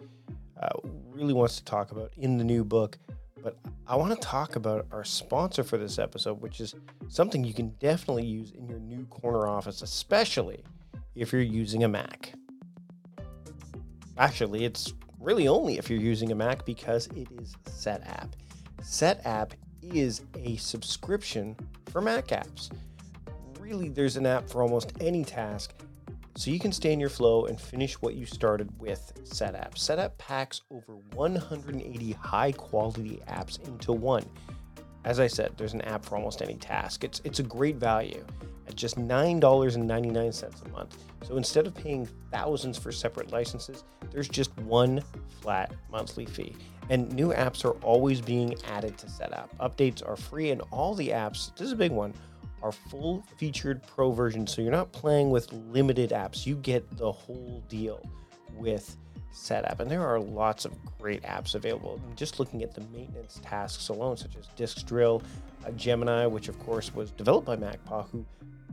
uh, 0.61 0.69
really 1.09 1.33
wants 1.33 1.57
to 1.57 1.63
talk 1.63 1.91
about 1.91 2.11
in 2.17 2.37
the 2.37 2.43
new 2.43 2.63
book. 2.63 2.97
But 3.41 3.57
I 3.87 3.95
want 3.95 4.13
to 4.13 4.27
talk 4.27 4.55
about 4.55 4.85
our 4.91 5.03
sponsor 5.03 5.63
for 5.63 5.77
this 5.77 5.97
episode, 5.99 6.41
which 6.41 6.59
is 6.59 6.75
something 7.07 7.43
you 7.43 7.53
can 7.53 7.69
definitely 7.79 8.25
use 8.25 8.51
in 8.51 8.67
your 8.67 8.79
new 8.79 9.05
corner 9.05 9.47
office, 9.47 9.81
especially 9.81 10.63
if 11.15 11.31
you're 11.31 11.41
using 11.41 11.83
a 11.83 11.87
Mac. 11.87 12.33
Actually, 14.17 14.65
it's 14.65 14.93
really 15.19 15.47
only 15.47 15.77
if 15.77 15.89
you're 15.89 15.99
using 15.99 16.31
a 16.31 16.35
Mac 16.35 16.65
because 16.65 17.07
it 17.07 17.27
is 17.39 17.55
SetApp. 17.65 18.29
SetApp 18.81 19.53
is 19.81 20.21
a 20.35 20.55
subscription 20.57 21.55
for 21.89 22.01
Mac 22.01 22.27
apps. 22.27 22.69
Really, 23.59 23.89
there's 23.89 24.17
an 24.17 24.25
app 24.25 24.49
for 24.49 24.61
almost 24.61 24.93
any 24.99 25.23
task 25.23 25.73
so 26.35 26.51
you 26.51 26.59
can 26.59 26.71
stay 26.71 26.93
in 26.93 26.99
your 26.99 27.09
flow 27.09 27.45
and 27.45 27.59
finish 27.59 27.95
what 28.01 28.15
you 28.15 28.25
started 28.25 28.69
with 28.79 29.13
SetApp. 29.23 29.75
SetApp 29.75 30.17
packs 30.17 30.61
over 30.71 30.95
180 31.13 32.11
high 32.13 32.51
quality 32.51 33.21
apps 33.27 33.65
into 33.67 33.91
one. 33.91 34.25
As 35.03 35.19
I 35.19 35.27
said, 35.27 35.53
there's 35.57 35.73
an 35.73 35.81
app 35.81 36.05
for 36.05 36.15
almost 36.15 36.41
any 36.41 36.55
task. 36.55 37.03
It's 37.03 37.21
it's 37.23 37.39
a 37.39 37.43
great 37.43 37.77
value 37.77 38.25
at 38.67 38.75
just 38.75 38.97
$9.99 38.97 40.65
a 40.65 40.69
month. 40.69 40.97
So 41.23 41.37
instead 41.37 41.67
of 41.67 41.75
paying 41.75 42.07
thousands 42.31 42.77
for 42.77 42.91
separate 42.91 43.31
licenses, 43.31 43.83
there's 44.11 44.29
just 44.29 44.55
one 44.59 45.01
flat 45.41 45.73
monthly 45.91 46.25
fee. 46.25 46.55
And 46.89 47.11
new 47.13 47.33
apps 47.33 47.63
are 47.65 47.77
always 47.83 48.21
being 48.21 48.55
added 48.67 48.97
to 48.99 49.07
SetApp. 49.07 49.49
Updates 49.59 50.07
are 50.07 50.15
free 50.15 50.51
and 50.51 50.61
all 50.71 50.93
the 50.93 51.09
apps, 51.09 51.55
this 51.55 51.67
is 51.67 51.71
a 51.71 51.77
big 51.77 51.91
one, 51.91 52.13
are 52.63 52.71
full 52.71 53.23
featured 53.37 53.81
pro 53.83 54.11
version. 54.11 54.45
So 54.47 54.61
you're 54.61 54.71
not 54.71 54.91
playing 54.91 55.29
with 55.29 55.51
limited 55.51 56.11
apps. 56.11 56.45
You 56.45 56.55
get 56.55 56.97
the 56.97 57.11
whole 57.11 57.63
deal 57.67 58.07
with 58.55 58.97
SetApp. 59.33 59.79
And 59.79 59.89
there 59.89 60.05
are 60.05 60.19
lots 60.19 60.65
of 60.65 60.73
great 60.99 61.23
apps 61.23 61.55
available. 61.55 61.99
Just 62.15 62.39
looking 62.39 62.63
at 62.63 62.73
the 62.73 62.81
maintenance 62.93 63.39
tasks 63.43 63.89
alone, 63.89 64.17
such 64.17 64.35
as 64.37 64.47
Disk 64.55 64.85
Drill, 64.85 65.23
uh, 65.65 65.71
Gemini, 65.71 66.25
which 66.25 66.47
of 66.49 66.59
course 66.59 66.93
was 66.93 67.11
developed 67.11 67.47
by 67.47 67.55
MacPaw, 67.55 68.09
who 68.09 68.25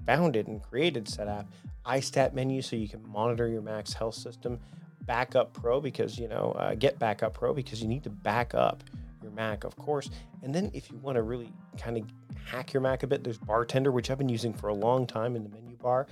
founded 0.04 0.48
and 0.48 0.62
created 0.62 1.04
SetApp, 1.04 1.46
iStat 1.86 2.32
menu, 2.34 2.62
so 2.62 2.76
you 2.76 2.88
can 2.88 3.02
monitor 3.08 3.48
your 3.48 3.62
Mac's 3.62 3.92
health 3.92 4.14
system. 4.14 4.58
Backup 5.02 5.54
Pro 5.54 5.80
because, 5.80 6.18
you 6.18 6.28
know, 6.28 6.52
uh, 6.58 6.74
get 6.74 6.98
Backup 6.98 7.32
Pro 7.32 7.54
because 7.54 7.80
you 7.80 7.88
need 7.88 8.04
to 8.04 8.10
back 8.10 8.54
up 8.54 8.84
your 9.22 9.32
Mac, 9.32 9.64
of 9.64 9.76
course. 9.76 10.10
And 10.42 10.54
then 10.54 10.70
if 10.74 10.90
you 10.90 10.98
want 10.98 11.16
to 11.16 11.22
really 11.22 11.52
kind 11.78 11.96
of 11.96 12.04
hack 12.44 12.72
your 12.72 12.80
Mac 12.80 13.02
a 13.02 13.06
bit, 13.06 13.24
there's 13.24 13.38
Bartender, 13.38 13.92
which 13.92 14.10
I've 14.10 14.18
been 14.18 14.28
using 14.28 14.52
for 14.52 14.68
a 14.68 14.74
long 14.74 15.06
time 15.06 15.36
in 15.36 15.42
the 15.42 15.50
menu 15.50 15.76
bar. 15.76 16.06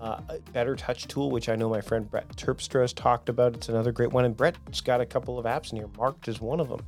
Uh, 0.00 0.20
BetterTouchTool, 0.52 1.30
which 1.30 1.48
I 1.48 1.56
know 1.56 1.68
my 1.68 1.80
friend 1.80 2.08
Brett 2.08 2.28
Terpstra 2.36 2.82
has 2.82 2.92
talked 2.92 3.28
about. 3.28 3.54
It's 3.54 3.68
another 3.68 3.90
great 3.90 4.12
one. 4.12 4.24
And 4.24 4.36
Brett's 4.36 4.80
got 4.80 5.00
a 5.00 5.06
couple 5.06 5.38
of 5.38 5.44
apps 5.44 5.72
in 5.72 5.78
here, 5.78 5.88
marked 5.96 6.28
as 6.28 6.40
one 6.40 6.60
of 6.60 6.68
them. 6.68 6.84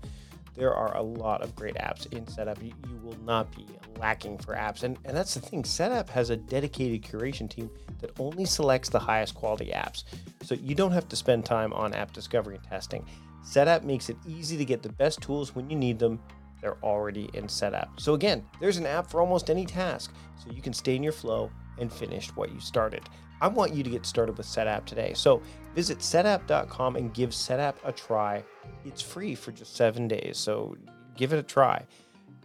There 0.55 0.73
are 0.75 0.97
a 0.97 1.03
lot 1.03 1.43
of 1.43 1.57
great 1.57 1.75
apps 1.77 2.13
in 2.13 2.25
Setapp. 2.27 2.63
You, 2.63 2.73
you 2.89 2.97
will 3.03 3.19
not 3.25 3.51
be 3.57 3.67
lacking 3.99 4.39
for 4.39 4.55
apps. 4.55 4.83
And, 4.83 4.99
and 5.05 5.17
that's 5.17 5.35
the 5.35 5.41
thing, 5.41 5.63
Setapp 5.63 6.09
has 6.11 6.31
a 6.31 6.37
dedicated 6.37 7.03
curation 7.03 7.49
team 7.49 7.71
that 8.01 8.11
only 8.19 8.45
selects 8.45 8.89
the 8.89 8.99
highest 8.99 9.35
quality 9.35 9.73
apps. 9.75 10.05
So 10.43 10.55
you 10.55 10.75
don't 10.75 10.93
have 10.93 11.09
to 11.09 11.17
spend 11.17 11.45
time 11.45 11.73
on 11.73 11.93
app 11.95 12.13
discovery 12.13 12.57
and 12.57 12.65
testing. 12.65 13.07
Setapp 13.45 13.85
makes 13.85 14.09
it 14.09 14.17
easy 14.27 14.57
to 14.57 14.65
get 14.65 14.83
the 14.83 14.93
best 14.93 15.21
tools 15.21 15.55
when 15.55 15.71
you 15.71 15.77
need 15.77 15.99
them. 15.99 16.21
They're 16.61 16.83
already 16.83 17.31
in 17.35 17.47
Setapp. 17.47 17.99
So 17.99 18.15
again, 18.15 18.45
there's 18.61 18.77
an 18.77 18.87
app 18.87 19.11
for 19.11 19.21
almost 19.21 19.49
any 19.49 19.65
task, 19.65 20.13
so 20.37 20.53
you 20.53 20.61
can 20.61 20.75
stay 20.75 20.95
in 20.95 21.03
your 21.03 21.13
flow 21.13 21.51
and 21.79 21.91
finish 21.91 22.29
what 22.37 22.53
you 22.53 22.61
started. 22.61 23.03
I 23.41 23.49
want 23.49 23.73
you 23.73 23.83
to 23.83 23.89
get 23.89 24.05
started 24.05 24.37
with 24.37 24.47
Setapp 24.47 24.85
today. 24.85 25.15
So 25.15 25.41
visit 25.75 25.99
setapp.com 25.99 26.97
and 26.97 27.15
give 27.15 27.31
Setapp 27.31 27.77
a 27.85 27.93
try. 27.93 28.45
It's 28.85 29.01
free 29.01 29.35
for 29.35 29.53
just 29.53 29.77
seven 29.77 30.07
days, 30.07 30.37
so 30.37 30.77
give 31.17 31.33
it 31.33 31.39
a 31.39 31.43
try. 31.43 31.87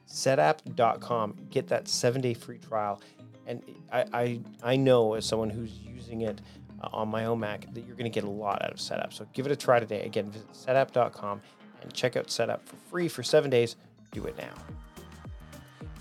Setapp.com, 0.08 1.36
get 1.50 1.68
that 1.68 1.88
seven 1.88 2.22
day 2.22 2.34
free 2.34 2.58
trial. 2.58 3.02
And 3.48 3.62
I, 3.92 4.06
I, 4.14 4.40
I 4.64 4.76
know 4.76 5.14
as 5.14 5.26
someone 5.26 5.50
who's 5.50 5.72
using 5.72 6.22
it 6.22 6.42
uh, 6.82 6.90
on 6.94 7.10
my 7.10 7.26
own 7.26 7.40
Mac 7.40 7.72
that 7.74 7.86
you're 7.86 7.96
going 7.96 8.12
to 8.12 8.14
get 8.14 8.24
a 8.24 8.30
lot 8.30 8.64
out 8.64 8.72
of 8.72 8.78
Setapp. 8.78 9.14
So 9.14 9.28
give 9.34 9.46
it 9.46 9.52
a 9.52 9.56
try 9.56 9.80
today. 9.80 10.04
Again, 10.04 10.30
visit 10.30 10.52
setapp.com 10.52 11.42
and 11.82 11.94
check 11.94 12.16
out 12.16 12.28
Setapp 12.28 12.62
for 12.66 12.76
free 12.90 13.08
for 13.08 13.24
seven 13.24 13.50
days. 13.50 13.76
Do 14.12 14.26
it 14.26 14.38
now. 14.38 14.54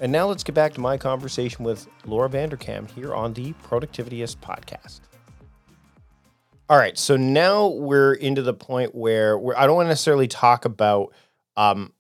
And 0.01 0.11
now 0.11 0.27
let's 0.27 0.43
get 0.43 0.55
back 0.55 0.75
to 0.75 0.81
my 0.81 0.97
conversation 0.97 1.64
with 1.64 1.87
Laura 2.05 2.29
Vanderkam 2.29 2.90
here 2.90 3.14
on 3.14 3.33
the 3.33 3.53
Productivityist 3.64 4.37
podcast. 4.37 5.01
All 6.69 6.79
right, 6.79 6.97
so 6.99 7.17
now 7.17 7.69
we're 7.69 8.14
into 8.14 8.43
the 8.43 8.55
point 8.55 8.95
where 8.95 9.37
I 9.57 9.67
don't 9.67 9.77
want 9.77 9.87
to 9.87 9.90
necessarily 9.90 10.27
talk 10.27 10.64
about 10.64 11.12
um, 11.57 11.93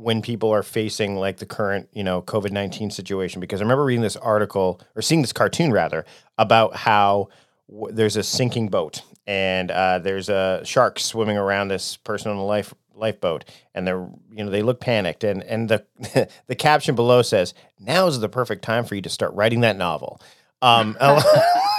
when 0.00 0.22
people 0.22 0.50
are 0.50 0.62
facing 0.62 1.16
like 1.16 1.36
the 1.36 1.46
current, 1.46 1.88
you 1.92 2.02
know, 2.02 2.22
COVID 2.22 2.50
nineteen 2.50 2.90
situation 2.90 3.40
because 3.40 3.60
I 3.60 3.64
remember 3.64 3.84
reading 3.84 4.02
this 4.02 4.16
article 4.16 4.80
or 4.96 5.02
seeing 5.02 5.20
this 5.20 5.32
cartoon 5.32 5.72
rather 5.72 6.04
about 6.38 6.74
how 6.74 7.28
w- 7.70 7.94
there's 7.94 8.16
a 8.16 8.22
sinking 8.22 8.68
boat 8.68 9.02
and 9.26 9.70
uh, 9.70 9.98
there's 9.98 10.28
a 10.28 10.62
shark 10.64 10.98
swimming 10.98 11.36
around 11.36 11.68
this 11.68 11.96
person 11.96 12.30
on 12.30 12.36
a 12.36 12.44
life 12.44 12.74
lifeboat 12.94 13.44
and 13.74 13.86
they're 13.86 14.08
you 14.32 14.44
know 14.44 14.50
they 14.50 14.62
look 14.62 14.80
panicked 14.80 15.24
and 15.24 15.42
and 15.44 15.68
the 15.68 16.28
the 16.46 16.54
caption 16.54 16.94
below 16.94 17.22
says 17.22 17.54
now 17.78 18.06
is 18.06 18.20
the 18.20 18.28
perfect 18.28 18.62
time 18.62 18.84
for 18.84 18.94
you 18.94 19.00
to 19.00 19.08
start 19.08 19.32
writing 19.34 19.60
that 19.60 19.76
novel 19.76 20.20
um, 20.62 20.96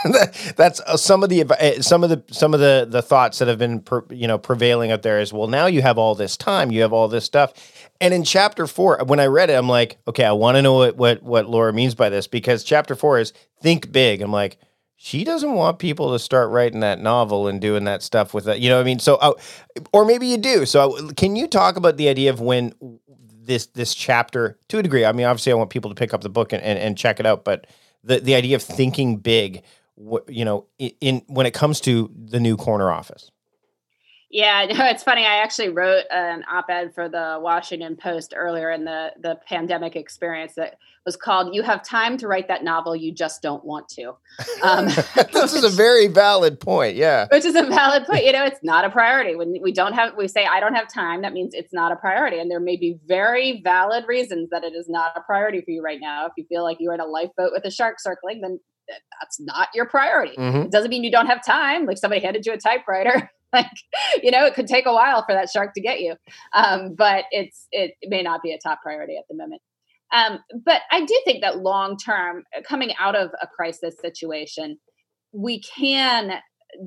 that's 0.56 0.80
uh, 0.82 0.98
some 0.98 1.24
of 1.24 1.30
the 1.30 1.44
uh, 1.44 1.82
some 1.82 2.04
of 2.04 2.10
the 2.10 2.24
some 2.34 2.54
of 2.54 2.60
the 2.60 2.88
the 2.89 3.02
thoughts 3.02 3.39
that 3.39 3.48
have 3.48 3.60
been 3.60 3.80
per, 3.80 4.04
you 4.10 4.28
know 4.28 4.38
prevailing 4.38 4.91
out 4.91 5.04
there 5.04 5.20
is 5.20 5.32
well 5.32 5.48
now 5.48 5.67
you 5.67 5.82
have 5.82 5.98
all 5.98 6.15
this 6.15 6.36
time 6.36 6.72
you 6.72 6.82
have 6.82 6.91
all 6.91 7.08
this 7.08 7.24
stuff 7.24 7.54
and 8.00 8.13
in 8.13 8.24
chapter 8.24 8.65
four 8.65 9.00
when 9.06 9.20
i 9.20 9.26
read 9.26 9.52
it 9.52 9.54
i'm 9.54 9.70
like 9.70 9.98
okay 10.08 10.26
i 10.26 10.32
want 10.32 10.56
to 10.56 10.62
know 10.62 10.74
what, 10.74 10.98
what 10.98 11.22
what 11.22 11.48
laura 11.48 11.72
means 11.72 11.94
by 11.94 12.10
this 12.10 12.26
because 12.26 12.63
chapter 12.63 12.96
four 12.96 13.20
is 13.20 13.32
think 13.62 13.91
big 13.91 14.22
i'm 14.24 14.32
like 14.32 14.58
she 15.04 15.24
doesn't 15.24 15.54
want 15.54 15.80
people 15.80 16.12
to 16.12 16.20
start 16.20 16.52
writing 16.52 16.82
that 16.82 17.00
novel 17.00 17.48
and 17.48 17.60
doing 17.60 17.86
that 17.86 18.04
stuff 18.04 18.36
with 18.36 18.46
that. 18.46 18.60
You 18.60 18.70
know 18.70 18.76
what 18.76 18.82
I 18.82 18.86
mean? 18.86 19.00
So, 19.00 19.15
uh, 19.15 19.34
or 19.91 20.06
maybe 20.06 20.28
you 20.28 20.38
do. 20.38 20.63
So, 20.67 21.10
can 21.13 21.36
you 21.36 21.48
talk 21.48 21.76
about 21.76 21.98
the 21.98 22.08
idea 22.08 22.30
of 22.30 22.39
when 22.39 22.76
this 23.20 23.65
this 23.65 23.96
chapter, 23.96 24.60
to 24.67 24.78
a 24.78 24.84
degree? 24.84 25.04
I 25.04 25.12
mean, 25.12 25.26
obviously, 25.26 25.54
I 25.54 25.56
want 25.56 25.72
people 25.72 25.89
to 25.89 25.96
pick 25.96 26.13
up 26.13 26.22
the 26.22 26.30
book 26.30 26.54
and, 26.54 26.62
and, 26.62 26.78
and 26.78 26.96
check 26.96 27.20
it 27.20 27.26
out, 27.26 27.44
but 27.44 27.65
the 28.03 28.19
the 28.19 28.35
idea 28.35 28.55
of 28.55 28.63
thinking 28.63 29.17
big, 29.17 29.63
you 30.27 30.45
know, 30.45 30.65
in, 30.79 30.91
in 31.01 31.21
when 31.27 31.45
it 31.45 31.53
comes 31.53 31.81
to 31.81 32.09
the 32.15 32.39
new 32.39 32.57
corner 32.57 32.91
office. 32.91 33.31
Yeah, 34.29 34.65
no, 34.69 34.85
it's 34.85 35.03
funny. 35.03 35.25
I 35.25 35.37
actually 35.43 35.69
wrote 35.69 36.05
an 36.09 36.43
op-ed 36.49 36.95
for 36.95 37.09
the 37.09 37.37
Washington 37.41 37.97
Post 37.97 38.33
earlier 38.35 38.71
in 38.71 38.85
the 38.85 39.11
the 39.19 39.39
pandemic 39.47 39.95
experience 39.95 40.53
that 40.55 40.77
was 41.05 41.15
called 41.15 41.53
"You 41.53 41.63
Have 41.63 41.83
Time 41.83 42.17
to 42.17 42.27
Write 42.27 42.47
That 42.47 42.63
Novel 42.63 42.95
You 42.95 43.13
Just 43.13 43.41
Don't 43.41 43.63
Want 43.63 43.87
to." 43.89 44.13
Um, 44.63 44.85
this 45.33 45.53
is 45.53 45.63
a 45.63 45.69
very 45.69 46.07
valid 46.07 46.59
point. 46.59 46.95
Yeah, 46.95 47.27
which 47.31 47.45
is 47.45 47.55
a 47.55 47.63
valid 47.63 48.05
point. 48.05 48.25
You 48.25 48.31
know, 48.31 48.45
it's 48.45 48.59
not 48.61 48.85
a 48.85 48.91
priority 48.91 49.35
when 49.35 49.55
we 49.61 49.71
don't 49.71 49.93
have. 49.93 50.15
We 50.15 50.27
say 50.27 50.45
I 50.45 50.59
don't 50.59 50.75
have 50.75 50.87
time. 50.87 51.23
That 51.23 51.33
means 51.33 51.55
it's 51.55 51.73
not 51.73 51.91
a 51.91 51.95
priority, 51.95 52.37
and 52.39 52.49
there 52.49 52.59
may 52.59 52.75
be 52.75 52.99
very 53.07 53.61
valid 53.63 54.05
reasons 54.07 54.49
that 54.51 54.63
it 54.63 54.73
is 54.73 54.87
not 54.87 55.13
a 55.15 55.21
priority 55.21 55.61
for 55.61 55.71
you 55.71 55.81
right 55.81 55.99
now. 55.99 56.27
If 56.27 56.33
you 56.37 56.45
feel 56.47 56.63
like 56.63 56.77
you're 56.79 56.93
in 56.93 56.99
a 56.99 57.05
lifeboat 57.05 57.51
with 57.51 57.65
a 57.65 57.71
shark 57.71 57.99
circling, 57.99 58.41
then 58.41 58.59
that's 59.19 59.39
not 59.39 59.69
your 59.73 59.87
priority. 59.87 60.35
Mm-hmm. 60.35 60.61
It 60.63 60.71
doesn't 60.71 60.89
mean 60.89 61.03
you 61.03 61.11
don't 61.11 61.27
have 61.27 61.43
time. 61.43 61.85
Like 61.85 61.97
somebody 61.97 62.21
handed 62.21 62.45
you 62.45 62.53
a 62.53 62.57
typewriter 62.57 63.31
like 63.53 63.71
you 64.21 64.31
know 64.31 64.45
it 64.45 64.53
could 64.53 64.67
take 64.67 64.85
a 64.85 64.93
while 64.93 65.23
for 65.25 65.33
that 65.33 65.49
shark 65.49 65.73
to 65.73 65.81
get 65.81 65.99
you 65.99 66.15
um, 66.53 66.95
but 66.95 67.25
it's 67.31 67.67
it, 67.71 67.95
it, 68.01 68.09
may 68.09 68.21
not 68.21 68.41
be 68.41 68.53
a 68.53 68.57
top 68.57 68.81
priority 68.81 69.17
at 69.17 69.25
the 69.29 69.35
moment 69.35 69.61
um, 70.13 70.39
but 70.65 70.82
i 70.91 71.04
do 71.04 71.21
think 71.26 71.41
that 71.41 71.60
long 71.60 71.97
term 71.97 72.43
coming 72.67 72.93
out 73.00 73.15
of 73.15 73.30
a 73.41 73.47
crisis 73.47 73.95
situation 74.02 74.78
we 75.34 75.62
can 75.62 76.34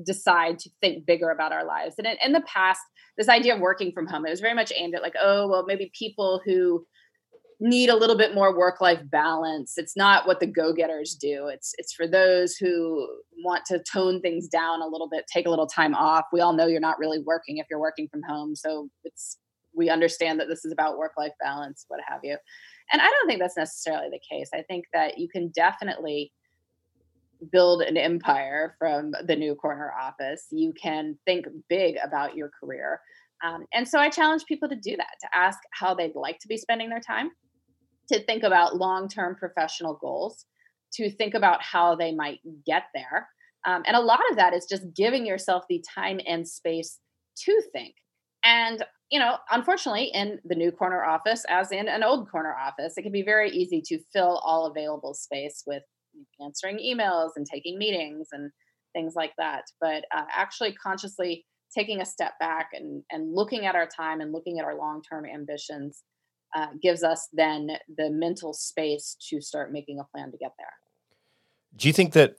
decide 0.05 0.57
to 0.59 0.69
think 0.81 1.05
bigger 1.05 1.29
about 1.29 1.51
our 1.51 1.65
lives 1.65 1.95
and 1.97 2.07
in, 2.07 2.15
in 2.23 2.31
the 2.31 2.43
past 2.47 2.81
this 3.17 3.29
idea 3.29 3.53
of 3.53 3.61
working 3.61 3.91
from 3.91 4.07
home 4.07 4.25
it 4.25 4.29
was 4.29 4.41
very 4.41 4.55
much 4.55 4.71
aimed 4.75 4.95
at 4.95 5.01
like 5.01 5.15
oh 5.21 5.47
well 5.47 5.65
maybe 5.67 5.91
people 5.97 6.41
who 6.45 6.85
need 7.59 7.89
a 7.89 7.95
little 7.95 8.17
bit 8.17 8.35
more 8.35 8.55
work 8.55 8.81
life 8.81 8.99
balance. 9.09 9.73
It's 9.77 9.95
not 9.95 10.27
what 10.27 10.39
the 10.39 10.47
go-getters 10.47 11.15
do. 11.15 11.47
It's 11.47 11.73
it's 11.77 11.93
for 11.93 12.07
those 12.07 12.55
who 12.55 13.07
want 13.43 13.65
to 13.67 13.81
tone 13.91 14.21
things 14.21 14.47
down 14.47 14.81
a 14.81 14.87
little 14.87 15.09
bit, 15.09 15.25
take 15.31 15.45
a 15.45 15.49
little 15.49 15.67
time 15.67 15.95
off. 15.95 16.25
We 16.33 16.41
all 16.41 16.53
know 16.53 16.67
you're 16.67 16.79
not 16.79 16.99
really 16.99 17.19
working 17.19 17.57
if 17.57 17.67
you're 17.69 17.79
working 17.79 18.07
from 18.09 18.21
home, 18.27 18.55
so 18.55 18.89
it's 19.03 19.37
we 19.75 19.89
understand 19.89 20.39
that 20.39 20.47
this 20.47 20.63
is 20.65 20.71
about 20.71 20.97
work 20.97 21.13
life 21.17 21.33
balance, 21.41 21.85
what 21.87 21.99
have 22.07 22.21
you. 22.23 22.37
And 22.91 23.01
I 23.01 23.05
don't 23.05 23.27
think 23.27 23.39
that's 23.39 23.57
necessarily 23.57 24.09
the 24.11 24.19
case. 24.29 24.49
I 24.53 24.61
think 24.63 24.85
that 24.93 25.17
you 25.17 25.27
can 25.27 25.49
definitely 25.49 26.31
build 27.51 27.81
an 27.81 27.97
empire 27.97 28.75
from 28.79 29.11
the 29.25 29.35
new 29.35 29.55
corner 29.55 29.91
office. 29.99 30.47
You 30.51 30.73
can 30.81 31.17
think 31.25 31.45
big 31.69 31.95
about 32.03 32.35
your 32.35 32.49
career. 32.59 33.01
Um, 33.43 33.65
and 33.73 33.87
so 33.87 33.99
I 33.99 34.09
challenge 34.09 34.45
people 34.45 34.69
to 34.69 34.75
do 34.75 34.95
that, 34.95 35.15
to 35.21 35.27
ask 35.33 35.59
how 35.71 35.93
they'd 35.93 36.15
like 36.15 36.39
to 36.39 36.47
be 36.47 36.57
spending 36.57 36.89
their 36.89 37.01
time 37.01 37.31
to 38.11 38.23
think 38.23 38.43
about 38.43 38.77
long 38.77 39.07
term 39.07 39.35
professional 39.35 39.95
goals, 39.95 40.45
to 40.93 41.09
think 41.09 41.33
about 41.33 41.61
how 41.61 41.95
they 41.95 42.13
might 42.13 42.39
get 42.65 42.83
there. 42.93 43.27
Um, 43.65 43.83
and 43.87 43.95
a 43.95 44.01
lot 44.01 44.19
of 44.29 44.37
that 44.37 44.53
is 44.53 44.67
just 44.69 44.83
giving 44.95 45.25
yourself 45.25 45.63
the 45.69 45.83
time 45.93 46.19
and 46.27 46.47
space 46.47 46.99
to 47.45 47.61
think. 47.73 47.95
And, 48.45 48.85
you 49.09 49.19
know, 49.19 49.37
unfortunately, 49.51 50.11
in 50.13 50.39
the 50.45 50.55
new 50.55 50.71
corner 50.71 51.03
office, 51.03 51.43
as 51.49 51.71
in 51.71 51.87
an 51.87 52.03
old 52.03 52.29
corner 52.29 52.55
office, 52.55 52.93
it 52.95 53.01
can 53.01 53.11
be 53.11 53.23
very 53.23 53.49
easy 53.49 53.81
to 53.87 53.99
fill 54.13 54.39
all 54.45 54.67
available 54.67 55.15
space 55.15 55.63
with 55.65 55.83
answering 56.39 56.77
emails 56.77 57.31
and 57.35 57.45
taking 57.45 57.77
meetings 57.77 58.27
and 58.31 58.51
things 58.93 59.13
like 59.15 59.33
that. 59.39 59.63
But 59.81 60.05
uh, 60.15 60.25
actually, 60.33 60.73
consciously 60.73 61.45
taking 61.75 62.01
a 62.01 62.05
step 62.05 62.33
back 62.39 62.69
and, 62.73 63.03
and 63.11 63.33
looking 63.33 63.65
at 63.65 63.75
our 63.75 63.87
time 63.87 64.21
and 64.21 64.31
looking 64.31 64.59
at 64.59 64.65
our 64.65 64.77
long 64.77 65.01
term 65.01 65.25
ambitions 65.25 66.03
uh, 66.55 66.67
gives 66.81 67.03
us 67.03 67.27
then 67.33 67.71
the 67.97 68.09
mental 68.11 68.53
space 68.53 69.17
to 69.29 69.41
start 69.41 69.73
making 69.73 69.99
a 69.99 70.03
plan 70.15 70.31
to 70.31 70.37
get 70.37 70.53
there. 70.57 70.67
Do 71.75 71.87
you 71.87 71.93
think 71.93 72.13
that 72.13 72.35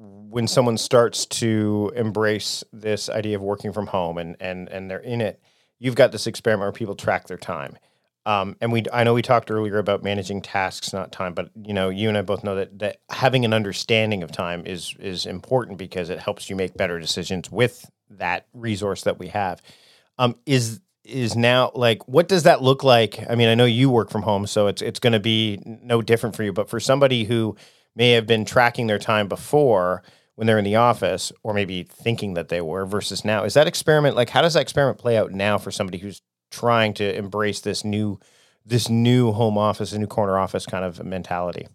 when 0.00 0.46
someone 0.46 0.78
starts 0.78 1.26
to 1.26 1.92
embrace 1.94 2.64
this 2.72 3.10
idea 3.10 3.36
of 3.36 3.42
working 3.42 3.72
from 3.72 3.86
home 3.88 4.18
and 4.18 4.36
and 4.40 4.68
and 4.68 4.90
they're 4.90 4.98
in 4.98 5.20
it, 5.20 5.40
you've 5.78 5.94
got 5.94 6.12
this 6.12 6.26
experiment 6.26 6.66
where 6.66 6.72
people 6.72 6.94
track 6.94 7.26
their 7.26 7.36
time. 7.36 7.76
Um, 8.26 8.56
and 8.60 8.70
we, 8.70 8.84
I 8.92 9.02
know 9.02 9.14
we 9.14 9.22
talked 9.22 9.50
earlier 9.50 9.78
about 9.78 10.02
managing 10.02 10.42
tasks, 10.42 10.92
not 10.92 11.10
time, 11.10 11.32
but 11.32 11.50
you 11.64 11.72
know, 11.72 11.88
you 11.88 12.08
and 12.08 12.18
I 12.18 12.22
both 12.22 12.44
know 12.44 12.54
that 12.56 12.78
that 12.78 12.98
having 13.10 13.44
an 13.44 13.52
understanding 13.52 14.22
of 14.22 14.32
time 14.32 14.64
is 14.66 14.94
is 14.98 15.26
important 15.26 15.78
because 15.78 16.10
it 16.10 16.18
helps 16.18 16.48
you 16.48 16.56
make 16.56 16.74
better 16.74 16.98
decisions 16.98 17.50
with 17.50 17.90
that 18.10 18.46
resource 18.54 19.02
that 19.02 19.18
we 19.18 19.28
have. 19.28 19.60
Um, 20.18 20.36
is 20.46 20.80
is 21.04 21.34
now 21.34 21.72
like 21.74 22.06
what 22.06 22.28
does 22.28 22.42
that 22.42 22.62
look 22.62 22.84
like 22.84 23.18
i 23.30 23.34
mean 23.34 23.48
i 23.48 23.54
know 23.54 23.64
you 23.64 23.88
work 23.88 24.10
from 24.10 24.20
home 24.20 24.46
so 24.46 24.66
it's 24.66 24.82
it's 24.82 25.00
going 25.00 25.14
to 25.14 25.18
be 25.18 25.58
no 25.64 26.02
different 26.02 26.36
for 26.36 26.42
you 26.42 26.52
but 26.52 26.68
for 26.68 26.78
somebody 26.78 27.24
who 27.24 27.56
may 28.00 28.12
have 28.12 28.26
been 28.26 28.46
tracking 28.46 28.86
their 28.86 28.98
time 28.98 29.28
before 29.28 30.02
when 30.34 30.46
they're 30.46 30.58
in 30.58 30.64
the 30.64 30.76
office 30.76 31.30
or 31.42 31.52
maybe 31.52 31.82
thinking 31.82 32.32
that 32.32 32.48
they 32.48 32.62
were 32.62 32.86
versus 32.86 33.26
now 33.26 33.44
is 33.44 33.52
that 33.52 33.66
experiment 33.66 34.16
like 34.16 34.30
how 34.30 34.40
does 34.40 34.54
that 34.54 34.62
experiment 34.62 34.96
play 34.96 35.18
out 35.18 35.32
now 35.32 35.58
for 35.58 35.70
somebody 35.70 35.98
who's 35.98 36.22
trying 36.50 36.94
to 36.94 37.14
embrace 37.14 37.60
this 37.60 37.84
new 37.84 38.18
this 38.64 38.88
new 38.88 39.32
home 39.32 39.58
office 39.58 39.92
a 39.92 39.98
new 39.98 40.06
corner 40.06 40.38
office 40.38 40.64
kind 40.64 40.82
of 40.82 41.04
mentality 41.04 41.68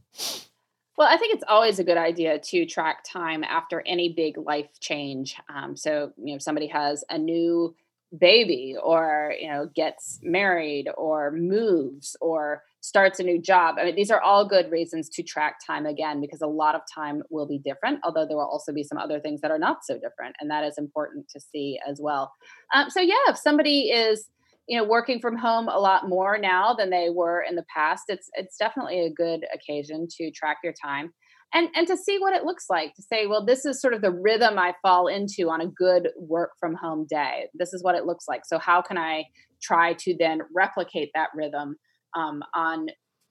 Well, 0.98 1.08
I 1.08 1.18
think 1.18 1.36
it's 1.36 1.44
always 1.48 1.78
a 1.78 1.84
good 1.84 1.98
idea 1.98 2.40
to 2.40 2.66
track 2.66 3.04
time 3.04 3.44
after 3.44 3.84
any 3.86 4.14
big 4.14 4.38
life 4.38 4.80
change. 4.80 5.36
Um, 5.54 5.76
so, 5.76 6.14
you 6.18 6.34
know, 6.34 6.40
somebody 6.40 6.68
has 6.68 7.04
a 7.10 7.18
new 7.18 7.76
baby 8.18 8.76
or, 8.82 9.36
you 9.40 9.50
know, 9.50 9.70
gets 9.76 10.20
married 10.24 10.88
or 10.98 11.32
moves 11.32 12.16
or 12.22 12.64
starts 12.86 13.20
a 13.20 13.24
new 13.24 13.42
job. 13.42 13.76
I 13.80 13.86
mean, 13.86 13.96
these 13.96 14.12
are 14.12 14.22
all 14.22 14.48
good 14.48 14.70
reasons 14.70 15.10
to 15.10 15.24
track 15.24 15.56
time 15.66 15.88
again 15.88 16.22
because 16.22 16.42
a 16.42 16.48
lot 16.48 16.76
of 16.76 16.82
time 16.94 17.24
will 17.32 17.48
be 17.48 17.58
different, 17.58 18.00
although 18.04 18.28
there 18.28 18.38
will 18.38 18.46
also 18.46 18.72
be 18.72 18.84
some 18.84 19.00
other 19.00 19.20
things 19.20 19.42
that 19.42 19.50
are 19.50 19.58
not 19.58 19.80
so 19.84 19.96
different. 19.96 20.36
And 20.40 20.52
that 20.52 20.64
is 20.64 20.76
important 20.78 21.28
to 21.30 21.40
see 21.40 21.80
as 21.90 22.00
well. 22.00 22.32
Um, 22.76 22.92
so, 22.92 23.02
yeah, 23.02 23.16
if 23.28 23.38
somebody 23.38 23.90
is, 23.90 24.30
you 24.68 24.76
know 24.80 24.84
working 24.84 25.20
from 25.20 25.38
home 25.38 25.68
a 25.68 25.78
lot 25.78 26.10
more 26.10 26.40
now 26.40 26.74
than 26.74 26.90
they 26.90 27.10
were 27.14 27.46
in 27.48 27.56
the 27.56 27.66
past 27.72 28.06
it's 28.08 28.32
it's 28.34 28.58
definitely 28.58 29.06
a 29.06 29.14
good 29.14 29.46
occasion 29.54 30.08
to 30.10 30.32
track 30.32 30.58
your 30.64 30.74
time 30.84 31.14
and 31.54 31.70
and 31.76 31.86
to 31.86 31.96
see 31.96 32.18
what 32.18 32.34
it 32.34 32.46
looks 32.46 32.66
like 32.68 32.92
to 32.96 33.04
say 33.04 33.28
well 33.28 33.46
this 33.46 33.64
is 33.64 33.80
sort 33.80 33.94
of 33.94 34.02
the 34.02 34.10
rhythm 34.10 34.58
i 34.58 34.74
fall 34.82 35.06
into 35.06 35.52
on 35.52 35.62
a 35.62 35.68
good 35.68 36.10
work 36.18 36.54
from 36.60 36.74
home 36.74 37.06
day 37.08 37.48
this 37.54 37.76
is 37.76 37.84
what 37.84 37.94
it 37.94 38.08
looks 38.08 38.26
like 38.28 38.42
so 38.44 38.58
how 38.58 38.82
can 38.82 38.98
i 38.98 39.24
try 39.62 39.94
to 39.94 40.16
then 40.18 40.42
replicate 40.52 41.12
that 41.14 41.30
rhythm 41.36 41.76
um, 42.16 42.42
on 42.54 42.88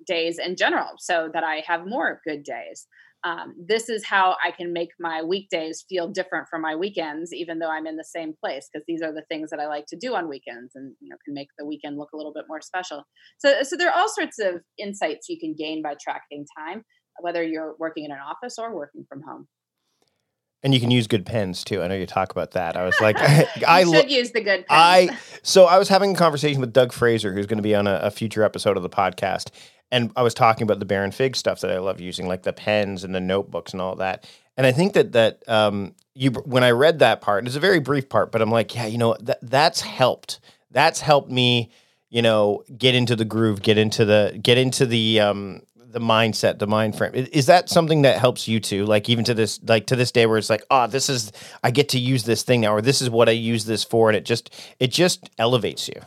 days 0.06 0.38
in 0.38 0.56
general 0.56 0.90
so 0.98 1.28
that 1.32 1.44
i 1.44 1.62
have 1.66 1.86
more 1.86 2.20
good 2.26 2.42
days 2.42 2.86
um, 3.24 3.54
this 3.66 3.88
is 3.88 4.04
how 4.04 4.36
I 4.44 4.50
can 4.50 4.74
make 4.74 4.90
my 5.00 5.22
weekdays 5.22 5.84
feel 5.88 6.08
different 6.08 6.46
from 6.50 6.60
my 6.60 6.76
weekends, 6.76 7.32
even 7.32 7.58
though 7.58 7.70
I'm 7.70 7.86
in 7.86 7.96
the 7.96 8.04
same 8.04 8.34
place, 8.38 8.68
because 8.70 8.84
these 8.86 9.00
are 9.00 9.14
the 9.14 9.24
things 9.30 9.48
that 9.48 9.60
I 9.60 9.66
like 9.66 9.86
to 9.88 9.96
do 9.96 10.14
on 10.14 10.28
weekends, 10.28 10.72
and 10.74 10.94
you 11.00 11.08
know 11.08 11.16
can 11.24 11.32
make 11.32 11.48
the 11.58 11.64
weekend 11.64 11.96
look 11.96 12.10
a 12.12 12.18
little 12.18 12.34
bit 12.34 12.44
more 12.48 12.60
special. 12.60 13.02
So, 13.38 13.62
so 13.62 13.76
there 13.76 13.88
are 13.88 13.98
all 13.98 14.10
sorts 14.10 14.38
of 14.38 14.56
insights 14.78 15.30
you 15.30 15.40
can 15.40 15.54
gain 15.58 15.82
by 15.82 15.94
tracking 15.98 16.44
time, 16.58 16.82
whether 17.20 17.42
you're 17.42 17.74
working 17.78 18.04
in 18.04 18.12
an 18.12 18.18
office 18.18 18.56
or 18.58 18.76
working 18.76 19.06
from 19.08 19.22
home. 19.26 19.48
And 20.64 20.74
you 20.74 20.80
can 20.80 20.90
use 20.90 21.06
good 21.06 21.24
pens 21.24 21.62
too. 21.62 21.82
I 21.82 21.88
know 21.88 21.94
you 21.94 22.06
talk 22.06 22.32
about 22.32 22.52
that. 22.52 22.76
I 22.76 22.84
was 22.84 22.98
like, 23.00 23.16
I 23.68 23.84
should 23.84 24.10
use 24.10 24.32
the 24.32 24.40
good. 24.40 24.66
Pens. 24.66 24.66
I 24.70 25.18
so 25.42 25.66
I 25.66 25.78
was 25.78 25.88
having 25.88 26.14
a 26.14 26.18
conversation 26.18 26.60
with 26.60 26.72
Doug 26.72 26.92
Fraser, 26.92 27.32
who's 27.32 27.46
going 27.46 27.58
to 27.58 27.62
be 27.62 27.74
on 27.74 27.86
a, 27.86 28.00
a 28.02 28.10
future 28.10 28.42
episode 28.42 28.76
of 28.76 28.82
the 28.82 28.90
podcast, 28.90 29.50
and 29.92 30.10
I 30.16 30.22
was 30.22 30.34
talking 30.34 30.64
about 30.64 30.80
the 30.80 30.86
Baron 30.86 31.12
Fig 31.12 31.36
stuff 31.36 31.60
that 31.60 31.70
I 31.70 31.78
love 31.78 32.00
using, 32.00 32.26
like 32.26 32.42
the 32.42 32.52
pens 32.52 33.04
and 33.04 33.14
the 33.14 33.20
notebooks 33.20 33.72
and 33.72 33.80
all 33.80 33.94
that. 33.96 34.28
And 34.56 34.66
I 34.66 34.72
think 34.72 34.94
that 34.94 35.12
that 35.12 35.48
um, 35.48 35.94
you 36.14 36.30
when 36.30 36.64
I 36.64 36.70
read 36.70 37.00
that 37.00 37.20
part, 37.20 37.46
it's 37.46 37.56
a 37.56 37.60
very 37.60 37.80
brief 37.80 38.08
part, 38.08 38.32
but 38.32 38.40
I'm 38.40 38.50
like, 38.50 38.74
yeah, 38.74 38.86
you 38.86 38.98
know, 38.98 39.16
that 39.20 39.38
that's 39.42 39.80
helped. 39.80 40.40
That's 40.70 41.00
helped 41.00 41.30
me, 41.30 41.70
you 42.10 42.22
know, 42.22 42.64
get 42.76 42.94
into 42.94 43.14
the 43.16 43.24
groove, 43.24 43.62
get 43.62 43.78
into 43.78 44.04
the 44.04 44.38
get 44.42 44.58
into 44.58 44.86
the 44.86 45.20
um, 45.20 45.62
the 45.94 46.00
mindset, 46.00 46.58
the 46.58 46.66
mind 46.66 46.98
frame. 46.98 47.12
Is 47.14 47.46
that 47.46 47.70
something 47.70 48.02
that 48.02 48.18
helps 48.18 48.46
you 48.46 48.60
too? 48.60 48.84
Like 48.84 49.08
even 49.08 49.24
to 49.24 49.32
this, 49.32 49.58
like 49.66 49.86
to 49.86 49.96
this 49.96 50.12
day, 50.12 50.26
where 50.26 50.36
it's 50.36 50.50
like, 50.50 50.64
oh, 50.70 50.86
this 50.86 51.08
is 51.08 51.32
I 51.62 51.70
get 51.70 51.88
to 51.90 51.98
use 51.98 52.24
this 52.24 52.42
thing 52.42 52.60
now, 52.60 52.74
or 52.74 52.82
this 52.82 53.00
is 53.00 53.08
what 53.08 53.28
I 53.28 53.32
use 53.32 53.64
this 53.64 53.82
for, 53.82 54.10
and 54.10 54.16
it 54.16 54.26
just 54.26 54.52
it 54.78 54.90
just 54.90 55.30
elevates 55.38 55.88
you. 55.88 56.00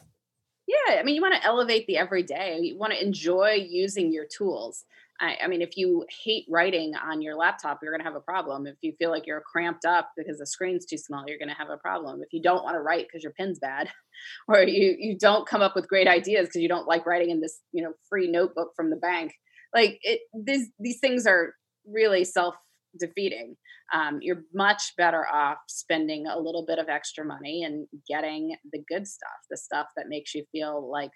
Yeah, 0.67 0.99
I 0.99 1.03
mean, 1.03 1.15
you 1.15 1.21
want 1.21 1.33
to 1.35 1.45
elevate 1.45 1.87
the 1.87 1.97
everyday. 1.97 2.59
You 2.61 2.77
want 2.77 2.93
to 2.93 3.03
enjoy 3.03 3.65
using 3.67 4.11
your 4.11 4.25
tools. 4.25 4.83
I, 5.19 5.37
I, 5.43 5.47
mean, 5.47 5.61
if 5.61 5.77
you 5.77 6.05
hate 6.23 6.45
writing 6.47 6.93
on 6.95 7.21
your 7.21 7.35
laptop, 7.35 7.79
you're 7.81 7.91
going 7.91 8.01
to 8.01 8.05
have 8.05 8.15
a 8.15 8.21
problem. 8.21 8.67
If 8.67 8.75
you 8.81 8.93
feel 8.99 9.09
like 9.09 9.25
you're 9.25 9.41
cramped 9.41 9.85
up 9.85 10.11
because 10.15 10.37
the 10.37 10.45
screen's 10.45 10.85
too 10.85 10.97
small, 10.97 11.23
you're 11.27 11.39
going 11.39 11.49
to 11.49 11.55
have 11.55 11.69
a 11.69 11.77
problem. 11.77 12.21
If 12.21 12.33
you 12.33 12.41
don't 12.41 12.63
want 12.63 12.75
to 12.75 12.81
write 12.81 13.07
because 13.07 13.23
your 13.23 13.33
pen's 13.33 13.59
bad, 13.59 13.89
or 14.47 14.61
you 14.61 14.95
you 14.99 15.17
don't 15.17 15.47
come 15.47 15.61
up 15.61 15.75
with 15.75 15.87
great 15.87 16.07
ideas 16.07 16.47
because 16.47 16.61
you 16.61 16.69
don't 16.69 16.87
like 16.87 17.05
writing 17.05 17.31
in 17.31 17.41
this 17.41 17.59
you 17.71 17.83
know 17.83 17.93
free 18.09 18.29
notebook 18.29 18.73
from 18.75 18.89
the 18.89 18.95
bank, 18.95 19.33
like 19.77 19.99
it, 20.01 20.21
these 20.33 20.69
these 20.79 20.99
things 20.99 21.27
are 21.27 21.53
really 21.85 22.23
self 22.23 22.55
defeating. 22.99 23.55
Um, 23.93 24.19
you're 24.21 24.43
much 24.53 24.93
better 24.97 25.25
off 25.27 25.59
spending 25.69 26.25
a 26.27 26.39
little 26.39 26.65
bit 26.65 26.79
of 26.79 26.89
extra 26.89 27.23
money 27.23 27.63
and 27.63 27.87
getting 28.07 28.55
the 28.73 28.83
good 28.89 29.07
stuff, 29.07 29.39
the 29.49 29.57
stuff 29.57 29.87
that 29.95 30.09
makes 30.09 30.33
you 30.33 30.43
feel 30.51 30.89
like 30.91 31.11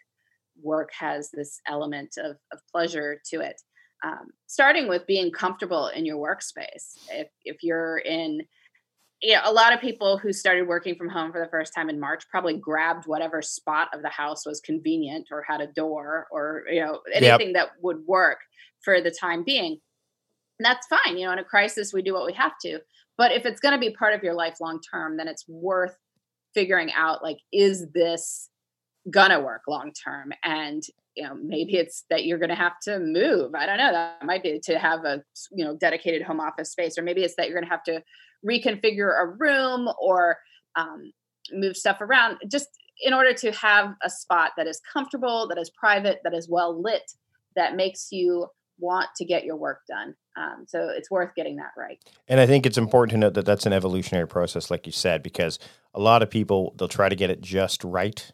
work 0.62 0.90
has 0.98 1.30
this 1.34 1.60
element 1.68 2.10
of, 2.18 2.38
of 2.54 2.60
pleasure 2.72 3.20
to 3.32 3.42
it. 3.42 3.60
Um, 4.06 4.28
starting 4.48 4.88
with 4.88 5.06
being 5.06 5.32
comfortable 5.32 5.88
in 5.88 6.06
your 6.06 6.18
workspace. 6.18 6.96
If, 7.10 7.28
if 7.44 7.58
you're 7.62 7.98
in, 7.98 8.42
you 9.22 9.36
know, 9.36 9.42
a 9.44 9.52
lot 9.52 9.74
of 9.74 9.80
people 9.80 10.18
who 10.18 10.34
started 10.34 10.68
working 10.68 10.96
from 10.96 11.10
home 11.10 11.32
for 11.32 11.40
the 11.40 11.50
first 11.50 11.74
time 11.76 11.90
in 11.90 12.00
March 12.00 12.24
probably 12.30 12.58
grabbed 12.58 13.06
whatever 13.06 13.42
spot 13.42 13.90
of 13.94 14.02
the 14.02 14.10
house 14.10 14.46
was 14.46 14.60
convenient 14.62 15.28
or 15.32 15.44
had 15.48 15.62
a 15.62 15.68
door 15.68 16.28
or, 16.32 16.64
you 16.72 16.82
know, 16.82 17.02
anything 17.14 17.54
yep. 17.54 17.56
that 17.56 17.70
would 17.82 18.00
work 18.08 18.40
for 18.84 19.00
the 19.00 19.12
time 19.12 19.44
being 19.44 19.80
and 20.62 20.66
that's 20.66 20.86
fine. 20.86 21.18
You 21.18 21.26
know, 21.26 21.34
in 21.34 21.40
a 21.40 21.44
crisis, 21.44 21.92
we 21.92 22.04
do 22.04 22.14
what 22.14 22.28
we 22.28 22.34
have 22.34 22.54
to. 22.62 22.80
But 23.18 23.32
if 23.32 23.48
it's 23.48 23.60
going 23.60 23.74
to 23.74 23.80
be 23.80 23.96
part 23.96 24.14
of 24.14 24.22
your 24.22 24.36
life 24.36 24.58
long 24.62 24.80
term, 24.80 25.18
then 25.18 25.28
it's 25.28 25.44
worth 25.48 25.98
figuring 26.54 26.92
out 26.96 27.24
like, 27.24 27.40
is 27.52 27.90
this 27.96 28.50
gonna 29.10 29.42
work 29.42 29.64
long 29.68 29.92
term? 29.92 30.32
And 30.44 30.84
you 31.16 31.24
know, 31.24 31.36
maybe 31.36 31.76
it's 31.76 32.06
that 32.10 32.26
you're 32.26 32.38
going 32.38 32.50
to 32.50 32.56
have 32.56 32.80
to 32.84 33.00
move. 33.00 33.54
I 33.56 33.66
don't 33.66 33.78
know. 33.78 33.92
That 33.92 34.26
might 34.26 34.44
be 34.44 34.60
to 34.64 34.80
have 34.80 35.04
a 35.06 35.24
you 35.52 35.66
know 35.66 35.76
dedicated 35.76 36.22
home 36.22 36.40
office 36.40 36.72
space, 36.72 36.98
or 36.98 37.02
maybe 37.02 37.24
it's 37.24 37.36
that 37.36 37.50
you're 37.50 37.60
going 37.60 37.70
to 37.70 37.72
have 37.72 37.84
to 37.84 38.04
reconfigure 38.48 39.22
a 39.22 39.28
room 39.28 39.90
or 40.02 40.38
um, 40.76 41.12
move 41.52 41.76
stuff 41.76 42.02
around. 42.02 42.38
Just 42.50 42.68
in 43.02 43.14
order 43.14 43.34
to 43.34 43.52
have 43.52 43.94
a 44.04 44.10
spot 44.10 44.52
that 44.58 44.68
is 44.68 44.80
comfortable, 44.92 45.48
that 45.48 45.58
is 45.58 45.70
private, 45.70 46.20
that 46.24 46.34
is 46.34 46.48
well 46.50 46.82
lit, 46.82 47.12
that 47.56 47.76
makes 47.76 48.08
you 48.12 48.48
want 48.80 49.10
to 49.16 49.26
get 49.26 49.44
your 49.44 49.56
work 49.56 49.82
done. 49.88 50.16
Um, 50.38 50.66
so 50.68 50.90
it's 50.90 51.12
worth 51.12 51.36
getting 51.36 51.58
that 51.58 51.72
right. 51.78 52.00
And 52.28 52.40
I 52.40 52.48
think 52.48 52.66
it's 52.66 52.78
important 52.78 53.12
to 53.12 53.18
note 53.18 53.34
that 53.34 53.46
that's 53.46 53.66
an 53.66 53.74
evolutionary 53.74 54.28
process, 54.28 54.72
like 54.72 54.86
you 54.86 54.92
said, 54.92 55.22
because 55.24 55.60
a 55.94 56.00
lot 56.00 56.24
of 56.24 56.30
people 56.30 56.74
they'll 56.78 56.88
try 56.88 57.10
to 57.10 57.16
get 57.16 57.30
it 57.30 57.42
just 57.42 57.84
right 57.84 58.32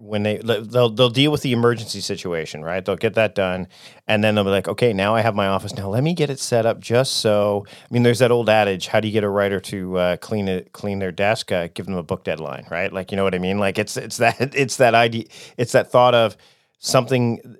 when 0.00 0.22
they 0.22 0.38
they'll 0.38 0.90
they'll 0.90 1.10
deal 1.10 1.32
with 1.32 1.42
the 1.42 1.52
emergency 1.52 2.00
situation, 2.00 2.62
right? 2.62 2.84
They'll 2.84 2.96
get 2.96 3.14
that 3.14 3.34
done, 3.34 3.66
and 4.06 4.22
then 4.22 4.34
they'll 4.34 4.44
be 4.44 4.50
like, 4.50 4.68
okay, 4.68 4.92
now 4.92 5.14
I 5.14 5.20
have 5.22 5.34
my 5.34 5.48
office. 5.48 5.74
Now 5.74 5.88
let 5.88 6.02
me 6.02 6.14
get 6.14 6.30
it 6.30 6.38
set 6.38 6.66
up 6.66 6.80
just 6.80 7.14
so. 7.14 7.66
I 7.68 7.92
mean, 7.92 8.04
there's 8.04 8.20
that 8.20 8.30
old 8.30 8.48
adage: 8.48 8.86
how 8.86 9.00
do 9.00 9.08
you 9.08 9.12
get 9.12 9.24
a 9.24 9.28
writer 9.28 9.60
to 9.60 9.98
uh, 9.98 10.16
clean 10.18 10.48
it, 10.48 10.72
clean 10.72 11.00
their 11.00 11.12
desk? 11.12 11.50
Uh, 11.50 11.68
give 11.74 11.86
them 11.86 11.96
a 11.96 12.02
book 12.02 12.24
deadline, 12.24 12.66
right? 12.70 12.92
Like 12.92 13.10
you 13.10 13.16
know 13.16 13.24
what 13.24 13.34
I 13.34 13.38
mean? 13.38 13.58
Like 13.58 13.78
it's 13.78 13.96
it's 13.96 14.18
that 14.18 14.36
it's 14.54 14.76
that 14.76 14.94
idea, 14.94 15.24
it's 15.56 15.72
that 15.72 15.90
thought 15.90 16.14
of 16.14 16.36
something 16.78 17.56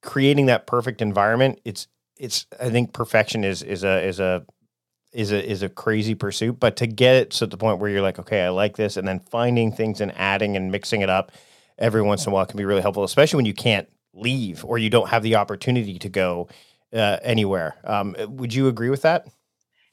creating 0.00 0.46
that 0.46 0.66
perfect 0.66 1.02
environment. 1.02 1.60
It's 1.64 1.86
it's 2.16 2.46
I 2.60 2.70
think 2.70 2.92
perfection 2.94 3.44
is 3.44 3.62
is 3.62 3.84
a 3.84 4.02
is 4.02 4.20
a 4.20 4.46
is 5.12 5.32
a 5.32 5.50
is 5.50 5.62
a 5.62 5.68
crazy 5.68 6.14
pursuit, 6.14 6.58
but 6.58 6.76
to 6.76 6.86
get 6.86 7.16
it 7.16 7.30
to 7.32 7.46
the 7.46 7.58
point 7.58 7.78
where 7.78 7.90
you're 7.90 8.02
like, 8.02 8.18
okay, 8.18 8.42
I 8.42 8.48
like 8.48 8.76
this, 8.76 8.96
and 8.96 9.06
then 9.06 9.20
finding 9.20 9.70
things 9.70 10.00
and 10.00 10.12
adding 10.16 10.56
and 10.56 10.72
mixing 10.72 11.02
it 11.02 11.10
up 11.10 11.30
every 11.78 12.02
once 12.02 12.24
in 12.26 12.32
a 12.32 12.34
while 12.34 12.46
can 12.46 12.56
be 12.56 12.64
really 12.64 12.82
helpful, 12.82 13.04
especially 13.04 13.38
when 13.38 13.46
you 13.46 13.54
can't 13.54 13.88
leave 14.12 14.64
or 14.64 14.78
you 14.78 14.90
don't 14.90 15.08
have 15.08 15.22
the 15.22 15.36
opportunity 15.36 15.98
to 15.98 16.08
go 16.08 16.48
uh, 16.92 17.18
anywhere. 17.22 17.76
Um, 17.84 18.14
would 18.28 18.54
you 18.54 18.68
agree 18.68 18.90
with 18.90 19.02
that? 19.02 19.26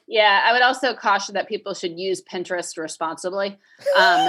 Yeah, 0.08 0.42
I 0.44 0.52
would 0.52 0.62
also 0.62 0.94
caution 0.94 1.34
that 1.34 1.48
people 1.48 1.74
should 1.74 1.98
use 1.98 2.22
Pinterest 2.22 2.76
responsibly. 2.76 3.58
Um, 3.96 4.28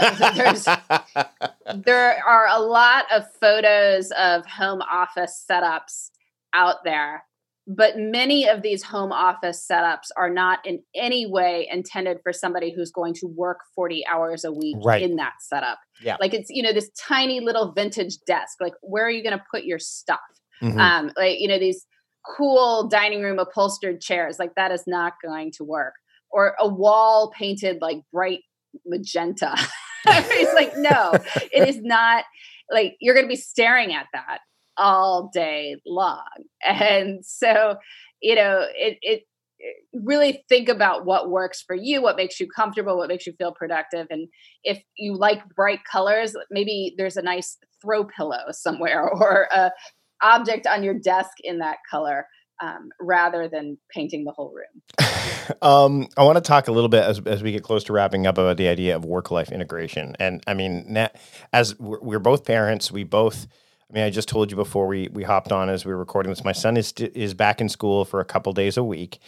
there 1.83 2.23
are 2.25 2.47
a 2.47 2.59
lot 2.59 3.05
of 3.11 3.25
photos 3.33 4.11
of 4.11 4.45
home 4.45 4.81
office 4.81 5.45
setups 5.49 6.11
out 6.53 6.83
there 6.83 7.23
but 7.65 7.97
many 7.97 8.47
of 8.47 8.61
these 8.61 8.83
home 8.83 9.11
office 9.11 9.65
setups 9.69 10.07
are 10.17 10.29
not 10.29 10.59
in 10.65 10.81
any 10.95 11.25
way 11.25 11.67
intended 11.71 12.17
for 12.21 12.33
somebody 12.33 12.73
who's 12.73 12.91
going 12.91 13.13
to 13.13 13.27
work 13.27 13.59
40 13.73 14.05
hours 14.05 14.43
a 14.43 14.51
week 14.51 14.75
right. 14.83 15.01
in 15.01 15.15
that 15.15 15.33
setup. 15.39 15.79
Yeah. 16.01 16.17
Like 16.19 16.33
it's, 16.33 16.49
you 16.49 16.61
know, 16.61 16.73
this 16.73 16.89
tiny 16.99 17.39
little 17.39 17.71
vintage 17.71 18.17
desk. 18.27 18.57
Like, 18.59 18.73
where 18.81 19.05
are 19.05 19.11
you 19.11 19.23
going 19.23 19.37
to 19.37 19.43
put 19.49 19.63
your 19.63 19.79
stuff? 19.79 20.19
Mm-hmm. 20.61 20.79
Um, 20.79 21.11
like, 21.15 21.39
you 21.39 21.47
know, 21.47 21.57
these 21.57 21.85
cool 22.25 22.87
dining 22.89 23.21
room 23.21 23.39
upholstered 23.39 24.01
chairs, 24.01 24.39
like 24.39 24.55
that 24.55 24.71
is 24.71 24.83
not 24.85 25.13
going 25.23 25.51
to 25.53 25.63
work. 25.63 25.93
Or 26.31 26.55
a 26.59 26.67
wall 26.67 27.31
painted 27.37 27.77
like 27.81 27.99
bright 28.11 28.41
magenta. 28.85 29.55
it's 30.05 30.53
like, 30.53 30.75
no, 30.75 31.13
it 31.53 31.69
is 31.69 31.79
not 31.81 32.25
like 32.69 32.95
you're 32.99 33.13
going 33.13 33.25
to 33.25 33.29
be 33.29 33.37
staring 33.37 33.93
at 33.93 34.07
that 34.13 34.39
all 34.77 35.29
day 35.33 35.75
long. 35.85 36.23
And 36.65 37.25
so, 37.25 37.75
you 38.21 38.35
know, 38.35 38.65
it, 38.73 38.97
it, 39.01 39.23
really 39.93 40.43
think 40.49 40.69
about 40.69 41.05
what 41.05 41.29
works 41.29 41.61
for 41.61 41.75
you, 41.75 42.01
what 42.01 42.17
makes 42.17 42.39
you 42.39 42.47
comfortable, 42.47 42.97
what 42.97 43.07
makes 43.07 43.25
you 43.25 43.33
feel 43.37 43.53
productive. 43.53 44.07
And 44.09 44.27
if 44.63 44.81
you 44.97 45.15
like 45.15 45.41
bright 45.55 45.79
colors, 45.89 46.35
maybe 46.49 46.93
there's 46.97 47.17
a 47.17 47.21
nice 47.21 47.57
throw 47.81 48.05
pillow 48.05 48.43
somewhere 48.51 49.07
or 49.07 49.47
a 49.51 49.71
object 50.21 50.67
on 50.67 50.83
your 50.83 50.93
desk 50.93 51.31
in 51.43 51.59
that 51.59 51.77
color. 51.89 52.27
Um, 52.61 52.89
rather 53.01 53.49
than 53.49 53.77
painting 53.89 54.23
the 54.23 54.31
whole 54.31 54.53
room. 54.53 55.57
um, 55.61 56.07
I 56.15 56.23
want 56.23 56.37
to 56.37 56.41
talk 56.41 56.69
a 56.69 56.71
little 56.71 56.87
bit 56.87 57.03
as, 57.03 57.19
as 57.25 57.43
we 57.43 57.51
get 57.51 57.63
close 57.63 57.83
to 57.85 57.93
wrapping 57.93 58.25
up 58.25 58.37
about 58.37 58.55
the 58.55 58.69
idea 58.69 58.95
of 58.95 59.03
work 59.03 59.31
life 59.31 59.51
integration. 59.51 60.15
And 60.17 60.41
I 60.47 60.53
mean, 60.53 60.95
as 61.51 61.77
we're, 61.77 61.99
we're 61.99 62.19
both 62.19 62.45
parents, 62.45 62.89
we 62.89 63.03
both 63.03 63.47
I 63.93 63.97
mean, 63.97 64.05
I 64.05 64.09
just 64.09 64.27
told 64.27 64.49
you 64.49 64.57
before 64.57 64.87
we 64.87 65.07
we 65.13 65.23
hopped 65.23 65.51
on 65.51 65.69
as 65.69 65.85
we 65.85 65.91
were 65.91 65.99
recording 65.99 66.31
this. 66.31 66.43
My 66.43 66.51
son 66.51 66.77
is 66.77 66.93
is 66.93 67.35
back 67.35 67.61
in 67.61 67.69
school 67.69 68.05
for 68.05 68.19
a 68.19 68.25
couple 68.25 68.51
days 68.51 68.75
a 68.75 68.83
week. 68.83 69.19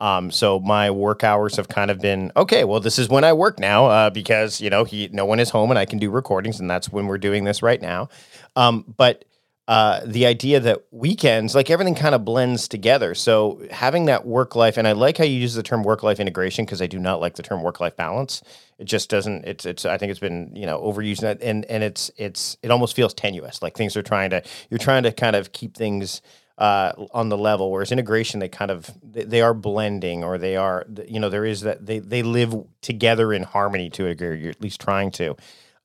Um, 0.00 0.30
so 0.30 0.58
my 0.58 0.90
work 0.90 1.22
hours 1.22 1.56
have 1.56 1.68
kind 1.68 1.90
of 1.90 2.00
been 2.00 2.32
okay. 2.34 2.64
Well, 2.64 2.80
this 2.80 2.98
is 2.98 3.10
when 3.10 3.22
I 3.22 3.34
work 3.34 3.58
now 3.58 3.86
uh, 3.86 4.10
because 4.10 4.62
you 4.62 4.70
know 4.70 4.84
he 4.84 5.10
no 5.12 5.26
one 5.26 5.40
is 5.40 5.50
home 5.50 5.70
and 5.70 5.78
I 5.78 5.84
can 5.84 5.98
do 5.98 6.10
recordings, 6.10 6.58
and 6.58 6.70
that's 6.70 6.90
when 6.90 7.06
we're 7.06 7.18
doing 7.18 7.44
this 7.44 7.62
right 7.62 7.80
now. 7.82 8.08
Um, 8.56 8.94
but 8.96 9.26
uh, 9.66 10.00
the 10.04 10.26
idea 10.26 10.60
that 10.60 10.82
weekends, 10.90 11.54
like 11.54 11.70
everything 11.70 11.94
kind 11.94 12.14
of 12.14 12.22
blends 12.22 12.68
together. 12.68 13.14
So 13.14 13.66
having 13.70 14.04
that 14.06 14.26
work 14.26 14.54
life, 14.54 14.76
and 14.76 14.86
I 14.86 14.92
like 14.92 15.16
how 15.16 15.24
you 15.24 15.38
use 15.38 15.54
the 15.54 15.62
term 15.62 15.82
work 15.82 16.02
life 16.02 16.20
integration 16.20 16.66
because 16.66 16.82
I 16.82 16.86
do 16.86 16.98
not 16.98 17.18
like 17.20 17.36
the 17.36 17.42
term 17.42 17.62
work 17.62 17.80
life 17.80 17.96
balance. 17.96 18.42
It 18.78 18.84
just 18.84 19.08
doesn't. 19.08 19.46
It's 19.46 19.64
it's. 19.64 19.86
I 19.86 19.96
think 19.96 20.10
it's 20.10 20.20
been 20.20 20.54
you 20.54 20.66
know 20.66 20.80
overused, 20.82 21.22
and 21.22 21.64
and 21.64 21.82
it's 21.82 22.10
it's 22.18 22.58
it 22.62 22.70
almost 22.70 22.94
feels 22.94 23.14
tenuous. 23.14 23.62
Like 23.62 23.74
things 23.74 23.96
are 23.96 24.02
trying 24.02 24.30
to 24.30 24.42
you're 24.68 24.78
trying 24.78 25.04
to 25.04 25.12
kind 25.12 25.34
of 25.34 25.52
keep 25.52 25.74
things 25.74 26.20
uh, 26.58 26.92
on 27.12 27.30
the 27.30 27.38
level. 27.38 27.70
Whereas 27.70 27.90
integration, 27.90 28.40
they 28.40 28.50
kind 28.50 28.70
of 28.70 28.90
they, 29.02 29.24
they, 29.24 29.40
are 29.40 29.54
blending, 29.54 30.22
or 30.22 30.36
they 30.36 30.56
are 30.56 30.84
you 31.08 31.20
know 31.20 31.30
there 31.30 31.46
is 31.46 31.62
that 31.62 31.86
they 31.86 32.00
they 32.00 32.22
live 32.22 32.54
together 32.82 33.32
in 33.32 33.44
harmony 33.44 33.88
to 33.90 34.06
a 34.06 34.08
degree. 34.10 34.40
You're 34.40 34.50
at 34.50 34.60
least 34.60 34.80
trying 34.80 35.10
to. 35.12 35.36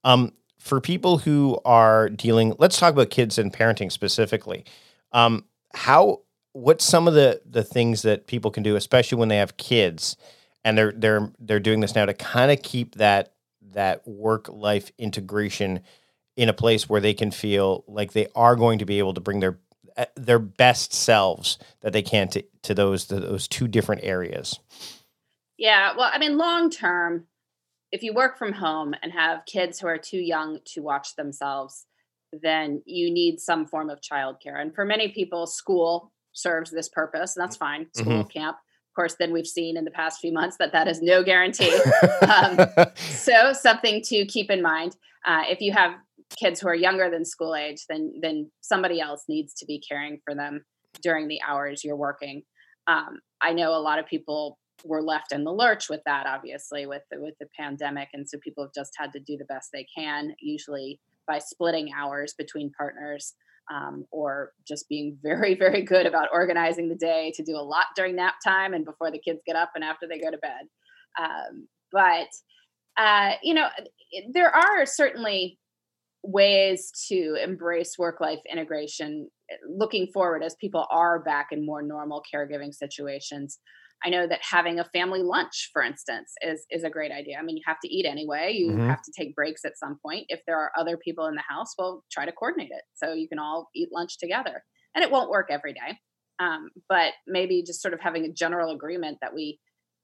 Um, 0.04 0.34
for 0.60 0.80
people 0.82 1.18
who 1.18 1.60
are 1.66 2.10
dealing, 2.10 2.54
let's 2.60 2.78
talk 2.78 2.94
about 2.94 3.10
kids 3.10 3.38
and 3.38 3.52
parenting 3.52 3.92
specifically. 3.92 4.66
Um, 5.12 5.46
how 5.74 6.22
what's 6.54 6.84
some 6.84 7.08
of 7.08 7.14
the 7.14 7.42
the 7.50 7.64
things 7.64 8.02
that 8.04 8.28
people 8.28 8.52
can 8.52 8.64
do, 8.64 8.76
especially 8.76 9.18
when 9.18 9.30
they 9.30 9.38
have 9.38 9.58
kids, 9.58 10.18
and 10.64 10.78
they're 10.78 10.92
they're 10.92 11.32
they're 11.40 11.60
doing 11.60 11.80
this 11.80 11.96
now 11.96 12.06
to 12.06 12.14
kind 12.14 12.52
of 12.52 12.62
keep 12.62 12.96
that 12.96 13.34
that 13.72 14.08
work 14.08 14.50
life 14.50 14.92
integration 14.98 15.82
in 16.36 16.50
a 16.50 16.54
place 16.54 16.88
where 16.88 17.02
they 17.02 17.14
can 17.14 17.32
feel 17.32 17.84
like 17.88 18.14
they 18.14 18.28
are 18.36 18.56
going 18.56 18.80
to 18.80 18.86
be 18.86 19.00
able 19.00 19.14
to 19.14 19.22
bring 19.22 19.40
their 19.40 19.60
uh, 19.98 20.06
their 20.16 20.40
best 20.40 20.94
selves 20.94 21.58
that 21.82 21.94
they 21.94 22.02
can 22.02 22.28
to, 22.30 22.44
to 22.64 22.74
those 22.74 23.06
to 23.06 23.20
those 23.20 23.48
two 23.48 23.68
different 23.68 24.04
areas. 24.04 24.60
Yeah, 25.58 25.94
well, 25.98 26.10
I 26.12 26.18
mean, 26.20 26.38
long 26.38 26.70
term, 26.70 27.26
if 27.92 28.04
you 28.04 28.14
work 28.14 28.38
from 28.38 28.54
home 28.54 28.94
and 29.02 29.12
have 29.12 29.46
kids 29.46 29.80
who 29.80 29.88
are 29.88 29.98
too 29.98 30.20
young 30.20 30.60
to 30.66 30.82
watch 30.82 31.16
themselves, 31.16 31.86
then 32.32 32.82
you 32.86 33.12
need 33.12 33.40
some 33.40 33.66
form 33.66 33.90
of 33.90 34.00
childcare. 34.02 34.62
And 34.62 34.74
for 34.74 34.86
many 34.86 35.10
people, 35.10 35.48
school 35.48 36.12
serves 36.34 36.70
this 36.70 36.90
purpose, 36.90 37.36
and 37.36 37.44
that's 37.44 37.58
fine. 37.58 37.88
School, 37.96 38.24
mm-hmm. 38.24 38.40
camp. 38.40 38.58
Of 38.58 38.96
course, 38.96 39.16
then 39.20 39.32
we've 39.32 39.48
seen 39.48 39.78
in 39.78 39.86
the 39.86 39.92
past 39.92 40.20
few 40.20 40.32
months 40.32 40.58
that 40.58 40.72
that 40.74 40.88
is 40.88 41.02
no 41.02 41.24
guarantee. 41.24 41.80
um, 42.28 42.60
so, 42.96 43.54
something 43.54 44.02
to 44.04 44.26
keep 44.26 44.52
in 44.52 44.62
mind. 44.62 44.96
Uh, 45.26 45.44
if 45.48 45.62
you 45.62 45.72
have 45.72 45.94
kids 46.38 46.60
who 46.60 46.68
are 46.68 46.76
younger 46.76 47.10
than 47.10 47.26
school 47.26 47.56
age, 47.56 47.86
then 47.90 48.14
then 48.22 48.52
somebody 48.62 49.00
else 49.00 49.24
needs 49.28 49.54
to 49.56 49.66
be 49.66 49.80
caring 49.80 50.20
for 50.24 50.36
them 50.36 50.64
during 51.02 51.28
the 51.28 51.40
hours 51.48 51.84
you're 51.84 51.96
working. 51.96 52.44
Um, 52.88 53.20
I 53.42 53.54
know 53.54 53.72
a 53.72 53.80
lot 53.80 54.00
of 54.00 54.06
people 54.06 54.58
were 54.84 55.02
left 55.02 55.32
in 55.32 55.44
the 55.44 55.52
lurch 55.52 55.90
with 55.90 56.02
that 56.06 56.26
obviously 56.26 56.86
with 56.86 57.04
the, 57.12 57.20
with 57.20 57.36
the 57.40 57.48
pandemic 57.58 58.08
and 58.14 58.28
so 58.28 58.38
people 58.44 58.64
have 58.64 58.74
just 58.74 58.94
had 58.98 59.12
to 59.12 59.20
do 59.20 59.38
the 59.38 59.46
best 59.46 59.70
they 59.74 59.86
can 59.96 60.34
usually 60.40 61.00
by 61.28 61.40
splitting 61.40 61.90
hours 61.98 62.34
between 62.38 62.72
partners 62.78 63.36
um, 63.72 64.06
or 64.12 64.52
just 64.68 64.90
being 64.90 65.18
very 65.22 65.56
very 65.56 65.84
good 65.84 66.06
about 66.06 66.30
organizing 66.34 66.90
the 66.90 66.96
day 66.96 67.32
to 67.36 67.44
do 67.44 67.56
a 67.56 67.62
lot 67.62 67.86
during 67.96 68.16
nap 68.16 68.36
time 68.44 68.74
and 68.74 68.86
before 68.86 69.12
the 69.12 69.20
kids 69.20 69.40
get 69.46 69.56
up 69.56 69.72
and 69.76 69.84
after 69.84 70.08
they 70.08 70.20
go 70.20 70.32
to 70.32 70.38
bed. 70.38 70.68
Um, 71.20 71.68
but 71.92 72.28
uh, 72.98 73.34
you 73.44 73.54
know 73.54 73.68
there 74.34 74.54
are 74.54 74.86
certainly 74.86 75.58
ways 76.24 76.92
to 77.08 77.38
embrace 77.42 77.98
work 77.98 78.20
life 78.20 78.40
integration 78.52 79.30
eh, 79.50 79.56
looking 79.70 80.08
forward 80.08 80.44
as 80.44 80.56
people 80.60 80.86
are 80.92 81.20
back 81.20 81.48
in 81.52 81.66
more 81.66 81.82
normal 81.82 82.22
caregiving 82.34 82.74
situations 82.74 83.60
I 84.04 84.10
know 84.10 84.28
that 84.28 84.40
having 84.42 84.80
a 84.80 84.86
family 84.86 85.22
lunch, 85.24 85.70
for 85.74 85.82
instance, 85.84 86.34
is 86.42 86.66
is 86.70 86.84
a 86.84 86.90
great 86.90 87.12
idea. 87.12 87.38
I 87.38 87.44
mean, 87.44 87.58
you 87.58 87.64
have 87.66 87.80
to 87.84 87.94
eat 87.94 88.06
anyway. 88.06 88.54
You 88.54 88.72
mm-hmm. 88.72 88.90
have 88.90 89.02
to 89.02 89.12
take 89.18 89.36
breaks 89.36 89.66
at 89.66 89.78
some 89.78 90.00
point. 90.04 90.26
If 90.30 90.42
there 90.46 90.58
are 90.58 90.72
other 90.78 90.98
people 90.98 91.26
in 91.28 91.36
the 91.36 91.44
house, 91.48 91.74
well, 91.78 92.04
try 92.12 92.26
to 92.26 92.32
coordinate 92.32 92.72
it 92.72 92.84
so 92.96 93.14
you 93.14 93.28
can 93.28 93.40
all 93.40 93.70
eat 93.76 93.90
lunch 93.92 94.18
together. 94.18 94.64
And 94.96 95.04
it 95.04 95.12
won't 95.12 95.30
work 95.30 95.48
every 95.50 95.74
day, 95.74 96.00
um, 96.40 96.70
but 96.88 97.14
maybe 97.28 97.64
just 97.64 97.82
sort 97.82 97.94
of 97.94 98.00
having 98.00 98.26
a 98.26 98.34
general 98.34 98.74
agreement 98.74 99.18
that 99.22 99.34
we 99.34 99.60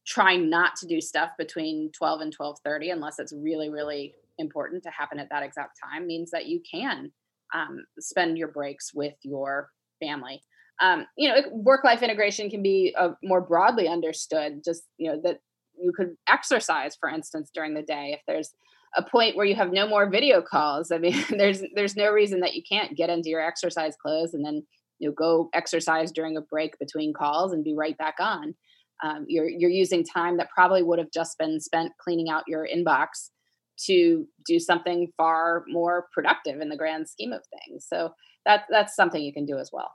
try 0.05 0.35
not 0.35 0.75
to 0.77 0.87
do 0.87 1.01
stuff 1.01 1.31
between 1.37 1.91
12 1.97 2.21
and 2.21 2.35
12:30 2.35 2.91
unless 2.91 3.17
it's 3.17 3.33
really 3.33 3.69
really 3.69 4.13
important 4.37 4.83
to 4.83 4.91
happen 4.91 5.19
at 5.19 5.29
that 5.29 5.43
exact 5.43 5.79
time 5.81 6.05
means 6.05 6.29
that 6.31 6.45
you 6.45 6.61
can 6.69 7.11
um, 7.53 7.85
spend 7.99 8.37
your 8.37 8.49
breaks 8.49 8.93
with 8.93 9.15
your 9.23 9.69
family 9.99 10.41
um, 10.81 11.05
you 11.17 11.29
know, 11.29 11.41
work 11.51 11.83
life 11.83 12.03
integration 12.03 12.49
can 12.49 12.61
be 12.61 12.93
uh, 12.97 13.11
more 13.23 13.41
broadly 13.41 13.87
understood. 13.87 14.61
Just 14.63 14.83
you 14.97 15.11
know 15.11 15.19
that 15.23 15.39
you 15.79 15.91
could 15.95 16.15
exercise, 16.27 16.95
for 16.95 17.09
instance, 17.09 17.49
during 17.53 17.73
the 17.73 17.81
day. 17.81 18.11
If 18.13 18.21
there's 18.27 18.53
a 18.97 19.03
point 19.03 19.35
where 19.35 19.45
you 19.45 19.55
have 19.55 19.71
no 19.71 19.87
more 19.87 20.09
video 20.09 20.41
calls, 20.41 20.91
I 20.91 20.97
mean, 20.97 21.23
there's 21.29 21.63
there's 21.75 21.95
no 21.95 22.11
reason 22.11 22.41
that 22.41 22.55
you 22.55 22.61
can't 22.67 22.97
get 22.97 23.09
into 23.09 23.29
your 23.29 23.45
exercise 23.45 23.95
clothes 24.01 24.33
and 24.33 24.45
then 24.45 24.65
you 24.99 25.09
know 25.09 25.13
go 25.13 25.49
exercise 25.53 26.11
during 26.11 26.35
a 26.35 26.41
break 26.41 26.77
between 26.77 27.13
calls 27.13 27.53
and 27.53 27.63
be 27.63 27.73
right 27.73 27.97
back 27.97 28.15
on. 28.19 28.55
Um, 29.03 29.25
you're 29.27 29.47
you're 29.47 29.69
using 29.69 30.03
time 30.03 30.37
that 30.37 30.49
probably 30.53 30.83
would 30.83 30.99
have 30.99 31.11
just 31.13 31.37
been 31.37 31.59
spent 31.61 31.93
cleaning 31.99 32.29
out 32.29 32.43
your 32.47 32.67
inbox 32.67 33.29
to 33.77 34.25
do 34.45 34.57
something 34.57 35.11
far 35.17 35.65
more 35.67 36.07
productive 36.13 36.61
in 36.61 36.69
the 36.69 36.77
grand 36.77 37.09
scheme 37.09 37.33
of 37.33 37.41
things. 37.47 37.85
So 37.89 38.11
that 38.45 38.65
that's 38.69 38.95
something 38.95 39.21
you 39.21 39.33
can 39.33 39.45
do 39.45 39.57
as 39.57 39.71
well. 39.71 39.91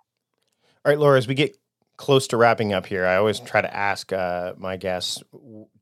All 0.84 0.90
right, 0.90 0.98
Laura, 0.98 1.18
as 1.18 1.28
we 1.28 1.34
get 1.34 1.56
close 1.96 2.26
to 2.28 2.36
wrapping 2.36 2.72
up 2.72 2.86
here, 2.86 3.06
I 3.06 3.16
always 3.16 3.40
try 3.40 3.60
to 3.60 3.74
ask 3.76 4.12
uh, 4.12 4.54
my 4.56 4.76
guests 4.76 5.22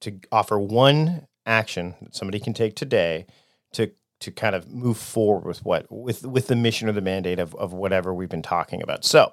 to 0.01 0.19
offer 0.33 0.59
one 0.59 1.27
action 1.47 1.95
that 2.03 2.15
somebody 2.15 2.41
can 2.41 2.53
take 2.53 2.75
today 2.75 3.27
to 3.73 3.91
to 4.21 4.33
kind 4.33 4.57
of 4.57 4.69
move 4.69 4.99
forward 4.99 5.45
with 5.45 5.65
what 5.65 5.87
with 5.91 6.27
with 6.27 6.49
the 6.49 6.57
mission 6.57 6.89
or 6.89 6.93
the 6.93 7.01
mandate 7.01 7.39
of 7.39 7.55
of 7.55 7.73
whatever 7.73 8.13
we've 8.13 8.29
been 8.29 8.43
talking 8.43 8.83
about. 8.83 9.05
So, 9.05 9.33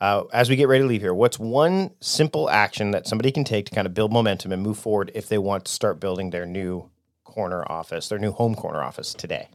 uh, 0.00 0.24
as 0.32 0.48
we 0.48 0.56
get 0.56 0.68
ready 0.68 0.82
to 0.82 0.88
leave 0.88 1.02
here, 1.02 1.14
what's 1.14 1.38
one 1.38 1.90
simple 2.00 2.48
action 2.48 2.92
that 2.92 3.06
somebody 3.06 3.30
can 3.30 3.44
take 3.44 3.66
to 3.66 3.74
kind 3.74 3.86
of 3.86 3.94
build 3.94 4.12
momentum 4.12 4.52
and 4.52 4.62
move 4.62 4.78
forward 4.78 5.10
if 5.14 5.28
they 5.28 5.38
want 5.38 5.66
to 5.66 5.72
start 5.72 6.00
building 6.00 6.30
their 6.30 6.46
new 6.46 6.88
corner 7.24 7.64
office, 7.70 8.08
their 8.08 8.18
new 8.18 8.32
home 8.32 8.54
corner 8.54 8.82
office 8.82 9.12
today? 9.12 9.48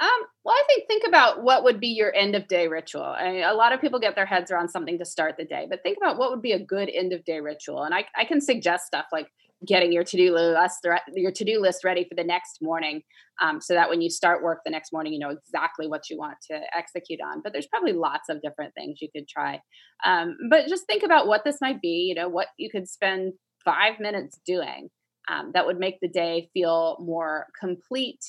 Um, 0.00 0.25
well, 0.46 0.54
I 0.54 0.62
think 0.68 0.86
think 0.86 1.02
about 1.08 1.42
what 1.42 1.64
would 1.64 1.80
be 1.80 1.88
your 1.88 2.14
end 2.14 2.36
of 2.36 2.46
day 2.46 2.68
ritual. 2.68 3.02
I 3.02 3.32
mean, 3.32 3.42
a 3.42 3.52
lot 3.52 3.72
of 3.72 3.80
people 3.80 3.98
get 3.98 4.14
their 4.14 4.26
heads 4.26 4.52
around 4.52 4.68
something 4.68 4.96
to 4.96 5.04
start 5.04 5.34
the 5.36 5.44
day, 5.44 5.66
but 5.68 5.82
think 5.82 5.96
about 5.96 6.18
what 6.18 6.30
would 6.30 6.40
be 6.40 6.52
a 6.52 6.64
good 6.64 6.88
end 6.88 7.12
of 7.12 7.24
day 7.24 7.40
ritual. 7.40 7.82
And 7.82 7.92
I, 7.92 8.04
I 8.16 8.24
can 8.24 8.40
suggest 8.40 8.86
stuff 8.86 9.06
like 9.12 9.26
getting 9.66 9.90
your 9.90 10.04
to 10.04 10.16
do 10.16 10.32
list 10.32 10.86
your 11.14 11.32
to 11.32 11.44
do 11.44 11.60
list 11.60 11.82
ready 11.82 12.06
for 12.08 12.14
the 12.14 12.22
next 12.22 12.58
morning, 12.62 13.02
um, 13.42 13.60
so 13.60 13.74
that 13.74 13.88
when 13.90 14.00
you 14.00 14.08
start 14.08 14.44
work 14.44 14.60
the 14.64 14.70
next 14.70 14.92
morning, 14.92 15.12
you 15.12 15.18
know 15.18 15.30
exactly 15.30 15.88
what 15.88 16.08
you 16.08 16.16
want 16.16 16.36
to 16.48 16.60
execute 16.78 17.18
on. 17.20 17.40
But 17.42 17.52
there's 17.52 17.66
probably 17.66 17.94
lots 17.94 18.28
of 18.28 18.40
different 18.40 18.72
things 18.74 19.02
you 19.02 19.08
could 19.12 19.26
try. 19.26 19.60
Um, 20.04 20.36
but 20.48 20.68
just 20.68 20.86
think 20.86 21.02
about 21.02 21.26
what 21.26 21.42
this 21.42 21.56
might 21.60 21.80
be. 21.80 22.06
You 22.08 22.14
know, 22.14 22.28
what 22.28 22.46
you 22.56 22.70
could 22.70 22.88
spend 22.88 23.32
five 23.64 23.98
minutes 23.98 24.38
doing 24.46 24.90
um, 25.28 25.50
that 25.54 25.66
would 25.66 25.80
make 25.80 25.98
the 26.00 26.08
day 26.08 26.50
feel 26.54 26.98
more 27.00 27.46
complete 27.58 28.20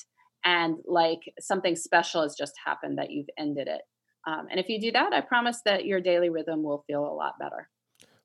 and 0.48 0.78
like 0.86 1.20
something 1.38 1.76
special 1.76 2.22
has 2.22 2.34
just 2.34 2.54
happened 2.64 2.96
that 2.96 3.10
you've 3.10 3.28
ended 3.38 3.68
it. 3.68 3.82
Um, 4.26 4.48
and 4.50 4.58
if 4.58 4.68
you 4.70 4.80
do 4.80 4.90
that, 4.92 5.12
I 5.12 5.20
promise 5.20 5.60
that 5.66 5.84
your 5.84 6.00
daily 6.00 6.30
rhythm 6.30 6.62
will 6.62 6.84
feel 6.86 7.04
a 7.04 7.12
lot 7.12 7.38
better. 7.38 7.68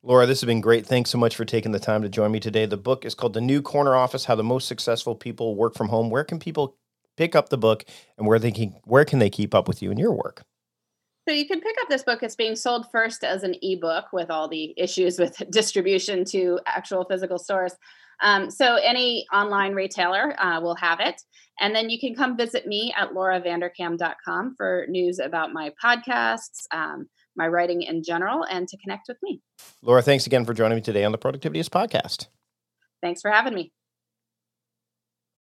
Laura, 0.02 0.26
this 0.26 0.40
has 0.40 0.48
been 0.48 0.62
great. 0.62 0.86
Thanks 0.86 1.10
so 1.10 1.18
much 1.18 1.36
for 1.36 1.44
taking 1.44 1.74
the 1.74 1.80
time 1.80 2.02
to 2.02 2.10
join 2.10 2.32
me 2.32 2.40
today. 2.40 2.66
The 2.66 2.78
book 2.78 3.04
is 3.04 3.14
called 3.14 3.34
The 3.34 3.42
New 3.42 3.62
Corner 3.62 3.96
Office: 3.96 4.26
How 4.26 4.36
the 4.36 4.44
Most 4.44 4.68
Successful 4.68 5.16
People 5.16 5.56
Work 5.56 5.76
from 5.76 5.90
Home. 5.90 6.10
Where 6.10 6.24
can 6.24 6.40
people 6.40 6.78
pick 7.18 7.36
up 7.36 7.50
the 7.50 7.58
book, 7.58 7.86
and 8.18 8.26
where 8.26 8.40
they 8.40 8.52
can 8.52 8.76
where 8.84 9.06
can 9.06 9.20
they 9.20 9.30
keep 9.30 9.54
up 9.54 9.68
with 9.68 9.82
you 9.82 9.92
and 9.92 10.00
your 10.00 10.12
work? 10.12 10.44
So 11.28 11.34
you 11.34 11.48
can 11.48 11.62
pick 11.62 11.76
up 11.82 11.88
this 11.90 12.04
book. 12.04 12.22
It's 12.22 12.36
being 12.36 12.58
sold 12.58 12.88
first 12.92 13.24
as 13.24 13.44
an 13.44 13.56
ebook 13.62 14.12
with 14.12 14.30
all 14.30 14.50
the 14.50 14.74
issues 14.76 15.20
with 15.20 15.42
distribution 15.50 16.26
to 16.26 16.60
actual 16.66 17.06
physical 17.06 17.38
stores. 17.38 17.74
Um, 18.22 18.50
so 18.50 18.76
any 18.76 19.26
online 19.34 19.74
retailer 19.74 20.36
uh, 20.42 20.62
will 20.62 20.76
have 20.76 21.00
it. 21.00 21.22
And 21.60 21.76
then 21.76 21.90
you 21.90 22.00
can 22.00 22.16
come 22.16 22.36
visit 22.36 22.66
me 22.66 22.94
at 22.98 23.12
lauravanderkam.com 23.12 24.56
for 24.58 24.86
news 24.90 25.20
about 25.20 25.54
my 25.54 25.72
podcasts, 25.84 26.66
um, 26.72 27.08
my 27.36 27.48
writing 27.48 27.84
in 27.84 28.04
general, 28.04 28.44
and 28.44 28.68
to 28.68 28.78
connect 28.78 29.08
with 29.08 29.18
me. 29.22 29.42
Laura, 29.82 30.02
thanks 30.02 30.26
again 30.26 30.46
for 30.46 30.54
joining 30.54 30.76
me 30.76 30.82
today 30.82 31.04
on 31.04 31.12
the 31.12 31.18
Productivityist 31.18 31.70
podcast. 31.70 32.28
Thanks 33.02 33.22
for 33.22 33.30
having 33.30 33.54
me. 33.54 33.72